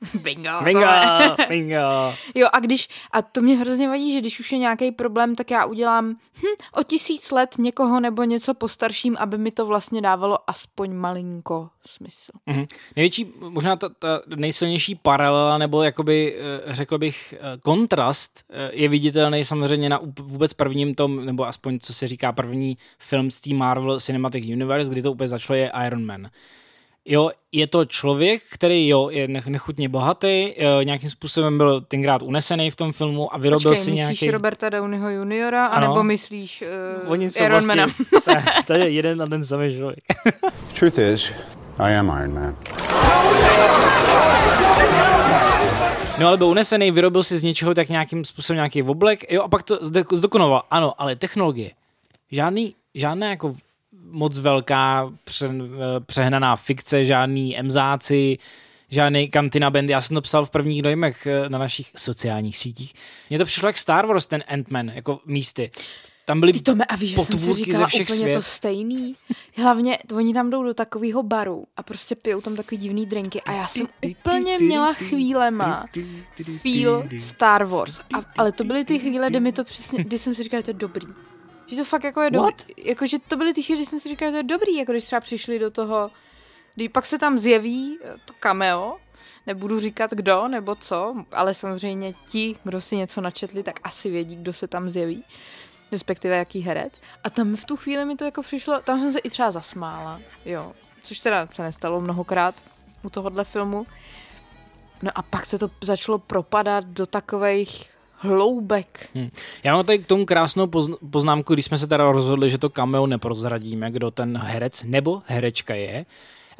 bingo. 0.22 0.50
Bingo, 0.64 0.86
bingo. 1.48 2.14
Jo, 2.34 2.48
a 2.52 2.60
když, 2.60 2.88
a 3.12 3.22
to 3.22 3.42
mě 3.42 3.56
hrozně 3.56 3.88
vadí, 3.88 4.12
že 4.12 4.20
když 4.20 4.40
už 4.40 4.52
je 4.52 4.58
nějaký 4.58 4.92
problém, 4.92 5.34
tak 5.34 5.50
já 5.50 5.64
udělám 5.64 6.16
hm, 6.42 6.46
o 6.72 6.82
tisíc 6.82 7.30
let 7.30 7.54
někoho 7.58 8.00
nebo 8.00 8.24
něco 8.24 8.54
postarším, 8.54 9.16
aby 9.18 9.38
mi 9.38 9.50
to 9.50 9.66
vlastně 9.66 10.00
dávalo 10.00 10.50
aspoň 10.50 10.94
malinko 10.94 11.68
smysl. 11.86 12.32
Mm-hmm. 12.48 12.66
Největší, 12.96 13.26
možná 13.40 13.76
ta, 13.76 13.88
ta 13.98 14.20
nejsilnější 14.36 14.94
paralela, 14.94 15.58
nebo 15.58 15.82
jakoby, 15.82 16.36
eh, 16.38 16.74
řekl 16.74 16.98
bych, 16.98 17.34
eh, 17.38 17.58
kontrast 17.62 18.44
eh, 18.50 18.70
je 18.72 18.88
viditelný 18.88 19.44
samozřejmě 19.44 19.88
na 19.88 20.00
vůbec 20.20 20.54
prvním 20.54 20.94
tom, 20.94 21.26
nebo 21.26 21.46
aspoň 21.46 21.78
co 21.78 21.94
se 21.94 22.06
říká 22.06 22.32
první 22.32 22.78
film 22.98 23.30
z 23.30 23.40
té 23.40 23.54
Marvel 23.54 24.00
Cinematic 24.00 24.44
Universe, 24.44 24.90
kdy 24.90 25.02
to 25.02 25.12
úplně 25.12 25.28
začalo 25.28 25.56
je 25.56 25.72
Iron 25.86 26.04
Man. 26.04 26.30
Jo, 27.08 27.30
je 27.52 27.66
to 27.66 27.84
člověk, 27.84 28.42
který 28.52 28.88
jo, 28.88 29.08
je 29.10 29.28
nechutně 29.28 29.88
bohatý, 29.88 30.54
jo, 30.56 30.82
nějakým 30.82 31.10
způsobem 31.10 31.58
byl 31.58 31.80
tenkrát 31.80 32.22
unesený 32.22 32.70
v 32.70 32.76
tom 32.76 32.92
filmu 32.92 33.34
a 33.34 33.38
vyrobil 33.38 33.70
Počkej, 33.70 33.84
si 33.84 33.90
myslíš 33.90 34.20
nějaký... 34.20 34.30
Roberta 34.30 34.68
Downeyho 34.68 35.10
juniora, 35.10 35.66
ano. 35.66 35.86
anebo 35.86 36.02
myslíš 36.02 36.64
uh, 37.04 37.12
Oni 37.12 37.30
jsou 37.30 37.44
Iron 37.44 37.50
vlastně, 37.50 37.86
to, 38.24 38.32
to 38.66 38.72
je 38.72 38.90
jeden 38.90 39.22
a 39.22 39.26
ten 39.26 39.44
samý 39.44 39.76
člověk. 39.76 39.98
Truth 40.78 40.98
is, 40.98 41.32
I 41.78 41.96
am 41.96 42.18
Iron 42.18 42.34
Man. 42.34 42.56
No 46.18 46.28
ale 46.28 46.36
byl 46.36 46.46
unesený, 46.46 46.90
vyrobil 46.90 47.22
si 47.22 47.38
z 47.38 47.42
něčeho 47.42 47.74
tak 47.74 47.88
nějakým 47.88 48.24
způsobem 48.24 48.56
nějaký 48.56 48.82
oblek, 48.82 49.32
jo, 49.32 49.42
a 49.42 49.48
pak 49.48 49.62
to 49.62 49.78
zdokonoval. 50.12 50.62
Ano, 50.70 50.94
ale 50.98 51.16
technologie. 51.16 51.70
Žádný, 52.30 52.74
žádné 52.94 53.30
jako 53.30 53.56
moc 54.10 54.38
velká 54.38 55.12
pře, 55.24 55.50
přehnaná 56.06 56.56
fikce, 56.56 57.04
žádný 57.04 57.58
emzáci, 57.58 58.38
žádný 58.90 59.28
kantina 59.28 59.70
band. 59.70 59.90
Já 59.90 60.00
jsem 60.00 60.14
to 60.14 60.20
psal 60.20 60.44
v 60.46 60.50
prvních 60.50 60.82
dojmech 60.82 61.26
eh, 61.26 61.48
na 61.48 61.58
našich 61.58 61.90
sociálních 61.96 62.56
sítích. 62.56 62.94
Mně 63.30 63.38
to 63.38 63.44
přišlo 63.44 63.68
jak 63.68 63.76
Star 63.76 64.06
Wars, 64.06 64.26
ten 64.26 64.44
Ant-Man, 64.48 64.92
jako 64.94 65.20
místy. 65.26 65.70
Tam 66.24 66.40
byly 66.40 66.52
Ty 66.52 66.60
to 66.60 66.72
a 66.88 66.96
víš, 66.96 67.10
že 67.10 67.16
jsem 67.16 67.40
si 67.40 67.54
říkala 67.54 67.84
ze 67.84 67.86
všech 67.86 68.06
úplně 68.06 68.18
svět. 68.20 68.34
to 68.34 68.42
stejný. 68.42 69.16
Hlavně 69.56 69.98
oni 70.14 70.34
tam 70.34 70.50
jdou 70.50 70.62
do 70.62 70.74
takového 70.74 71.22
baru 71.22 71.64
a 71.76 71.82
prostě 71.82 72.14
pijou 72.14 72.40
tam 72.40 72.56
takový 72.56 72.76
divný 72.76 73.06
drinky 73.06 73.42
a 73.42 73.52
já 73.52 73.66
jsem 73.66 73.86
úplně 74.10 74.58
měla 74.58 74.92
chvílema 74.94 75.86
feel 76.62 77.08
Star 77.18 77.64
Wars. 77.64 78.00
A, 78.00 78.18
ale 78.36 78.52
to 78.52 78.64
byly 78.64 78.84
ty 78.84 78.98
chvíle, 78.98 79.30
kdy 79.30 79.40
mi 79.40 79.52
to 79.52 79.64
přesně, 79.64 80.04
kdy 80.04 80.18
jsem 80.18 80.34
si 80.34 80.42
říkala, 80.42 80.60
že 80.60 80.64
to 80.64 80.70
je 80.70 80.74
dobrý. 80.74 81.06
Že 81.66 81.76
to 81.76 81.84
fakt 81.84 82.04
jako 82.04 82.20
je 82.20 82.30
dobrý. 82.30 82.54
Jako, 82.76 83.06
že 83.06 83.18
to 83.18 83.36
byly 83.36 83.54
ty 83.54 83.62
chvíle, 83.62 83.78
kdy 83.78 83.86
jsem 83.86 84.00
si 84.00 84.08
říkala, 84.08 84.30
že 84.30 84.32
to 84.32 84.36
je 84.36 84.42
dobrý, 84.42 84.76
jako 84.76 84.92
když 84.92 85.04
třeba 85.04 85.20
přišli 85.20 85.58
do 85.58 85.70
toho, 85.70 86.10
kdy 86.74 86.88
pak 86.88 87.06
se 87.06 87.18
tam 87.18 87.38
zjeví 87.38 87.98
to 88.24 88.34
cameo, 88.40 88.96
nebudu 89.46 89.80
říkat 89.80 90.10
kdo 90.10 90.48
nebo 90.48 90.74
co, 90.74 91.24
ale 91.32 91.54
samozřejmě 91.54 92.14
ti, 92.28 92.56
kdo 92.64 92.80
si 92.80 92.96
něco 92.96 93.20
načetli, 93.20 93.62
tak 93.62 93.80
asi 93.84 94.10
vědí, 94.10 94.36
kdo 94.36 94.52
se 94.52 94.68
tam 94.68 94.88
zjeví 94.88 95.24
respektive 95.92 96.36
jaký 96.36 96.60
herec. 96.60 96.92
A 97.24 97.30
tam 97.30 97.56
v 97.56 97.64
tu 97.64 97.76
chvíli 97.76 98.04
mi 98.04 98.16
to 98.16 98.24
jako 98.24 98.42
přišlo, 98.42 98.80
tam 98.80 99.00
jsem 99.00 99.12
se 99.12 99.18
i 99.18 99.30
třeba 99.30 99.50
zasmála, 99.50 100.20
jo. 100.44 100.72
Což 101.02 101.20
teda 101.20 101.48
se 101.52 101.62
nestalo 101.62 102.00
mnohokrát 102.00 102.54
u 103.02 103.10
tohohle 103.10 103.44
filmu. 103.44 103.86
No 105.02 105.10
a 105.14 105.22
pak 105.22 105.46
se 105.46 105.58
to 105.58 105.70
začalo 105.82 106.18
propadat 106.18 106.84
do 106.84 107.06
takových 107.06 107.90
hloubek. 108.18 109.10
Hmm. 109.14 109.30
Já 109.64 109.76
mám 109.76 109.86
tady 109.86 109.98
k 109.98 110.06
tomu 110.06 110.26
krásnou 110.26 110.70
poznámku, 111.10 111.54
když 111.54 111.64
jsme 111.64 111.76
se 111.76 111.86
teda 111.86 112.12
rozhodli, 112.12 112.50
že 112.50 112.58
to 112.58 112.70
cameo 112.70 113.06
neprozradíme, 113.06 113.90
kdo 113.90 114.10
ten 114.10 114.38
herec 114.38 114.82
nebo 114.82 115.22
herečka 115.26 115.74
je. 115.74 116.06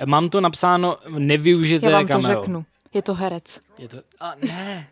Mám 0.06 0.28
to 0.28 0.40
napsáno 0.40 0.96
nevyužité 1.18 1.90
Já 1.90 1.96
vám 1.96 2.06
cameo. 2.06 2.22
to 2.22 2.26
řeknu. 2.26 2.64
Je 2.94 3.02
to 3.02 3.14
herec. 3.14 3.60
Je 3.78 3.88
to... 3.88 3.96
A 4.20 4.34
ne. 4.46 4.88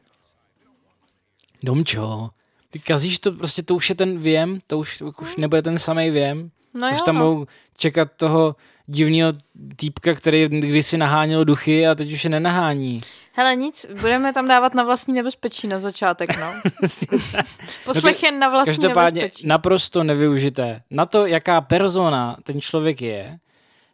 Domčo, 1.62 2.31
ty 2.70 2.79
kazíš 2.79 3.18
to, 3.18 3.33
prostě 3.33 3.62
to 3.62 3.74
už 3.74 3.88
je 3.88 3.94
ten 3.94 4.18
věm, 4.18 4.59
to 4.66 4.79
už, 4.79 5.03
už 5.20 5.37
nebude 5.37 5.62
ten 5.62 5.79
samý 5.79 6.11
věm. 6.11 6.50
No 6.75 6.89
už 6.89 6.95
jo, 6.95 7.05
tam 7.05 7.15
no. 7.19 7.25
budou 7.25 7.47
čekat 7.77 8.09
toho 8.17 8.57
divného 8.87 9.33
týpka, 9.77 10.15
který 10.15 10.49
kdysi 10.49 10.99
naháněl 10.99 11.45
duchy 11.45 11.87
a 11.87 11.95
teď 11.95 12.13
už 12.13 12.25
je 12.25 12.31
nenahání. 12.31 13.01
Hele, 13.33 13.57
nic, 13.57 13.87
budeme 14.01 14.33
tam 14.33 14.49
dávat 14.49 14.75
na 14.75 14.83
vlastní 14.83 15.15
nebezpečí 15.15 15.67
na 15.69 15.79
začátek, 15.79 16.31
no. 16.41 16.55
Poslech 17.85 18.23
jen 18.23 18.39
na 18.39 18.49
vlastní 18.49 18.75
Každopádně 18.75 19.21
nebezpečí. 19.21 19.47
naprosto 19.47 20.05
nevyužité. 20.05 20.83
Na 20.91 21.07
to, 21.07 21.27
jaká 21.27 21.61
persona 21.61 22.37
ten 22.43 22.61
člověk 22.61 23.03
je, 23.03 23.39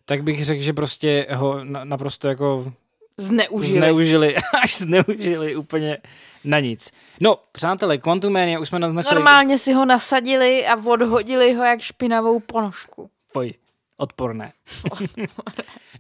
tak 0.05 0.23
bych 0.23 0.45
řekl, 0.45 0.63
že 0.63 0.73
prostě 0.73 1.27
ho 1.35 1.65
na, 1.65 1.85
naprosto 1.85 2.29
jako 2.29 2.73
Zneužili. 3.21 3.79
zneužili, 3.79 4.37
až 4.63 4.77
zneužili 4.79 5.57
úplně 5.57 5.99
na 6.45 6.61
nic. 6.61 6.91
No, 7.21 7.39
přátelé, 7.53 7.99
Quantum 7.99 8.33
Mania 8.33 8.61
už 8.61 8.69
jsme 8.69 8.79
naznačili... 8.79 9.15
Normálně 9.15 9.59
si 9.59 9.73
ho 9.73 9.85
nasadili 9.85 10.67
a 10.67 10.77
odhodili 10.87 11.53
ho 11.55 11.65
jak 11.65 11.81
špinavou 11.81 12.41
ponožku. 12.41 13.11
Poj, 13.33 13.55
odporné. 13.97 14.53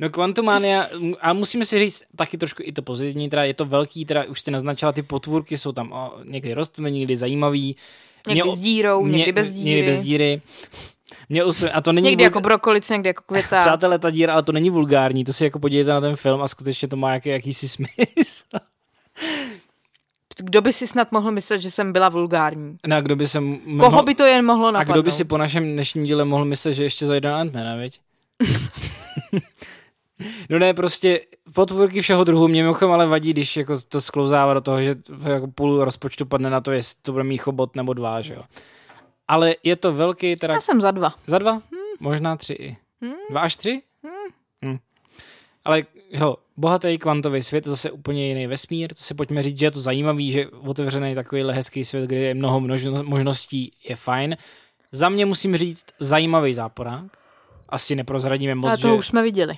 no 0.01 0.11
Quantum 0.11 0.45
Mania, 0.45 0.89
a 1.21 1.33
musíme 1.33 1.65
si 1.65 1.79
říct 1.79 2.03
taky 2.17 2.39
trošku 2.39 2.63
i 2.67 2.73
to 2.73 2.83
pozitivní, 2.83 3.31
teda 3.31 3.45
je 3.45 3.55
to 3.55 3.65
velký, 3.65 4.05
teda 4.05 4.25
už 4.25 4.41
jste 4.41 4.51
naznačila, 4.51 4.93
ty 4.93 5.03
potvůrky 5.03 5.57
jsou 5.57 5.73
tam 5.73 5.93
o, 5.93 6.13
někdy 6.25 6.55
rostliny, 6.55 6.93
někdy 6.93 7.17
zajímavý. 7.17 7.77
Někdy 8.27 8.43
Mě, 8.43 8.57
s 8.57 8.61
dírou, 8.61 9.03
mě, 9.03 9.19
někdy 9.19 9.33
bez 9.33 9.53
díry. 9.53 9.71
Někdy 9.71 9.91
bez 9.91 10.01
díry. 10.01 10.43
Mě 11.29 11.45
usm... 11.45 11.67
a 11.73 11.81
to 11.81 11.93
není 11.93 12.09
Někdy 12.09 12.25
jako 12.25 12.41
brokolic, 12.41 12.91
někdy 12.91 13.09
jako 13.09 13.23
květa. 13.27 13.61
Přátelé, 13.67 13.99
ta 13.99 14.11
díra, 14.11 14.33
ale 14.33 14.43
to 14.43 14.53
není 14.53 14.71
vulgární, 14.71 15.25
to 15.25 15.33
si 15.33 15.45
jako 15.45 15.59
podívejte 15.59 15.91
na 15.91 16.01
ten 16.01 16.17
film 16.17 16.43
a 16.43 16.49
skutečně 16.49 16.89
to 16.89 16.97
má 16.97 17.13
jaký, 17.15 17.29
jakýsi 17.29 17.69
smysl. 17.69 18.45
Kdo 20.43 20.63
by 20.63 20.73
si 20.73 20.87
snad 20.87 21.13
mohl 21.13 21.31
myslet, 21.31 21.59
že 21.59 21.71
jsem 21.71 21.93
byla 21.93 22.09
vulgární? 22.09 22.77
No 22.87 22.97
a 22.97 23.01
kdo 23.01 23.17
by 23.17 23.29
se... 23.29 23.41
Mohl... 23.41 23.79
Koho 23.79 24.03
by 24.03 24.15
to 24.15 24.25
jen 24.25 24.47
mohlo 24.47 24.69
A 24.69 24.71
napadnout? 24.71 24.95
kdo 24.95 25.03
by 25.03 25.11
si 25.11 25.25
po 25.25 25.39
našem 25.39 25.73
dnešním 25.73 26.05
díle 26.05 26.25
mohl 26.25 26.45
myslet, 26.45 26.75
že 26.75 26.85
ještě 26.85 27.07
zajde 27.07 27.31
na 27.31 27.45
Ant-Mana, 27.45 27.77
veď? 27.77 28.01
no 30.51 30.59
ne, 30.59 30.75
prostě 30.75 31.21
potvůrky 31.55 32.01
všeho 32.01 32.25
druhu 32.25 32.49
mě 32.49 32.63
mimochodem 32.63 32.93
ale 32.93 33.07
vadí, 33.07 33.33
když 33.33 33.57
jako 33.57 33.75
to 33.89 34.01
sklouzává 34.01 34.55
do 34.55 34.61
toho, 34.61 34.83
že 34.83 34.95
jako 35.29 35.47
půl 35.49 35.85
rozpočtu 35.85 36.27
padne 36.27 36.51
na 36.51 36.61
to, 36.61 36.73
jestli 36.73 37.03
to 37.03 37.13
bude 37.13 37.25
mít 37.25 37.39
chobot 37.39 37.77
nebo 37.77 37.95
dva, 37.95 38.21
že 38.21 38.35
jo. 38.35 38.43
Ale 39.31 39.55
je 39.63 39.77
to 39.77 39.93
velký 39.93 40.37
teda... 40.37 40.55
Já 40.55 40.61
jsem 40.61 40.81
za 40.81 40.91
dva. 40.91 41.15
Za 41.27 41.39
dva? 41.39 41.53
Hmm. 41.53 41.91
Možná 42.01 42.37
tři 42.37 42.53
i. 42.53 42.77
Hmm. 43.03 43.15
Dva 43.31 43.41
až 43.41 43.57
tři? 43.57 43.83
Hmm. 44.03 44.33
Hmm. 44.63 44.79
Ale 45.65 45.83
jo, 46.11 46.37
bohatý 46.57 46.99
kvantový 46.99 47.43
svět, 47.43 47.65
zase 47.65 47.91
úplně 47.91 48.29
jiný 48.29 48.47
vesmír, 48.47 48.95
to 48.95 49.03
si 49.03 49.15
pojďme 49.15 49.43
říct, 49.43 49.59
že 49.59 49.67
je 49.67 49.71
to 49.71 49.81
zajímavý, 49.81 50.33
že 50.33 50.49
otevřený 50.49 51.15
takovýhle 51.15 51.55
hezký 51.55 51.85
svět, 51.85 52.07
kde 52.07 52.17
je 52.17 52.35
mnoho 52.35 52.61
množno, 52.61 53.03
možností, 53.03 53.73
je 53.89 53.97
fajn. 53.97 54.37
Za 54.93 55.09
mě 55.09 55.27
musím 55.27 55.57
říct 55.57 55.87
zajímavý 55.99 56.55
záporák. 56.55 57.17
Asi 57.69 57.95
neprozradíme 57.97 58.55
moc, 58.55 58.69
Ale 58.69 58.79
toho 58.79 58.95
že... 58.95 58.99
už 58.99 59.07
jsme 59.07 59.23
viděli. 59.23 59.55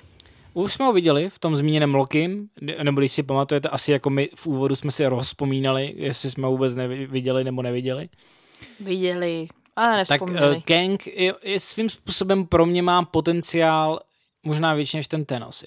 Už 0.53 0.73
jsme 0.73 0.85
ho 0.85 0.93
viděli 0.93 1.29
v 1.29 1.39
tom 1.39 1.55
zmíněném 1.55 1.95
Lokim, 1.95 2.49
nebo 2.83 3.01
když 3.01 3.11
si 3.11 3.23
pamatujete, 3.23 3.69
asi 3.69 3.91
jako 3.91 4.09
my 4.09 4.29
v 4.35 4.47
úvodu 4.47 4.75
jsme 4.75 4.91
si 4.91 5.05
rozpomínali, 5.05 5.93
jestli 5.95 6.29
jsme 6.29 6.45
ho 6.45 6.51
vůbec 6.51 6.75
neviděli 6.75 7.43
nebo 7.43 7.61
neviděli. 7.61 8.09
Viděli. 8.79 9.47
Ale 9.75 10.05
tak 10.05 10.21
uh, 10.21 10.29
Kang 10.65 11.07
je, 11.07 11.35
je 11.43 11.59
svým 11.59 11.89
způsobem 11.89 12.45
pro 12.45 12.65
mě 12.65 12.81
má 12.81 13.05
potenciál 13.05 13.99
možná 14.43 14.73
větší 14.73 14.97
než 14.97 15.07
ten 15.07 15.25
Thanos. 15.25 15.63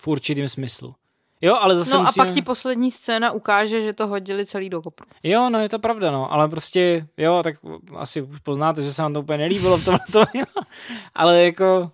V 0.00 0.08
určitým 0.08 0.48
smyslu. 0.48 0.94
Jo, 1.40 1.56
ale 1.60 1.76
zase 1.76 1.94
No 1.94 2.00
musíme... 2.00 2.24
a 2.24 2.26
pak 2.26 2.34
ti 2.34 2.42
poslední 2.42 2.90
scéna 2.90 3.32
ukáže, 3.32 3.80
že 3.80 3.92
to 3.92 4.06
hodili 4.06 4.46
celý 4.46 4.70
do 4.70 4.82
kopru. 4.82 5.06
Jo, 5.22 5.50
no 5.50 5.60
je 5.60 5.68
to 5.68 5.78
pravda, 5.78 6.10
no, 6.10 6.32
ale 6.32 6.48
prostě, 6.48 7.06
jo, 7.16 7.40
tak 7.42 7.54
asi 7.96 8.22
už 8.22 8.40
poznáte, 8.40 8.82
že 8.82 8.92
se 8.92 9.02
nám 9.02 9.14
to 9.14 9.20
úplně 9.20 9.38
nelíbilo 9.38 9.78
v 9.78 9.84
tom, 9.84 9.98
to, 10.12 10.22
ale 11.14 11.44
jako... 11.44 11.92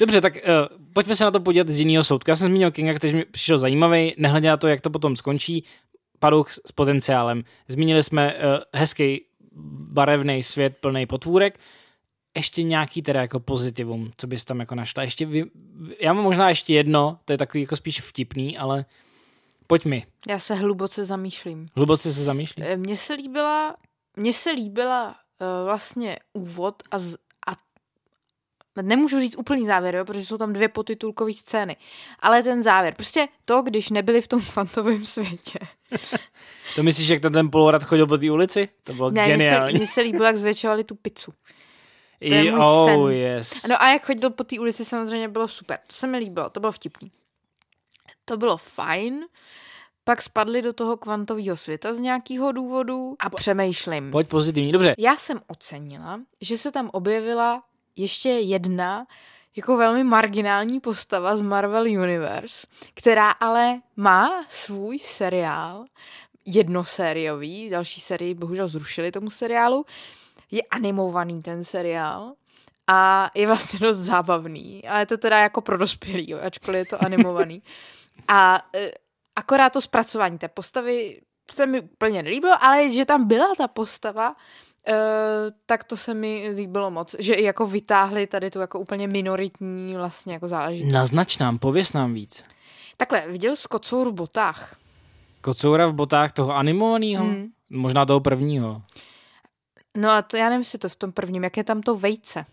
Dobře, 0.00 0.20
tak 0.20 0.34
uh, 0.34 0.76
pojďme 0.92 1.14
se 1.14 1.24
na 1.24 1.30
to 1.30 1.40
podívat 1.40 1.68
z 1.68 1.78
jiného 1.78 2.04
soudka. 2.04 2.32
Já 2.32 2.36
jsem 2.36 2.46
zmínil 2.46 2.70
Kinga, 2.70 2.94
který 2.94 3.14
mi 3.14 3.24
přišel 3.24 3.58
zajímavý, 3.58 4.14
nehledě 4.18 4.48
na 4.48 4.56
to, 4.56 4.68
jak 4.68 4.80
to 4.80 4.90
potom 4.90 5.16
skončí. 5.16 5.64
Paduch 6.18 6.52
s 6.52 6.72
potenciálem. 6.72 7.42
Zmínili 7.68 8.02
jsme 8.02 8.34
uh, 8.34 8.40
hezký 8.74 9.24
barevný 9.92 10.42
svět 10.42 10.76
plný 10.80 11.06
potvůrek 11.06 11.58
ještě 12.36 12.62
nějaký 12.62 13.02
teda 13.02 13.20
jako 13.20 13.40
pozitivum, 13.40 14.10
co 14.16 14.26
bys 14.26 14.44
tam 14.44 14.60
jako 14.60 14.74
našla. 14.74 15.02
Ještě 15.02 15.26
vy, 15.26 15.44
já 16.00 16.12
mám 16.12 16.24
možná 16.24 16.48
ještě 16.48 16.74
jedno, 16.74 17.18
to 17.24 17.32
je 17.32 17.38
takový 17.38 17.62
jako 17.62 17.76
spíš 17.76 18.00
vtipný, 18.00 18.58
ale 18.58 18.84
pojď 19.66 19.84
mi. 19.84 20.06
Já 20.28 20.38
se 20.38 20.54
hluboce 20.54 21.04
zamýšlím. 21.04 21.68
Hluboce 21.76 22.12
se 22.12 22.24
zamýšlím. 22.24 22.66
Eh, 22.68 22.76
mně 22.76 22.96
se 22.96 23.14
líbila, 23.14 23.76
mně 24.16 24.32
se 24.32 24.50
líbila 24.50 25.08
uh, 25.08 25.46
vlastně 25.64 26.18
úvod 26.32 26.82
a, 26.90 26.98
z, 26.98 27.14
a 27.14 27.16
nemůžu 28.82 29.20
říct 29.20 29.36
úplný 29.38 29.66
závěr, 29.66 29.94
jo, 29.94 30.04
protože 30.04 30.26
jsou 30.26 30.36
tam 30.36 30.52
dvě 30.52 30.68
potitulkové 30.68 31.32
scény, 31.32 31.76
ale 32.20 32.42
ten 32.42 32.62
závěr, 32.62 32.94
prostě 32.94 33.28
to, 33.44 33.62
když 33.62 33.90
nebyli 33.90 34.20
v 34.20 34.28
tom 34.28 34.40
kvantovém 34.40 35.06
světě. 35.06 35.58
to 36.74 36.82
myslíš, 36.82 37.08
jak 37.08 37.20
ten, 37.20 37.32
ten 37.32 37.50
polorad 37.50 37.84
chodil 37.84 38.06
po 38.06 38.18
té 38.18 38.30
ulici? 38.30 38.68
To 38.84 38.92
bylo 38.92 39.10
ne, 39.10 39.26
geniální. 39.26 39.74
Mně 39.74 39.86
se, 39.86 39.92
se 39.92 40.00
líbilo, 40.00 40.24
jak 40.24 40.36
zvětšovali 40.36 40.84
tu 40.84 40.94
pizzu. 40.94 41.32
To 42.28 42.34
je 42.34 42.52
můj 42.52 42.60
oh, 42.60 42.86
sen. 42.86 43.16
Yes. 43.16 43.66
No 43.68 43.82
a 43.82 43.92
jak 43.92 44.06
chodil 44.06 44.30
po 44.30 44.44
té 44.44 44.60
ulici, 44.60 44.84
samozřejmě 44.84 45.28
bylo 45.28 45.48
super. 45.48 45.78
To 45.86 45.94
se 45.94 46.06
mi 46.06 46.18
líbilo, 46.18 46.50
to 46.50 46.60
bylo 46.60 46.72
vtipný. 46.72 47.12
To 48.24 48.36
bylo 48.36 48.56
fajn. 48.56 49.24
Pak 50.04 50.22
spadli 50.22 50.62
do 50.62 50.72
toho 50.72 50.96
kvantového 50.96 51.56
světa 51.56 51.94
z 51.94 51.98
nějakého 51.98 52.52
důvodu 52.52 53.16
a 53.18 53.30
přemýšlím. 53.30 54.10
Pojď 54.10 54.28
pozitivní, 54.28 54.72
dobře. 54.72 54.94
Já 54.98 55.16
jsem 55.16 55.40
ocenila, 55.46 56.20
že 56.40 56.58
se 56.58 56.72
tam 56.72 56.90
objevila 56.92 57.62
ještě 57.98 58.28
jedna 58.28 59.06
jako 59.56 59.76
velmi 59.76 60.04
marginální 60.04 60.80
postava 60.80 61.36
z 61.36 61.40
Marvel 61.40 61.82
Universe, 61.82 62.66
která 62.94 63.30
ale 63.30 63.80
má 63.96 64.44
svůj 64.48 64.98
seriál, 64.98 65.84
jednosériový, 66.44 67.70
další 67.70 68.00
sérii 68.00 68.34
bohužel 68.34 68.68
zrušili 68.68 69.12
tomu 69.12 69.30
seriálu, 69.30 69.86
je 70.50 70.62
animovaný 70.62 71.42
ten 71.42 71.64
seriál 71.64 72.32
a 72.86 73.30
je 73.34 73.46
vlastně 73.46 73.78
dost 73.78 73.96
zábavný. 73.96 74.84
A 74.84 74.98
je 74.98 75.06
to 75.06 75.16
teda 75.16 75.38
jako 75.38 75.60
pro 75.60 75.78
dospělý, 75.78 76.30
jo, 76.30 76.38
ačkoliv 76.42 76.78
je 76.78 76.86
to 76.86 77.04
animovaný. 77.04 77.62
A 78.28 78.62
e, 78.74 78.90
akorát 79.36 79.72
to 79.72 79.80
zpracování 79.80 80.38
té 80.38 80.48
postavy 80.48 81.20
se 81.52 81.66
mi 81.66 81.80
úplně 81.80 82.22
nelíbilo, 82.22 82.64
ale 82.64 82.90
že 82.90 83.04
tam 83.04 83.28
byla 83.28 83.54
ta 83.58 83.68
postava, 83.68 84.36
e, 84.88 84.94
tak 85.66 85.84
to 85.84 85.96
se 85.96 86.14
mi 86.14 86.50
líbilo 86.54 86.90
moc. 86.90 87.14
Že 87.18 87.34
i 87.34 87.42
jako 87.42 87.66
vytáhli 87.66 88.26
tady 88.26 88.50
tu 88.50 88.58
jako 88.58 88.80
úplně 88.80 89.08
minoritní 89.08 89.94
vlastně 89.94 90.32
jako 90.32 90.48
záležitost. 90.48 90.92
Naznač 90.92 91.38
nám, 91.38 91.58
pověs 91.58 91.92
nám 91.92 92.14
víc. 92.14 92.44
Takhle, 92.96 93.28
viděl 93.28 93.56
jsi 93.56 93.68
kocour 93.68 94.08
v 94.08 94.12
botách? 94.12 94.76
Kocoura 95.40 95.86
v 95.86 95.92
botách 95.92 96.32
toho 96.32 96.56
animovaného? 96.56 97.24
Hmm. 97.24 97.46
Možná 97.70 98.06
toho 98.06 98.20
prvního. 98.20 98.82
No 99.96 100.10
a 100.10 100.22
to 100.22 100.36
já 100.36 100.44
nevím, 100.44 100.60
jestli 100.60 100.78
to 100.78 100.88
v 100.88 100.96
tom 100.96 101.12
prvním, 101.12 101.44
jak 101.44 101.56
je 101.56 101.64
tam 101.64 101.82
to 101.82 101.96
vejce. 101.96 102.46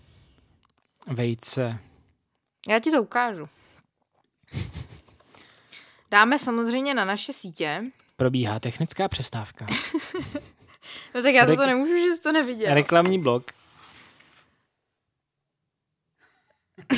Vejce. 1.07 1.79
Já 2.67 2.79
ti 2.79 2.91
to 2.91 3.01
ukážu. 3.01 3.49
Dáme 6.11 6.39
samozřejmě 6.39 6.93
na 6.93 7.05
naše 7.05 7.33
sítě. 7.33 7.83
Probíhá 8.15 8.59
technická 8.59 9.07
přestávka. 9.07 9.67
no 11.15 11.21
tak 11.21 11.33
já 11.33 11.45
Rek- 11.45 11.55
to 11.55 11.65
nemůžu, 11.65 11.93
že 11.93 12.15
jsi 12.15 12.21
to 12.21 12.31
neviděl. 12.31 12.73
Reklamní 12.73 13.19
blok. 13.19 13.43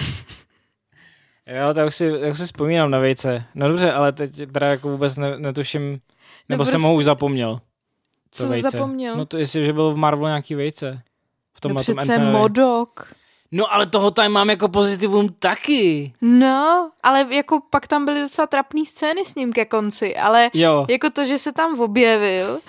jo, 1.47 1.73
tak 1.73 1.87
už 1.87 1.95
si, 1.95 2.11
už 2.31 2.37
si 2.37 2.45
vzpomínám 2.45 2.91
na 2.91 2.99
vejce. 2.99 3.45
No 3.55 3.67
dobře, 3.67 3.91
ale 3.91 4.11
teď 4.11 4.51
teda 4.51 4.67
jako 4.67 4.89
vůbec 4.89 5.17
ne, 5.17 5.39
netuším, 5.39 5.81
nebo 5.81 5.99
no 6.49 6.57
prostě... 6.57 6.71
jsem 6.71 6.81
ho 6.81 6.95
už 6.95 7.05
zapomněl. 7.05 7.61
To 8.29 8.37
Co 8.43 8.47
vejce. 8.47 8.69
zapomněl? 8.69 9.15
No 9.15 9.25
to 9.25 9.37
jestli, 9.37 9.65
že 9.65 9.73
byl 9.73 9.91
v 9.91 9.97
Marvelu 9.97 10.27
nějaký 10.27 10.55
vejce. 10.55 11.01
V 11.53 11.61
tom, 11.61 11.73
no 11.73 11.81
přece 11.81 12.19
modok. 12.19 13.13
No 13.51 13.73
ale 13.73 13.85
toho 13.85 14.11
tam 14.11 14.31
mám 14.31 14.49
jako 14.49 14.69
pozitivum 14.69 15.29
taky. 15.39 16.13
No, 16.21 16.91
ale 17.03 17.27
jako 17.29 17.59
pak 17.69 17.87
tam 17.87 18.05
byly 18.05 18.21
docela 18.21 18.47
trapné 18.47 18.85
scény 18.85 19.25
s 19.25 19.35
ním 19.35 19.53
ke 19.53 19.65
konci, 19.65 20.17
ale 20.17 20.49
jo. 20.53 20.85
jako 20.89 21.09
to, 21.09 21.25
že 21.25 21.37
se 21.37 21.51
tam 21.51 21.79
objevil, 21.79 22.59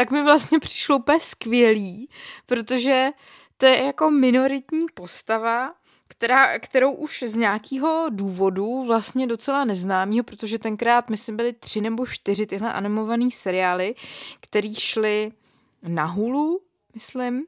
tak 0.00 0.10
mi 0.10 0.22
vlastně 0.22 0.58
přišlo 0.58 0.96
úplně 0.96 1.20
skvělý, 1.20 2.08
protože 2.46 3.08
to 3.56 3.66
je 3.66 3.84
jako 3.84 4.10
minoritní 4.10 4.86
postava, 4.94 5.74
která, 6.08 6.58
kterou 6.58 6.92
už 6.92 7.24
z 7.26 7.34
nějakého 7.34 8.06
důvodu 8.10 8.84
vlastně 8.84 9.26
docela 9.26 9.64
neznámého, 9.64 10.24
protože 10.24 10.58
tenkrát, 10.58 11.10
myslím, 11.10 11.36
byly 11.36 11.52
tři 11.52 11.80
nebo 11.80 12.06
čtyři 12.06 12.46
tyhle 12.46 12.72
animované 12.72 13.30
seriály, 13.30 13.94
které 14.40 14.74
šly 14.74 15.32
na 15.82 16.04
Hulu, 16.04 16.60
myslím, 16.94 17.44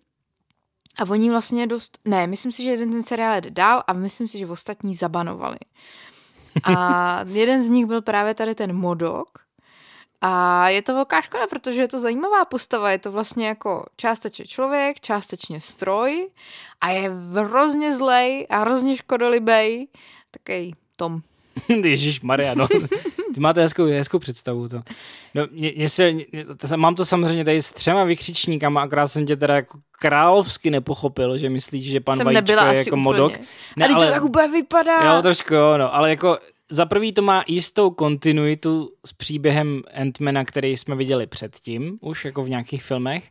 a 0.98 1.10
oni 1.10 1.30
vlastně 1.30 1.66
dost, 1.66 1.98
ne, 2.04 2.26
myslím 2.26 2.52
si, 2.52 2.62
že 2.62 2.70
jeden 2.70 2.90
ten 2.90 3.02
seriál 3.02 3.40
jde 3.40 3.50
dál 3.50 3.82
a 3.86 3.92
myslím 3.92 4.28
si, 4.28 4.38
že 4.38 4.46
ostatní 4.46 4.94
zabanovali. 4.94 5.58
A 6.64 7.24
jeden 7.28 7.64
z 7.64 7.68
nich 7.68 7.86
byl 7.86 8.02
právě 8.02 8.34
tady 8.34 8.54
ten 8.54 8.72
Modok, 8.72 9.38
a 10.24 10.68
je 10.68 10.82
to 10.82 10.94
velká 10.94 11.20
škoda, 11.20 11.46
protože 11.46 11.80
je 11.80 11.88
to 11.88 12.00
zajímavá 12.00 12.44
postava. 12.44 12.90
Je 12.90 12.98
to 12.98 13.12
vlastně 13.12 13.46
jako 13.46 13.86
částečně 13.96 14.46
člověk, 14.46 15.00
částečně 15.00 15.60
stroj 15.60 16.28
a 16.80 16.90
je 16.90 17.10
hrozně 17.32 17.96
zlej 17.96 18.46
a 18.50 18.58
hrozně 18.58 18.96
škodolibej. 18.96 19.88
Taký 20.30 20.74
Tom. 20.96 21.20
Ježíš 21.84 22.20
Maria, 22.20 22.54
no. 22.54 22.68
Ty 23.34 23.40
máte 23.40 23.60
hezkou, 23.60 23.84
hezkou 23.84 24.18
představu. 24.18 24.68
To. 24.68 24.82
No, 25.34 25.46
mě, 25.50 25.72
mě 25.76 25.88
se, 25.88 26.12
to, 26.56 26.76
mám 26.76 26.94
to 26.94 27.04
samozřejmě 27.04 27.44
tady 27.44 27.62
s 27.62 27.72
třema 27.72 28.04
vykřičníkama, 28.04 28.82
akorát 28.82 29.08
jsem 29.08 29.26
tě 29.26 29.36
teda 29.36 29.54
jako 29.54 29.78
královsky 29.90 30.70
nepochopil, 30.70 31.38
že 31.38 31.50
myslíš, 31.50 31.90
že 31.90 32.00
pan 32.00 32.16
jsem 32.16 32.24
Vajíčko 32.24 32.52
je 32.52 32.78
jako 32.78 32.90
úplně. 32.90 33.02
modok. 33.02 33.32
Ne, 33.76 33.86
ale, 33.86 33.94
ale 33.94 34.06
to 34.06 34.12
tak 34.12 34.24
úplně 34.24 34.48
vypadá. 34.48 35.14
Jo, 35.14 35.22
trošku 35.22 35.54
jo, 35.54 35.78
no, 35.78 35.94
ale 35.94 36.10
jako 36.10 36.38
za 36.72 36.86
prvý 36.86 37.12
to 37.12 37.22
má 37.22 37.44
jistou 37.46 37.90
kontinuitu 37.90 38.90
s 39.06 39.12
příběhem 39.12 39.82
Antmana, 40.00 40.44
který 40.44 40.76
jsme 40.76 40.96
viděli 40.96 41.26
předtím, 41.26 41.98
už 42.00 42.24
jako 42.24 42.42
v 42.42 42.48
nějakých 42.48 42.84
filmech. 42.84 43.30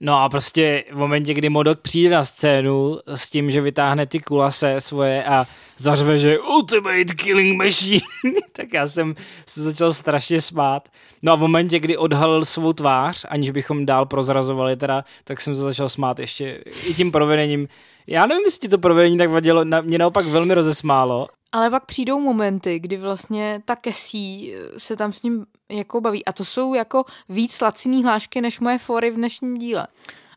No 0.00 0.18
a 0.18 0.28
prostě 0.28 0.84
v 0.92 0.96
momentě, 0.96 1.34
kdy 1.34 1.48
Modok 1.48 1.80
přijde 1.80 2.10
na 2.10 2.24
scénu 2.24 2.98
s 3.06 3.30
tím, 3.30 3.50
že 3.50 3.60
vytáhne 3.60 4.06
ty 4.06 4.20
kulase 4.20 4.80
svoje 4.80 5.24
a 5.24 5.46
zařve, 5.78 6.18
že 6.18 6.38
Ultimate 6.38 7.04
Killing 7.04 7.62
Machine, 7.62 8.00
tak 8.52 8.72
já 8.72 8.86
jsem 8.86 9.14
se 9.46 9.62
začal 9.62 9.92
strašně 9.92 10.40
smát. 10.40 10.88
No 11.22 11.32
a 11.32 11.36
v 11.36 11.40
momentě, 11.40 11.80
kdy 11.80 11.96
odhalil 11.96 12.44
svou 12.44 12.72
tvář, 12.72 13.26
aniž 13.28 13.50
bychom 13.50 13.86
dál 13.86 14.06
prozrazovali 14.06 14.76
teda, 14.76 15.04
tak 15.24 15.40
jsem 15.40 15.56
se 15.56 15.62
začal 15.62 15.88
smát 15.88 16.18
ještě 16.18 16.62
i 16.86 16.94
tím 16.94 17.12
provedením. 17.12 17.68
Já 18.06 18.26
nevím, 18.26 18.44
jestli 18.44 18.68
to 18.68 18.78
provedení 18.78 19.18
tak 19.18 19.30
vadilo, 19.30 19.64
na, 19.64 19.80
mě 19.80 19.98
naopak 19.98 20.26
velmi 20.26 20.54
rozesmálo. 20.54 21.28
Ale 21.52 21.70
pak 21.70 21.86
přijdou 21.86 22.20
momenty, 22.20 22.78
kdy 22.78 22.96
vlastně 22.96 23.62
ta 23.64 23.76
Kesí 23.76 24.54
eh, 24.54 24.80
se 24.80 24.96
tam 24.96 25.12
s 25.12 25.22
ním 25.22 25.46
jako 25.68 26.00
baví. 26.00 26.24
A 26.24 26.32
to 26.32 26.44
jsou 26.44 26.74
jako 26.74 27.04
víc 27.28 27.60
laciný 27.60 28.04
hlášky 28.04 28.40
než 28.40 28.60
moje 28.60 28.78
fory 28.78 29.10
v 29.10 29.14
dnešním 29.14 29.58
díle. 29.58 29.86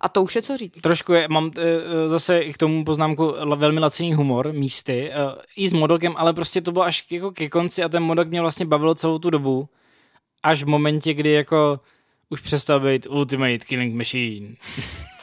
A 0.01 0.09
to 0.09 0.23
už 0.23 0.35
je 0.35 0.41
co 0.41 0.57
říct. 0.57 0.81
Trošku 0.81 1.13
je, 1.13 1.27
mám 1.27 1.51
e, 1.57 2.09
zase 2.09 2.39
i 2.39 2.53
k 2.53 2.57
tomu 2.57 2.85
poznámku 2.85 3.33
velmi 3.55 3.79
laciný 3.79 4.13
humor 4.13 4.53
místy, 4.53 5.11
i 5.55 5.69
s 5.69 5.73
modokem, 5.73 6.13
ale 6.17 6.33
prostě 6.33 6.61
to 6.61 6.71
bylo 6.71 6.85
až 6.85 7.05
jako 7.11 7.31
ke 7.31 7.49
konci 7.49 7.83
a 7.83 7.89
ten 7.89 8.03
modok 8.03 8.27
mě 8.27 8.41
vlastně 8.41 8.65
bavil 8.65 8.95
celou 8.95 9.19
tu 9.19 9.29
dobu. 9.29 9.69
Až 10.43 10.63
v 10.63 10.67
momentě, 10.67 11.13
kdy 11.13 11.31
jako 11.31 11.79
už 12.31 12.41
přestal 12.41 12.79
být 12.79 13.07
Ultimate 13.09 13.57
Killing 13.57 13.95
Machine. 13.95 14.55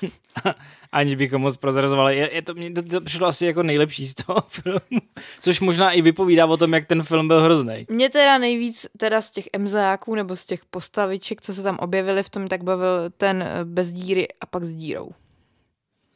aniž 0.93 1.15
bychom 1.15 1.43
moc 1.43 1.57
prozrazovali. 1.57 2.17
Je, 2.17 2.35
je 2.35 2.43
to, 2.43 2.55
mě 2.55 2.71
to, 2.71 2.83
to 2.83 3.01
přišlo 3.01 3.27
asi 3.27 3.47
jako 3.47 3.63
nejlepší 3.63 4.09
z 4.09 4.15
toho 4.15 4.41
filmu, 4.49 5.01
což 5.41 5.61
možná 5.61 5.91
i 5.91 6.03
vypovídá 6.03 6.47
o 6.47 6.57
tom, 6.57 6.75
jak 6.75 6.87
ten 6.87 7.03
film 7.03 7.29
byl 7.29 7.41
hrozný. 7.41 7.87
Mě 7.91 8.11
teda 8.11 8.39
nejvíc 8.39 8.87
teda 8.97 9.21
z 9.21 9.31
těch 9.31 9.45
MZáků 9.59 10.15
nebo 10.15 10.37
z 10.37 10.47
těch 10.47 10.65
postaviček, 10.65 11.41
co 11.41 11.55
se 11.55 11.63
tam 11.63 11.79
objevily 11.79 12.23
v 12.23 12.31
tom, 12.31 12.49
tak 12.49 12.63
bavil 12.63 13.11
ten 13.17 13.43
eh, 13.43 13.65
bez 13.65 13.93
díry 13.93 14.29
a 14.41 14.47
pak 14.47 14.65
s 14.65 14.75
dírou. 14.75 15.11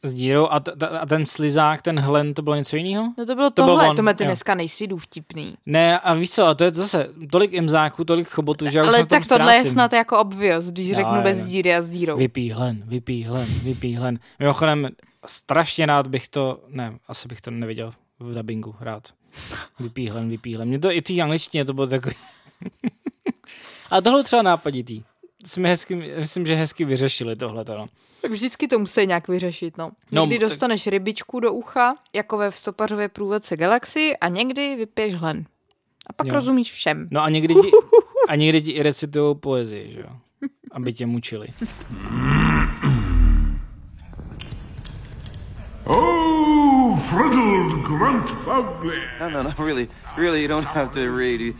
S 0.03 0.13
dírou 0.13 0.47
a, 0.47 0.59
t- 0.59 0.71
a 0.87 1.05
ten 1.05 1.25
slizák, 1.25 1.81
ten 1.81 1.99
hlen, 1.99 2.33
to 2.33 2.41
bylo 2.41 2.55
něco 2.55 2.75
jiného? 2.75 3.13
No 3.17 3.25
to 3.25 3.35
bylo 3.35 3.49
to 3.49 3.65
tohle, 3.65 3.89
on, 3.89 3.95
to 3.95 4.13
ty 4.13 4.23
dneska 4.23 4.55
nejsi 4.55 4.87
vtipný. 4.97 5.57
Ne, 5.65 5.99
a 5.99 6.13
víš 6.13 6.31
co, 6.31 6.45
a 6.45 6.53
to 6.53 6.63
je 6.63 6.71
zase 6.73 7.09
tolik 7.31 7.53
imzáků, 7.53 8.03
tolik 8.03 8.27
chobotů, 8.27 8.65
že 8.69 8.81
Ale 8.81 9.01
už 9.01 9.07
tak 9.07 9.07
tohle 9.09 9.23
ztrácím. 9.25 9.65
je 9.65 9.71
snad 9.71 9.93
jako 9.93 10.19
obvious, 10.19 10.65
když 10.65 10.89
no, 10.89 10.95
řeknu 10.95 11.21
bez 11.21 11.45
díry 11.45 11.75
a 11.75 11.81
s 11.81 11.89
dírou. 11.89 12.17
Vypí 12.17 12.51
hlen, 12.51 12.83
vypí 12.85 13.23
hlen, 13.23 13.45
vypí 13.63 13.95
hlen. 13.95 14.19
Mimochodem, 14.39 14.87
strašně 15.25 15.85
rád 15.85 16.07
bych 16.07 16.27
to, 16.27 16.59
ne, 16.67 16.97
asi 17.07 17.27
bych 17.27 17.41
to 17.41 17.51
neviděl 17.51 17.91
v 18.19 18.33
dubbingu 18.33 18.75
rád. 18.79 19.03
Vypí 19.79 20.09
hlen, 20.09 20.29
vypí 20.29 20.55
hlen. 20.55 20.67
Mě 20.67 20.79
to 20.79 20.91
i 20.91 20.99
v 20.99 21.03
té 21.03 21.21
angličtině 21.21 21.65
to 21.65 21.73
bylo 21.73 21.87
takový. 21.87 22.15
a 23.91 24.01
tohle 24.01 24.23
třeba 24.23 24.41
nápaditý. 24.41 25.03
Jsme 25.45 25.69
hezky, 25.69 25.95
myslím, 25.95 26.47
že 26.47 26.55
hezky 26.55 26.85
vyřešili 26.85 27.35
tohle. 27.35 27.65
No. 27.69 27.87
Tak 28.23 28.31
vždycky 28.31 28.67
to 28.67 28.79
musí 28.79 29.07
nějak 29.07 29.27
vyřešit, 29.27 29.77
no. 29.77 29.91
Někdy 30.11 30.39
no, 30.39 30.47
dostaneš 30.47 30.83
tak... 30.83 30.91
rybičku 30.91 31.39
do 31.39 31.53
ucha, 31.53 31.95
jako 32.13 32.37
ve 32.37 32.51
stopařové 32.51 33.09
průvodce 33.09 33.57
Galaxy 33.57 34.17
a 34.17 34.27
někdy 34.27 34.75
vypiješ 34.75 35.15
hlen. 35.15 35.45
A 36.07 36.13
pak 36.13 36.27
jo. 36.27 36.33
rozumíš 36.33 36.71
všem. 36.71 37.07
No 37.11 37.21
a 37.21 37.29
někdy 37.29 37.55
ti, 37.55 37.71
a 38.27 38.35
někdy 38.35 38.61
ti 38.61 38.71
i 38.71 38.83
recitujou 38.83 39.35
poezii, 39.35 39.91
že 39.91 39.99
jo? 39.99 40.09
Aby 40.71 40.93
tě 40.93 41.05
mučili. 41.05 41.47
Oh, 45.85 46.97
friddled 46.97 47.83
grunt 47.83 48.29
fugly. 48.29 49.01
No, 49.19 49.29
no, 49.29 49.43
no, 49.43 49.65
really, 49.65 49.89
really, 50.17 50.41
you 50.41 50.47
don't 50.47 50.67
have 50.67 50.91
to 50.91 51.11
read. 51.11 51.55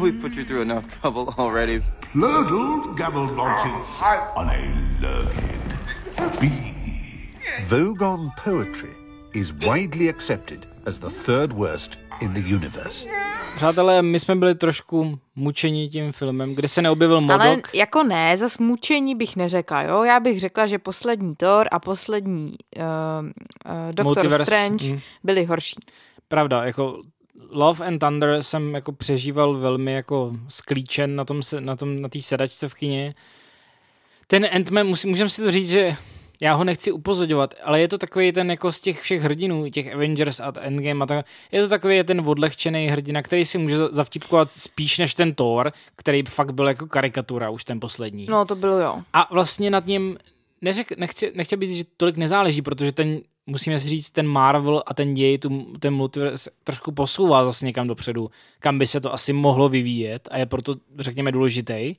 We 0.00 0.10
put 0.10 0.32
you 0.32 0.44
through 0.44 0.62
enough 0.62 1.00
trouble 1.00 1.32
already. 1.38 1.80
Plurdled 2.12 2.96
gabbled 2.96 3.36
nonsense 3.36 3.86
on 4.34 4.48
a 4.50 4.58
learned 5.00 5.71
bee. 6.40 6.74
Vogon 7.68 8.30
poetry 8.44 8.90
is 9.34 9.52
widely 9.52 10.08
accepted 10.08 10.66
as 10.86 10.98
the 10.98 11.08
third 11.08 11.52
worst 11.52 11.98
in 12.20 12.32
the 12.32 12.54
universe. 12.54 13.08
Přátelé, 13.56 14.02
my 14.02 14.20
jsme 14.20 14.36
byli 14.36 14.54
trošku 14.54 15.18
mučeni 15.36 15.88
tím 15.88 16.12
filmem, 16.12 16.54
kde 16.54 16.68
se 16.68 16.82
neobjevil 16.82 17.20
Modok. 17.20 17.40
Ale 17.40 17.62
jako 17.74 18.02
ne, 18.02 18.36
za 18.36 18.48
mučení 18.60 19.14
bych 19.14 19.36
neřekla, 19.36 19.82
jo. 19.82 20.02
Já 20.02 20.20
bych 20.20 20.40
řekla, 20.40 20.66
že 20.66 20.78
poslední 20.78 21.36
Thor 21.36 21.68
a 21.72 21.78
poslední 21.78 22.54
uh, 22.76 22.84
uh, 22.84 23.92
Doctor 23.92 24.04
Multiverse. 24.04 24.44
Strange 24.44 24.92
mm. 24.92 25.00
byli 25.24 25.44
horší. 25.44 25.76
Pravda, 26.28 26.64
jako 26.64 27.00
Love 27.50 27.86
and 27.86 27.98
Thunder 27.98 28.42
jsem 28.42 28.74
jako 28.74 28.92
přežíval 28.92 29.54
velmi 29.54 29.92
jako 29.92 30.32
sklíčen 30.48 31.16
na 31.16 31.24
tom, 31.24 31.40
na 31.60 31.76
tom, 31.76 32.02
na 32.02 32.08
té 32.08 32.20
sedačce 32.22 32.68
v 32.68 32.74
kině. 32.74 33.14
Ten 34.32 34.44
Ant-Man, 34.44 35.08
můžeme 35.08 35.28
si 35.28 35.42
to 35.42 35.50
říct, 35.50 35.70
že 35.70 35.96
já 36.40 36.54
ho 36.54 36.64
nechci 36.64 36.92
upozorňovat, 36.92 37.54
ale 37.64 37.80
je 37.80 37.88
to 37.88 37.98
takový 37.98 38.32
ten 38.32 38.50
jako 38.50 38.72
z 38.72 38.80
těch 38.80 39.00
všech 39.00 39.22
hrdinů, 39.22 39.70
těch 39.70 39.94
Avengers 39.94 40.40
a 40.40 40.52
Endgame 40.60 41.02
a 41.02 41.06
tak, 41.06 41.26
je 41.52 41.62
to 41.62 41.68
takový 41.68 42.04
ten 42.04 42.22
odlehčený 42.26 42.86
hrdina, 42.86 43.22
který 43.22 43.44
si 43.44 43.58
může 43.58 43.76
zavtipkovat 43.90 44.52
spíš 44.52 44.98
než 44.98 45.14
ten 45.14 45.34
Thor, 45.34 45.72
který 45.96 46.22
fakt 46.22 46.54
byl 46.54 46.68
jako 46.68 46.86
karikatura 46.86 47.50
už 47.50 47.64
ten 47.64 47.80
poslední. 47.80 48.26
No 48.26 48.44
to 48.44 48.56
bylo 48.56 48.80
jo. 48.80 49.02
A 49.12 49.28
vlastně 49.30 49.70
nad 49.70 49.86
ním 49.86 50.18
neřek, 50.60 50.98
nechci, 50.98 51.32
nechtěl 51.34 51.58
bych 51.58 51.68
říct, 51.68 51.78
že 51.78 51.84
tolik 51.96 52.16
nezáleží, 52.16 52.62
protože 52.62 52.92
ten, 52.92 53.20
musíme 53.46 53.78
si 53.78 53.88
říct, 53.88 54.10
ten 54.10 54.26
Marvel 54.26 54.82
a 54.86 54.94
ten 54.94 55.14
děj, 55.14 55.38
tu, 55.38 55.66
ten 55.78 55.94
multiverse 55.94 56.50
trošku 56.64 56.92
posouvá 56.92 57.44
zase 57.44 57.66
někam 57.66 57.86
dopředu, 57.86 58.30
kam 58.58 58.78
by 58.78 58.86
se 58.86 59.00
to 59.00 59.12
asi 59.12 59.32
mohlo 59.32 59.68
vyvíjet 59.68 60.28
a 60.30 60.38
je 60.38 60.46
proto, 60.46 60.76
řekněme, 60.98 61.32
důležitý. 61.32 61.94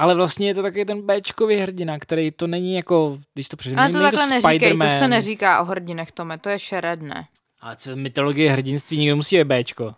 Ale 0.00 0.14
vlastně 0.14 0.48
je 0.48 0.54
to 0.54 0.62
taky 0.62 0.84
ten 0.84 1.02
Bčkový 1.06 1.56
hrdina, 1.56 1.98
který 1.98 2.30
to 2.30 2.46
není 2.46 2.74
jako, 2.74 3.18
když 3.34 3.48
to 3.48 3.56
přežijeme, 3.56 3.82
Ale 3.82 3.92
to 3.92 4.00
takhle 4.00 4.22
to 4.22 4.28
neříkej, 4.28 4.78
to 4.78 4.86
se 4.98 5.08
neříká 5.08 5.60
o 5.60 5.64
hrdinech, 5.64 6.12
Tome, 6.12 6.38
to 6.38 6.48
je 6.48 6.58
šeredné. 6.58 7.26
Ale 7.60 7.76
co 7.76 7.96
mytologie 7.96 8.50
hrdinství 8.50 8.98
nikdo 8.98 9.16
musí 9.16 9.36
je 9.36 9.44
Bčko. 9.44 9.94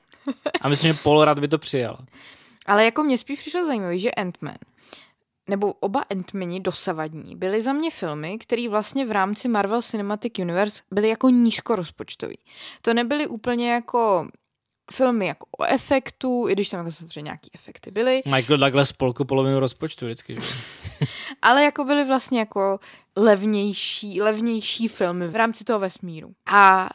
A 0.61 0.69
myslím, 0.69 0.93
že 0.93 0.99
Paul 1.03 1.25
Rad 1.25 1.39
by 1.39 1.49
to 1.49 1.59
přijal. 1.59 1.99
Ale 2.67 2.85
jako 2.85 3.03
mě 3.03 3.19
spíš 3.19 3.41
přišlo 3.41 3.67
zajímavé, 3.67 3.99
že 3.99 4.11
Ant-Man, 4.11 4.57
nebo 5.49 5.73
oba 5.73 6.05
Ant-Mani 6.11 6.63
dosavadní, 6.63 7.37
byly 7.37 7.63
za 7.63 7.73
mě 7.73 7.91
filmy, 7.91 8.39
které 8.39 8.69
vlastně 8.69 9.07
v 9.07 9.13
rámci 9.13 9.49
Marvel 9.49 9.83
Cinematic 9.83 10.33
Universe 10.39 10.83
byly 10.91 11.09
jako 11.09 11.29
nízkorozpočtový. 11.29 12.39
To 12.83 12.95
nebyly 12.95 13.27
úplně 13.27 13.73
jako 13.73 14.29
filmy 14.93 15.27
jako 15.27 15.47
o 15.59 15.65
efektu, 15.65 16.49
i 16.49 16.53
když 16.53 16.69
tam 16.69 16.81
jako 16.81 16.93
samozřejmě 16.93 17.23
nějaký 17.23 17.51
efekty 17.55 17.91
byly. 17.91 18.23
Michael 18.35 18.59
Douglas 18.59 18.93
polku 18.93 19.25
polovinu 19.25 19.61
rozpočtu 19.61 20.07
vždycky. 20.07 20.37
Ale 21.43 21.65
jako 21.65 21.85
byly 21.85 22.05
vlastně 22.05 22.39
jako 22.39 22.79
levnější, 23.17 24.23
levnější 24.23 24.89
filmy 24.89 25.29
v 25.29 25.37
rámci 25.37 25.65
toho 25.65 25.79
vesmíru. 25.79 26.33
A 26.47 26.89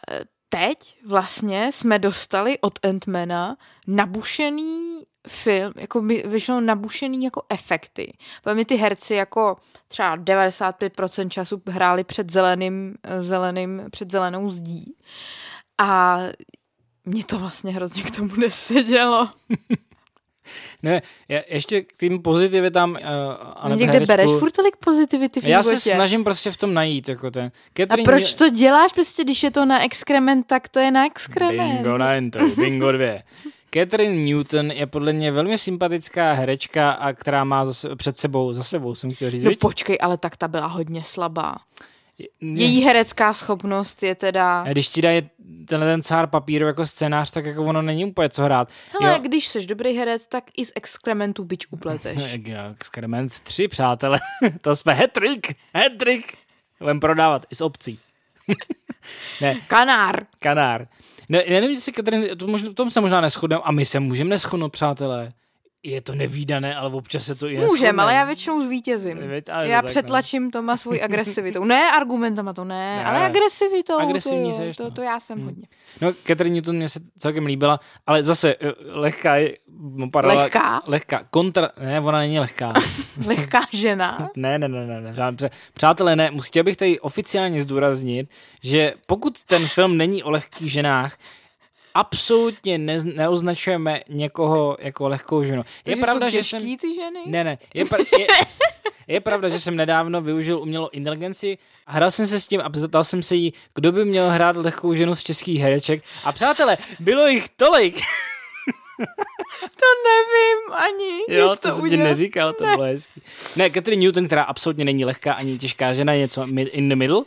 teď 0.49 0.97
vlastně 1.05 1.71
jsme 1.71 1.99
dostali 1.99 2.59
od 2.59 2.85
Antmana 2.85 3.57
nabušený 3.87 5.03
film, 5.27 5.73
jako 5.75 6.01
by 6.01 6.23
vyšlo 6.27 6.61
nabušený 6.61 7.25
jako 7.25 7.41
efekty. 7.49 8.13
Velmi 8.45 8.65
ty 8.65 8.75
herci 8.75 9.13
jako 9.13 9.57
třeba 9.87 10.17
95% 10.17 11.29
času 11.29 11.61
hráli 11.67 12.03
před 12.03 12.31
zeleným, 12.31 12.95
zeleným, 13.19 13.81
před 13.91 14.11
zelenou 14.11 14.49
zdí. 14.49 14.95
A 15.77 16.19
mě 17.07 17.23
to 17.23 17.39
vlastně 17.39 17.71
hrozně 17.71 18.03
k 18.03 18.15
tomu 18.15 18.35
nesedělo. 18.35 19.29
ne, 20.83 21.01
já 21.29 21.41
ještě 21.47 21.81
k 21.81 21.95
tým 21.97 22.21
pozitivitám 22.21 22.91
uh, 22.91 22.97
a 23.55 23.69
Někde 23.69 23.85
herečku, 23.85 24.07
bereš 24.07 24.31
furt 24.39 24.51
tolik 24.51 24.75
pozitivity 24.75 25.41
v 25.41 25.43
Já 25.43 25.63
se 25.63 25.79
snažím 25.79 26.23
prostě 26.23 26.51
v 26.51 26.57
tom 26.57 26.73
najít, 26.73 27.09
jako 27.09 27.31
ten. 27.31 27.51
Catherine 27.77 28.03
a 28.03 28.05
proč 28.05 28.33
to 28.33 28.49
děláš 28.49 28.93
prostě, 28.93 29.23
když 29.23 29.43
je 29.43 29.51
to 29.51 29.65
na 29.65 29.83
exkrement, 29.83 30.47
tak 30.47 30.67
to 30.67 30.79
je 30.79 30.91
na 30.91 31.05
exkrement. 31.05 31.73
Bingo 31.73 31.97
na 31.97 32.13
enter, 32.13 32.41
bingo 32.57 32.91
dvě. 32.91 33.23
Catherine 33.73 34.15
Newton 34.15 34.71
je 34.71 34.87
podle 34.87 35.13
mě 35.13 35.31
velmi 35.31 35.57
sympatická 35.57 36.33
herečka, 36.33 36.91
a 36.91 37.13
která 37.13 37.43
má 37.43 37.65
zase, 37.65 37.95
před 37.95 38.17
sebou, 38.17 38.53
za 38.53 38.63
sebou 38.63 38.95
jsem 38.95 39.11
chtěl 39.11 39.31
říct. 39.31 39.43
No 39.43 39.51
počkej, 39.59 39.97
ale 40.01 40.17
tak 40.17 40.37
ta 40.37 40.47
byla 40.47 40.67
hodně 40.67 41.03
slabá. 41.03 41.55
Její 42.41 42.81
herecká 42.81 43.33
schopnost 43.33 44.03
je 44.03 44.15
teda... 44.15 44.61
A 44.61 44.67
když 44.67 44.87
ti 44.87 45.01
dají 45.01 45.29
tenhle 45.67 45.91
ten 45.91 46.01
cár 46.01 46.27
papíru 46.27 46.67
jako 46.67 46.85
scénář, 46.85 47.31
tak 47.31 47.45
jako 47.45 47.63
ono 47.63 47.81
není 47.81 48.05
úplně 48.05 48.29
co 48.29 48.43
hrát. 48.43 48.69
Hele, 48.99 49.13
jo. 49.13 49.19
když 49.21 49.47
jsi 49.47 49.65
dobrý 49.65 49.97
herec, 49.97 50.27
tak 50.27 50.43
i 50.57 50.65
z 50.65 50.71
exkrementu 50.75 51.43
byč 51.43 51.67
upleteš. 51.71 52.17
Exkrement 52.71 53.39
3, 53.39 53.67
přátelé. 53.67 54.19
to 54.61 54.75
jsme 54.75 54.93
hetrik, 54.93 55.55
hetrik. 55.73 56.33
Budeme 56.79 56.99
prodávat 56.99 57.45
i 57.49 57.55
z 57.55 57.61
obcí. 57.61 57.99
ne. 59.41 59.55
Kanár. 59.67 60.25
Kanár. 60.39 60.87
Ne, 61.29 61.43
nevím, 61.49 61.69
jestli 61.69 61.91
Katrin, 61.91 62.37
to 62.37 62.47
možná, 62.47 62.73
tom 62.73 62.91
se 62.91 63.01
možná 63.01 63.21
neschodneme 63.21 63.61
a 63.65 63.71
my 63.71 63.85
se 63.85 63.99
můžeme 63.99 64.29
neschodnout, 64.29 64.71
přátelé 64.71 65.29
je 65.83 66.01
to 66.01 66.15
nevýdané, 66.15 66.75
ale 66.75 66.89
občas 66.93 67.25
se 67.25 67.35
to 67.35 67.47
i 67.47 67.57
Můžem, 67.57 67.99
ale 67.99 68.13
já 68.13 68.23
většinou 68.23 68.61
zvítězím. 68.61 69.17
Já 69.61 69.81
to 69.81 69.87
přetlačím 69.87 70.43
no. 70.43 70.51
Toma 70.51 70.77
svůj 70.77 71.03
agresivitou. 71.03 71.63
Ne 71.63 71.91
argumentama, 71.91 72.53
to 72.53 72.63
ne, 72.63 72.95
ne 72.95 73.05
ale 73.05 73.25
agresivitou. 73.25 73.99
Agresivní 73.99 74.51
to, 74.51 74.73
to, 74.77 74.83
no. 74.83 74.91
to, 74.91 75.01
já 75.01 75.19
jsem 75.19 75.37
hmm. 75.37 75.45
hodně. 75.45 75.67
No, 76.01 76.13
Catherine 76.13 76.53
Newton 76.55 76.75
mě 76.75 76.89
se 76.89 76.99
celkem 77.17 77.45
líbila, 77.45 77.79
ale 78.07 78.23
zase 78.23 78.55
eh, 78.61 78.73
lehká 78.91 79.35
je... 79.35 79.53
Parala, 80.11 80.43
lehká? 80.43 80.81
Lehká. 80.87 81.23
Kontra... 81.29 81.69
Ne, 81.79 82.01
ona 82.01 82.17
není 82.17 82.39
lehká. 82.39 82.73
lehká 83.27 83.61
žena? 83.73 84.29
ne, 84.35 84.59
ne, 84.59 84.67
ne, 84.67 84.85
ne, 84.87 85.01
ne. 85.01 85.49
Přátelé, 85.73 86.15
ne, 86.15 86.31
chtěl 86.41 86.63
bych 86.63 86.77
tady 86.77 86.99
oficiálně 86.99 87.61
zdůraznit, 87.61 88.29
že 88.63 88.93
pokud 89.05 89.43
ten 89.43 89.67
film 89.67 89.97
není 89.97 90.23
o 90.23 90.29
lehkých 90.29 90.71
ženách, 90.71 91.17
absolutně 91.97 92.77
ne, 92.77 92.97
neoznačujeme 93.03 94.01
někoho 94.09 94.77
jako 94.79 95.07
lehkou 95.07 95.43
ženu. 95.43 95.57
Je 95.61 95.65
Takže 95.83 96.01
pravda, 96.01 96.29
že 96.29 96.43
jsem... 96.43 96.77
ty 96.77 96.93
ženy? 96.93 97.19
Ne, 97.25 97.43
ne. 97.43 97.57
Je, 97.73 97.85
pra... 97.85 97.97
je, 98.19 98.27
je 99.07 99.21
pravda, 99.21 99.49
že 99.49 99.59
jsem 99.59 99.75
nedávno 99.75 100.21
využil 100.21 100.59
umělou 100.59 100.89
inteligenci 100.91 101.57
a 101.87 101.91
hrál 101.91 102.11
jsem 102.11 102.27
se 102.27 102.39
s 102.39 102.47
tím 102.47 102.61
a 102.61 102.69
zeptal 102.73 103.03
jsem 103.03 103.23
se 103.23 103.35
jí, 103.35 103.53
kdo 103.75 103.91
by 103.91 104.05
měl 104.05 104.29
hrát 104.29 104.55
lehkou 104.55 104.93
ženu 104.93 105.15
z 105.15 105.23
českých 105.23 105.61
hereček. 105.61 106.03
A 106.23 106.31
přátelé, 106.31 106.77
bylo 106.99 107.27
jich 107.27 107.49
tolik. 107.49 107.95
to 109.59 109.87
nevím 110.07 110.73
ani. 110.73 111.39
Jo, 111.39 111.49
to, 111.49 111.69
to 111.69 111.75
jsem 111.75 111.89
ti 111.89 111.97
neříkal, 111.97 112.53
to 112.53 112.65
ne. 112.65 112.71
bylo 112.71 112.83
hezký. 112.83 113.21
Ne, 113.55 113.69
Catherine 113.69 114.01
Newton, 114.01 114.25
která 114.25 114.43
absolutně 114.43 114.85
není 114.85 115.05
lehká 115.05 115.33
ani 115.33 115.57
těžká 115.57 115.93
žena, 115.93 116.13
je 116.13 116.19
něco 116.19 116.47
in 116.55 116.89
the 116.89 116.95
middle, 116.95 117.21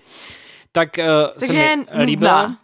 tak 0.72 0.88
uh, 0.98 1.40
Takže 1.40 1.52
se 1.52 1.98
mi 1.98 2.04
líbila. 2.04 2.56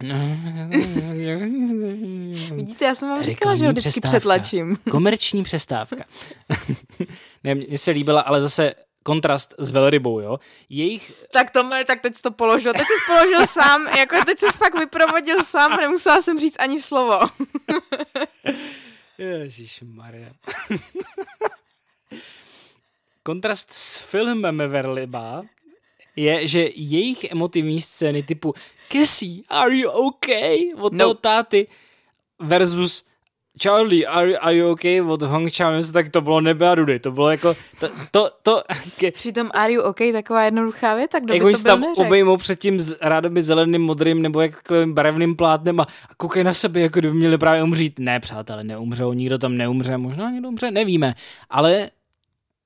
Vidíte, 2.54 2.84
já 2.84 2.94
jsem 2.94 3.08
vám 3.08 3.22
říkala, 3.22 3.54
že 3.54 3.66
ho 3.66 3.72
vždycky 3.72 3.90
přestávka. 3.90 4.18
přetlačím. 4.18 4.76
Komerční 4.90 5.42
přestávka. 5.42 6.04
ne, 7.44 7.54
mně 7.54 7.78
se 7.78 7.90
líbila, 7.90 8.20
ale 8.20 8.40
zase 8.40 8.74
kontrast 9.02 9.54
s 9.58 9.70
velrybou, 9.70 10.20
jo. 10.20 10.38
Jejich... 10.68 11.12
Tak 11.32 11.50
to 11.50 11.70
tak 11.86 12.00
teď 12.00 12.14
jsi 12.14 12.22
to 12.22 12.30
položil. 12.30 12.72
Teď 12.72 12.82
jsi 12.82 13.06
položil 13.06 13.46
sám, 13.46 13.88
jako 13.98 14.16
teď 14.26 14.38
jsi 14.38 14.58
fakt 14.58 14.78
vyprovodil 14.78 15.44
sám 15.44 15.76
nemusela 15.76 16.22
jsem 16.22 16.40
říct 16.40 16.56
ani 16.58 16.82
slovo. 16.82 17.20
Ježíš 19.18 19.82
Maria. 19.86 20.30
kontrast 23.22 23.72
s 23.72 23.96
filmem 23.96 24.58
Velryba 24.58 25.42
je, 26.16 26.48
že 26.48 26.68
jejich 26.74 27.24
emotivní 27.24 27.80
scény 27.80 28.22
typu 28.22 28.54
Cassie, 28.88 29.42
are 29.48 29.76
you 29.76 29.90
okay? 29.90 30.58
Od 30.76 30.92
no. 30.92 30.98
toho 30.98 31.14
táty 31.14 31.66
versus 32.38 33.04
Charlie, 33.62 34.06
are, 34.06 34.38
are 34.38 34.56
you 34.56 34.70
okay? 34.70 35.00
Od 35.00 35.22
Hong 35.22 35.50
Chao, 35.50 35.82
tak 35.92 36.08
to 36.08 36.20
bylo 36.20 36.40
nebe 36.40 36.68
a 36.68 36.74
rudy. 36.74 36.98
To 36.98 37.12
bylo 37.12 37.30
jako, 37.30 37.54
to, 37.80 37.88
to, 38.10 38.30
to 38.42 38.62
ke... 38.98 39.10
Přitom 39.10 39.50
are 39.54 39.72
you 39.72 39.82
okay, 39.82 40.12
taková 40.12 40.42
jednoduchá 40.42 40.94
věta, 40.94 41.20
kdo 41.20 41.34
jako 41.34 41.46
by 41.46 41.52
to 41.52 41.58
byl 41.58 41.70
tam 41.72 41.80
neřek? 41.80 42.06
obejmou 42.06 42.36
před 42.36 42.58
tím 42.58 42.78
rádoby 43.00 43.42
zeleným, 43.42 43.82
modrým 43.82 44.22
nebo 44.22 44.40
jakým 44.40 44.94
barevným 44.94 45.36
plátnem 45.36 45.80
a, 45.80 45.82
a 45.82 46.14
koukej 46.14 46.44
na 46.44 46.54
sebe, 46.54 46.80
jako 46.80 46.98
kdyby 46.98 47.14
měli 47.16 47.38
právě 47.38 47.62
umřít. 47.62 47.98
Ne, 47.98 48.20
přátelé, 48.20 48.64
neumřou, 48.64 49.12
nikdo 49.12 49.38
tam 49.38 49.56
neumře, 49.56 49.96
možná 49.96 50.30
někdo 50.30 50.48
umře, 50.48 50.70
nevíme. 50.70 51.14
Ale 51.50 51.90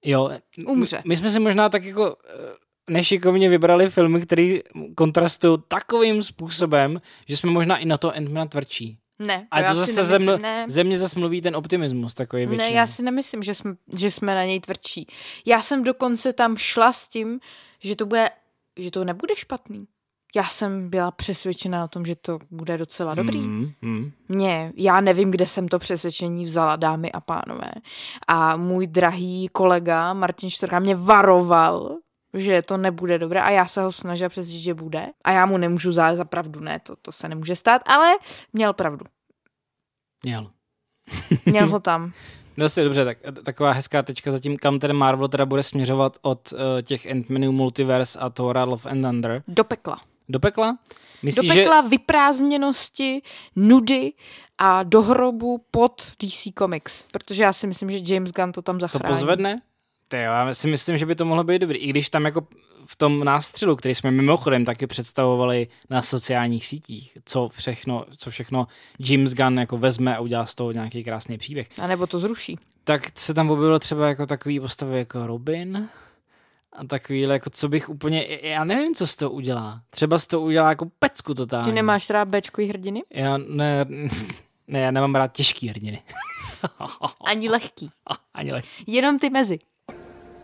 jo, 0.04 0.30
umře. 0.66 1.02
My 1.04 1.16
jsme 1.16 1.30
si 1.30 1.40
možná 1.40 1.68
tak 1.68 1.84
jako 1.84 2.16
eh, 2.28 2.67
nešikovně 2.88 3.48
vybrali 3.48 3.90
filmy, 3.90 4.20
které 4.20 4.58
kontrastují 4.94 5.58
takovým 5.68 6.22
způsobem, 6.22 7.00
že 7.28 7.36
jsme 7.36 7.50
možná 7.50 7.76
i 7.76 7.84
na 7.84 7.96
to 7.96 8.12
Endmana 8.12 8.46
tvrdší. 8.46 8.98
Ne. 9.18 9.46
A 9.50 9.62
to 9.62 9.74
zase 9.74 10.04
ze, 10.04 10.18
mne, 10.18 10.38
ne. 10.38 10.64
ze 10.68 10.84
mě 10.84 10.98
zase 10.98 11.18
mluví 11.18 11.40
ten 11.40 11.56
optimismus 11.56 12.14
takový 12.14 12.46
většinou. 12.46 12.68
Ne, 12.70 12.76
já 12.76 12.86
si 12.86 13.02
nemyslím, 13.02 13.42
že 13.42 13.54
jsme, 13.54 13.74
že 13.92 14.10
jsme 14.10 14.34
na 14.34 14.44
něj 14.44 14.60
tvrdší. 14.60 15.06
Já 15.46 15.62
jsem 15.62 15.84
dokonce 15.84 16.32
tam 16.32 16.56
šla 16.56 16.92
s 16.92 17.08
tím, 17.08 17.40
že 17.82 17.96
to 17.96 18.06
bude, 18.06 18.30
že 18.76 18.90
to 18.90 19.04
nebude 19.04 19.36
špatný. 19.36 19.86
Já 20.36 20.44
jsem 20.44 20.90
byla 20.90 21.10
přesvědčena 21.10 21.84
o 21.84 21.88
tom, 21.88 22.06
že 22.06 22.14
to 22.14 22.38
bude 22.50 22.78
docela 22.78 23.14
dobrý. 23.14 23.38
Mm, 23.38 23.72
mm. 23.82 24.12
Mě, 24.28 24.72
já 24.76 25.00
nevím, 25.00 25.30
kde 25.30 25.46
jsem 25.46 25.68
to 25.68 25.78
přesvědčení 25.78 26.44
vzala, 26.44 26.76
dámy 26.76 27.12
a 27.12 27.20
pánové. 27.20 27.70
A 28.28 28.56
můj 28.56 28.86
drahý 28.86 29.48
kolega 29.52 30.12
Martin 30.12 30.50
Štorka 30.50 30.78
mě 30.78 30.94
varoval, 30.94 31.96
že 32.34 32.62
to 32.62 32.76
nebude 32.76 33.18
dobré 33.18 33.42
a 33.42 33.50
já 33.50 33.66
se 33.66 33.82
ho 33.82 33.92
snažila 33.92 34.28
přesvědčit, 34.28 34.62
že 34.62 34.74
bude. 34.74 35.06
A 35.24 35.30
já 35.30 35.46
mu 35.46 35.56
nemůžu 35.58 35.92
zát 35.92 36.16
za 36.16 36.24
pravdu, 36.24 36.60
ne, 36.60 36.80
to, 36.80 36.96
to 36.96 37.12
se 37.12 37.28
nemůže 37.28 37.56
stát, 37.56 37.82
ale 37.86 38.16
měl 38.52 38.72
pravdu. 38.72 39.06
Měl. 40.24 40.50
Měl 41.46 41.68
ho 41.68 41.80
tam. 41.80 42.12
No 42.56 42.68
si 42.68 42.84
dobře, 42.84 43.04
tak, 43.04 43.18
taková 43.44 43.72
hezká 43.72 44.02
tečka 44.02 44.30
zatím, 44.30 44.56
kam 44.56 44.78
ten 44.78 44.92
Marvel 44.92 45.28
teda 45.28 45.46
bude 45.46 45.62
směřovat 45.62 46.18
od 46.22 46.52
uh, 46.52 46.58
těch 46.82 47.06
Ant-Manů 47.06 47.52
Multiverse 47.52 48.18
a 48.18 48.30
Thor 48.30 48.58
Love 48.64 48.90
and 48.90 49.02
Thunder. 49.02 49.42
Do 49.48 49.64
pekla. 49.64 50.00
Do 50.28 50.40
pekla? 50.40 50.78
Myslíš, 51.22 51.48
do 51.48 51.54
pekla 51.54 51.82
že... 51.82 51.88
vyprázdněnosti, 51.88 53.22
nudy 53.56 54.12
a 54.58 54.82
dohrobu 54.82 55.64
pod 55.70 56.02
DC 56.22 56.48
Comics. 56.58 57.04
Protože 57.12 57.42
já 57.42 57.52
si 57.52 57.66
myslím, 57.66 57.90
že 57.90 58.14
James 58.14 58.32
Gunn 58.32 58.52
to 58.52 58.62
tam 58.62 58.80
zachrání. 58.80 59.02
To 59.02 59.08
pozvedne? 59.08 59.60
Ty 60.08 60.16
jo, 60.16 60.32
já 60.32 60.54
si 60.54 60.68
myslím, 60.68 60.98
že 60.98 61.06
by 61.06 61.14
to 61.14 61.24
mohlo 61.24 61.44
být 61.44 61.58
dobrý. 61.58 61.78
I 61.78 61.88
když 61.90 62.08
tam 62.08 62.24
jako 62.24 62.46
v 62.86 62.96
tom 62.96 63.24
nástřelu, 63.24 63.76
který 63.76 63.94
jsme 63.94 64.10
mimochodem 64.10 64.64
taky 64.64 64.86
představovali 64.86 65.68
na 65.90 66.02
sociálních 66.02 66.66
sítích, 66.66 67.18
co 67.24 67.48
všechno, 67.52 68.04
co 68.16 68.30
všechno 68.30 68.66
James 68.98 69.34
Gunn 69.34 69.58
jako 69.58 69.78
vezme 69.78 70.16
a 70.16 70.20
udělá 70.20 70.46
z 70.46 70.54
toho 70.54 70.72
nějaký 70.72 71.04
krásný 71.04 71.38
příběh. 71.38 71.68
A 71.82 71.86
nebo 71.86 72.06
to 72.06 72.18
zruší. 72.18 72.58
Tak 72.84 73.18
se 73.18 73.34
tam 73.34 73.50
objevilo 73.50 73.78
třeba 73.78 74.08
jako 74.08 74.26
takový 74.26 74.60
postavy 74.60 74.98
jako 74.98 75.26
Robin, 75.26 75.88
a 76.72 76.84
takovýhle, 76.84 77.34
jako 77.34 77.50
co 77.50 77.68
bych 77.68 77.88
úplně, 77.88 78.26
já 78.42 78.64
nevím, 78.64 78.94
co 78.94 79.06
z 79.06 79.16
toho 79.16 79.30
udělá. 79.30 79.80
Třeba 79.90 80.18
z 80.18 80.26
toho 80.26 80.42
udělá 80.42 80.68
jako 80.68 80.86
pecku 80.98 81.34
totálně. 81.34 81.64
Ty 81.64 81.72
nemáš 81.72 82.10
rád 82.10 82.28
Bčkový 82.28 82.68
hrdiny? 82.68 83.02
Já 83.12 83.36
ne, 83.36 83.84
ne, 84.68 84.80
já 84.80 84.90
nemám 84.90 85.14
rád 85.14 85.32
těžký 85.32 85.68
hrdiny. 85.68 86.02
Ani 87.24 87.48
lehký. 87.48 87.90
Ani 88.34 88.52
lehký. 88.52 88.84
Jenom 88.86 89.18
ty 89.18 89.30
mezi. 89.30 89.58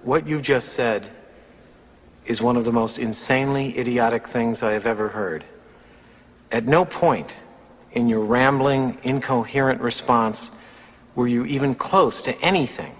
What 0.04 0.28
you 0.28 0.40
just 0.42 0.74
said 0.74 1.08
is 2.26 2.42
one 2.42 2.58
of 2.58 2.64
the 2.64 2.72
most 2.72 2.98
insanely 2.98 3.78
idiotic 3.78 4.28
things 4.28 4.62
I 4.62 4.72
have 4.72 4.86
ever 4.86 5.08
heard. 5.08 5.44
At 6.52 6.64
no 6.64 6.84
point 6.84 7.34
in 7.92 8.08
your 8.08 8.20
rambling, 8.20 8.98
incoherent 9.02 9.80
response 9.80 10.50
were 11.14 11.28
you 11.28 11.46
even 11.46 11.74
close 11.74 12.22
to 12.22 12.32
anything 12.42 12.92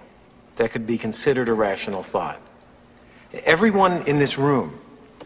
that 0.55 0.71
could 0.71 0.87
be 0.87 0.97
considered 0.97 1.47
a 1.47 1.53
rational 1.53 2.03
thought. 2.03 2.39
Everyone 3.45 4.01
in 4.07 4.17
this 4.17 4.37
room 4.37 4.71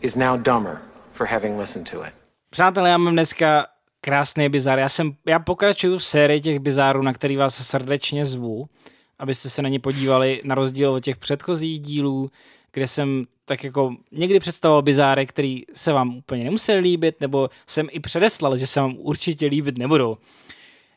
is 0.02 0.16
now 0.16 0.36
dumber 0.38 0.82
for 1.14 1.26
having 1.28 1.58
listened 1.58 1.88
to 1.88 2.02
it. 2.02 2.14
Přátelé, 2.50 2.90
já 2.90 2.98
mám 2.98 3.14
dneska 3.14 3.68
krásný 4.02 4.50
bizar. 4.50 4.80
Já, 4.80 4.90
jsem, 4.90 5.12
já 5.26 5.40
pokračuju 5.40 5.98
v 5.98 6.04
sérii 6.04 6.42
těch 6.42 6.60
bizárů, 6.60 7.02
na 7.02 7.14
který 7.14 7.38
vás 7.38 7.68
srdečně 7.68 8.26
zvu 8.26 8.70
abyste 9.20 9.50
se 9.50 9.62
na 9.62 9.70
ně 9.70 9.80
podívali 9.80 10.42
na 10.44 10.56
rozdíl 10.56 10.92
od 10.92 11.00
těch 11.00 11.18
předchozích 11.18 11.80
dílů, 11.80 12.32
kde 12.72 12.88
jsem 12.88 13.26
tak 13.46 13.64
jako 13.64 13.96
někdy 14.12 14.40
představoval 14.40 14.82
bizáry, 14.82 15.26
který 15.26 15.64
se 15.74 15.94
vám 15.94 16.18
úplně 16.18 16.44
nemusel 16.44 16.80
líbit, 16.80 17.22
nebo 17.22 17.50
jsem 17.68 17.88
i 17.92 18.00
předeslal, 18.00 18.58
že 18.58 18.68
se 18.68 18.80
vám 18.80 18.96
určitě 18.98 19.46
líbit 19.46 19.78
nebudou. 19.78 20.18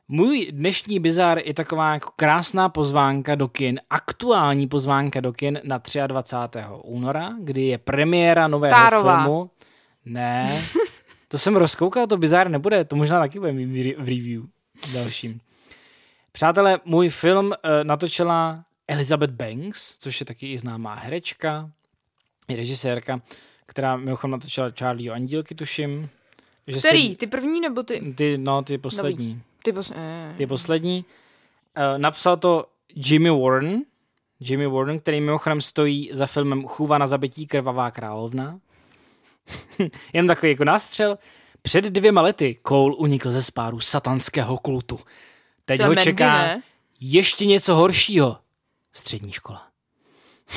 Můj 0.08 0.48
dnešní 0.50 1.00
bizár 1.00 1.40
je 1.44 1.54
taková 1.54 1.94
jako 1.94 2.10
krásná 2.16 2.68
pozvánka 2.68 3.34
do 3.34 3.48
kin, 3.48 3.80
aktuální 3.90 4.68
pozvánka 4.68 5.20
do 5.20 5.32
kin 5.32 5.60
na 5.64 5.80
23. 6.06 6.58
února, 6.82 7.32
kdy 7.40 7.62
je 7.62 7.78
premiéra 7.78 8.48
nového 8.48 8.70
Tárová. 8.70 9.22
filmu. 9.22 9.50
Ne, 10.04 10.62
to 11.28 11.38
jsem 11.38 11.56
rozkoukal, 11.56 12.06
to 12.06 12.16
bizár 12.16 12.50
nebude, 12.50 12.84
to 12.84 12.96
možná 12.96 13.20
taky 13.20 13.38
bude 13.38 13.52
v 13.52 14.08
review 14.08 14.42
dalším. 14.94 15.40
Přátelé, 16.32 16.80
můj 16.84 17.08
film 17.08 17.46
uh, 17.46 17.54
natočila 17.82 18.64
Elizabeth 18.88 19.32
Banks, 19.32 19.98
což 19.98 20.20
je 20.20 20.26
taky 20.26 20.52
i 20.52 20.58
známá 20.58 20.94
herečka, 20.94 21.70
i 22.48 22.56
režisérka, 22.56 23.20
která 23.66 23.96
mimochodem 23.96 24.30
natočila 24.30 24.70
Charlie 24.78 25.10
Andílky, 25.12 25.54
tuším. 25.54 26.08
Že 26.66 26.78
Který? 26.78 27.10
Se, 27.10 27.16
ty 27.16 27.26
první 27.26 27.60
nebo 27.60 27.82
ty? 27.82 28.00
Ty, 28.14 28.38
no, 28.38 28.62
ty 28.62 28.78
poslední. 28.78 29.28
Nový. 29.28 29.42
Ty, 29.62 29.72
pos- 29.72 29.92
eh. 29.96 30.34
ty 30.36 30.46
poslední. 30.46 31.04
Uh, 31.76 31.98
napsal 31.98 32.36
to 32.36 32.66
Jimmy 32.94 33.30
Warren, 33.30 33.82
Jimmy 34.40 34.66
Warren, 34.66 35.00
který 35.00 35.20
mimochodem 35.20 35.60
stojí 35.60 36.10
za 36.12 36.26
filmem 36.26 36.66
Chůva 36.66 36.98
na 36.98 37.06
zabití 37.06 37.46
krvavá 37.46 37.90
královna. 37.90 38.58
Jen 40.12 40.26
takový 40.26 40.52
jako 40.52 40.64
nástřel. 40.64 41.18
Před 41.62 41.84
dvěma 41.84 42.22
lety 42.22 42.58
Cole 42.68 42.94
unikl 42.96 43.32
ze 43.32 43.42
spáru 43.42 43.80
satanského 43.80 44.58
kultu. 44.58 44.98
Teď 45.64 45.80
to 45.80 45.84
ho 45.84 45.90
Mandy, 45.90 46.02
čeká 46.02 46.36
ne? 46.36 46.62
ještě 47.00 47.46
něco 47.46 47.74
horšího. 47.74 48.38
Střední 48.92 49.32
škola. 49.32 49.72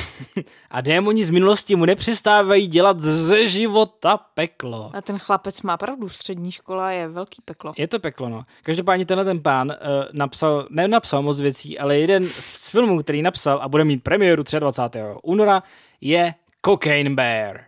a 0.70 0.80
démoni 0.80 1.24
z 1.24 1.30
minulosti 1.30 1.76
mu 1.76 1.84
nepřestávají 1.84 2.66
dělat 2.66 3.00
ze 3.00 3.46
života 3.46 4.16
peklo. 4.16 4.90
A 4.94 5.00
ten 5.00 5.18
chlapec 5.18 5.62
má 5.62 5.76
pravdu, 5.76 6.08
střední 6.08 6.52
škola 6.52 6.90
je 6.90 7.08
velký 7.08 7.42
peklo. 7.44 7.72
Je 7.76 7.88
to 7.88 7.98
peklo, 7.98 8.28
no. 8.28 8.44
Každopádně 8.62 9.06
tenhle 9.06 9.24
ten 9.24 9.42
pán 9.42 9.68
uh, 9.68 9.74
napsal, 10.12 10.66
ne 10.70 10.88
napsal 10.88 11.22
moc 11.22 11.40
věcí, 11.40 11.78
ale 11.78 11.98
jeden 11.98 12.28
z 12.28 12.70
filmů, 12.70 13.02
který 13.02 13.22
napsal 13.22 13.58
a 13.62 13.68
bude 13.68 13.84
mít 13.84 14.02
premiéru 14.02 14.42
23. 14.58 14.98
února, 15.22 15.62
je 16.00 16.34
Cocaine 16.66 17.10
Bear. 17.10 17.64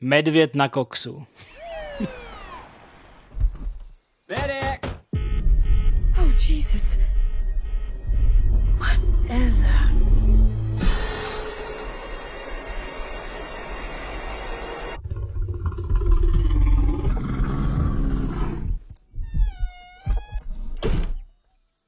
Medvěd 0.00 0.54
na 0.54 0.68
koksu. 0.68 1.26
Medic! 4.28 4.83
Is? 9.34 9.64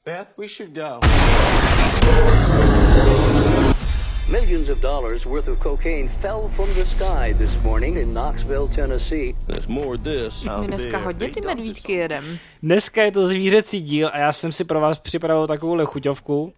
Beth, 0.04 0.28
we 0.36 0.46
should 0.48 0.74
go. 0.74 1.00
Millions 4.30 4.68
of 4.68 4.80
dollars 4.80 5.26
worth 5.26 5.48
of 5.48 5.58
cocaine 5.60 6.08
fell 6.08 6.48
from 6.48 6.74
the 6.74 6.84
sky 6.84 7.32
this 7.38 7.56
morning 7.62 7.96
in 7.96 8.12
Knoxville, 8.12 8.68
Tennessee. 8.68 9.34
There's 9.46 9.68
more 9.68 9.96
this. 9.96 10.44
My 10.44 10.66
dneska 10.66 10.98
hodně 10.98 11.28
ty 11.28 11.40
medvídky 11.40 11.92
jedem. 11.92 12.38
Dneska 12.62 13.02
je 13.02 13.12
to 13.12 13.26
zvířecí 13.26 13.80
díl 13.80 14.10
a 14.12 14.18
já 14.18 14.32
jsem 14.32 14.52
si 14.52 14.64
pro 14.64 14.80
vás 14.80 14.98
připravil 14.98 15.46
takovou 15.46 15.86
chuťovku. 15.86 16.52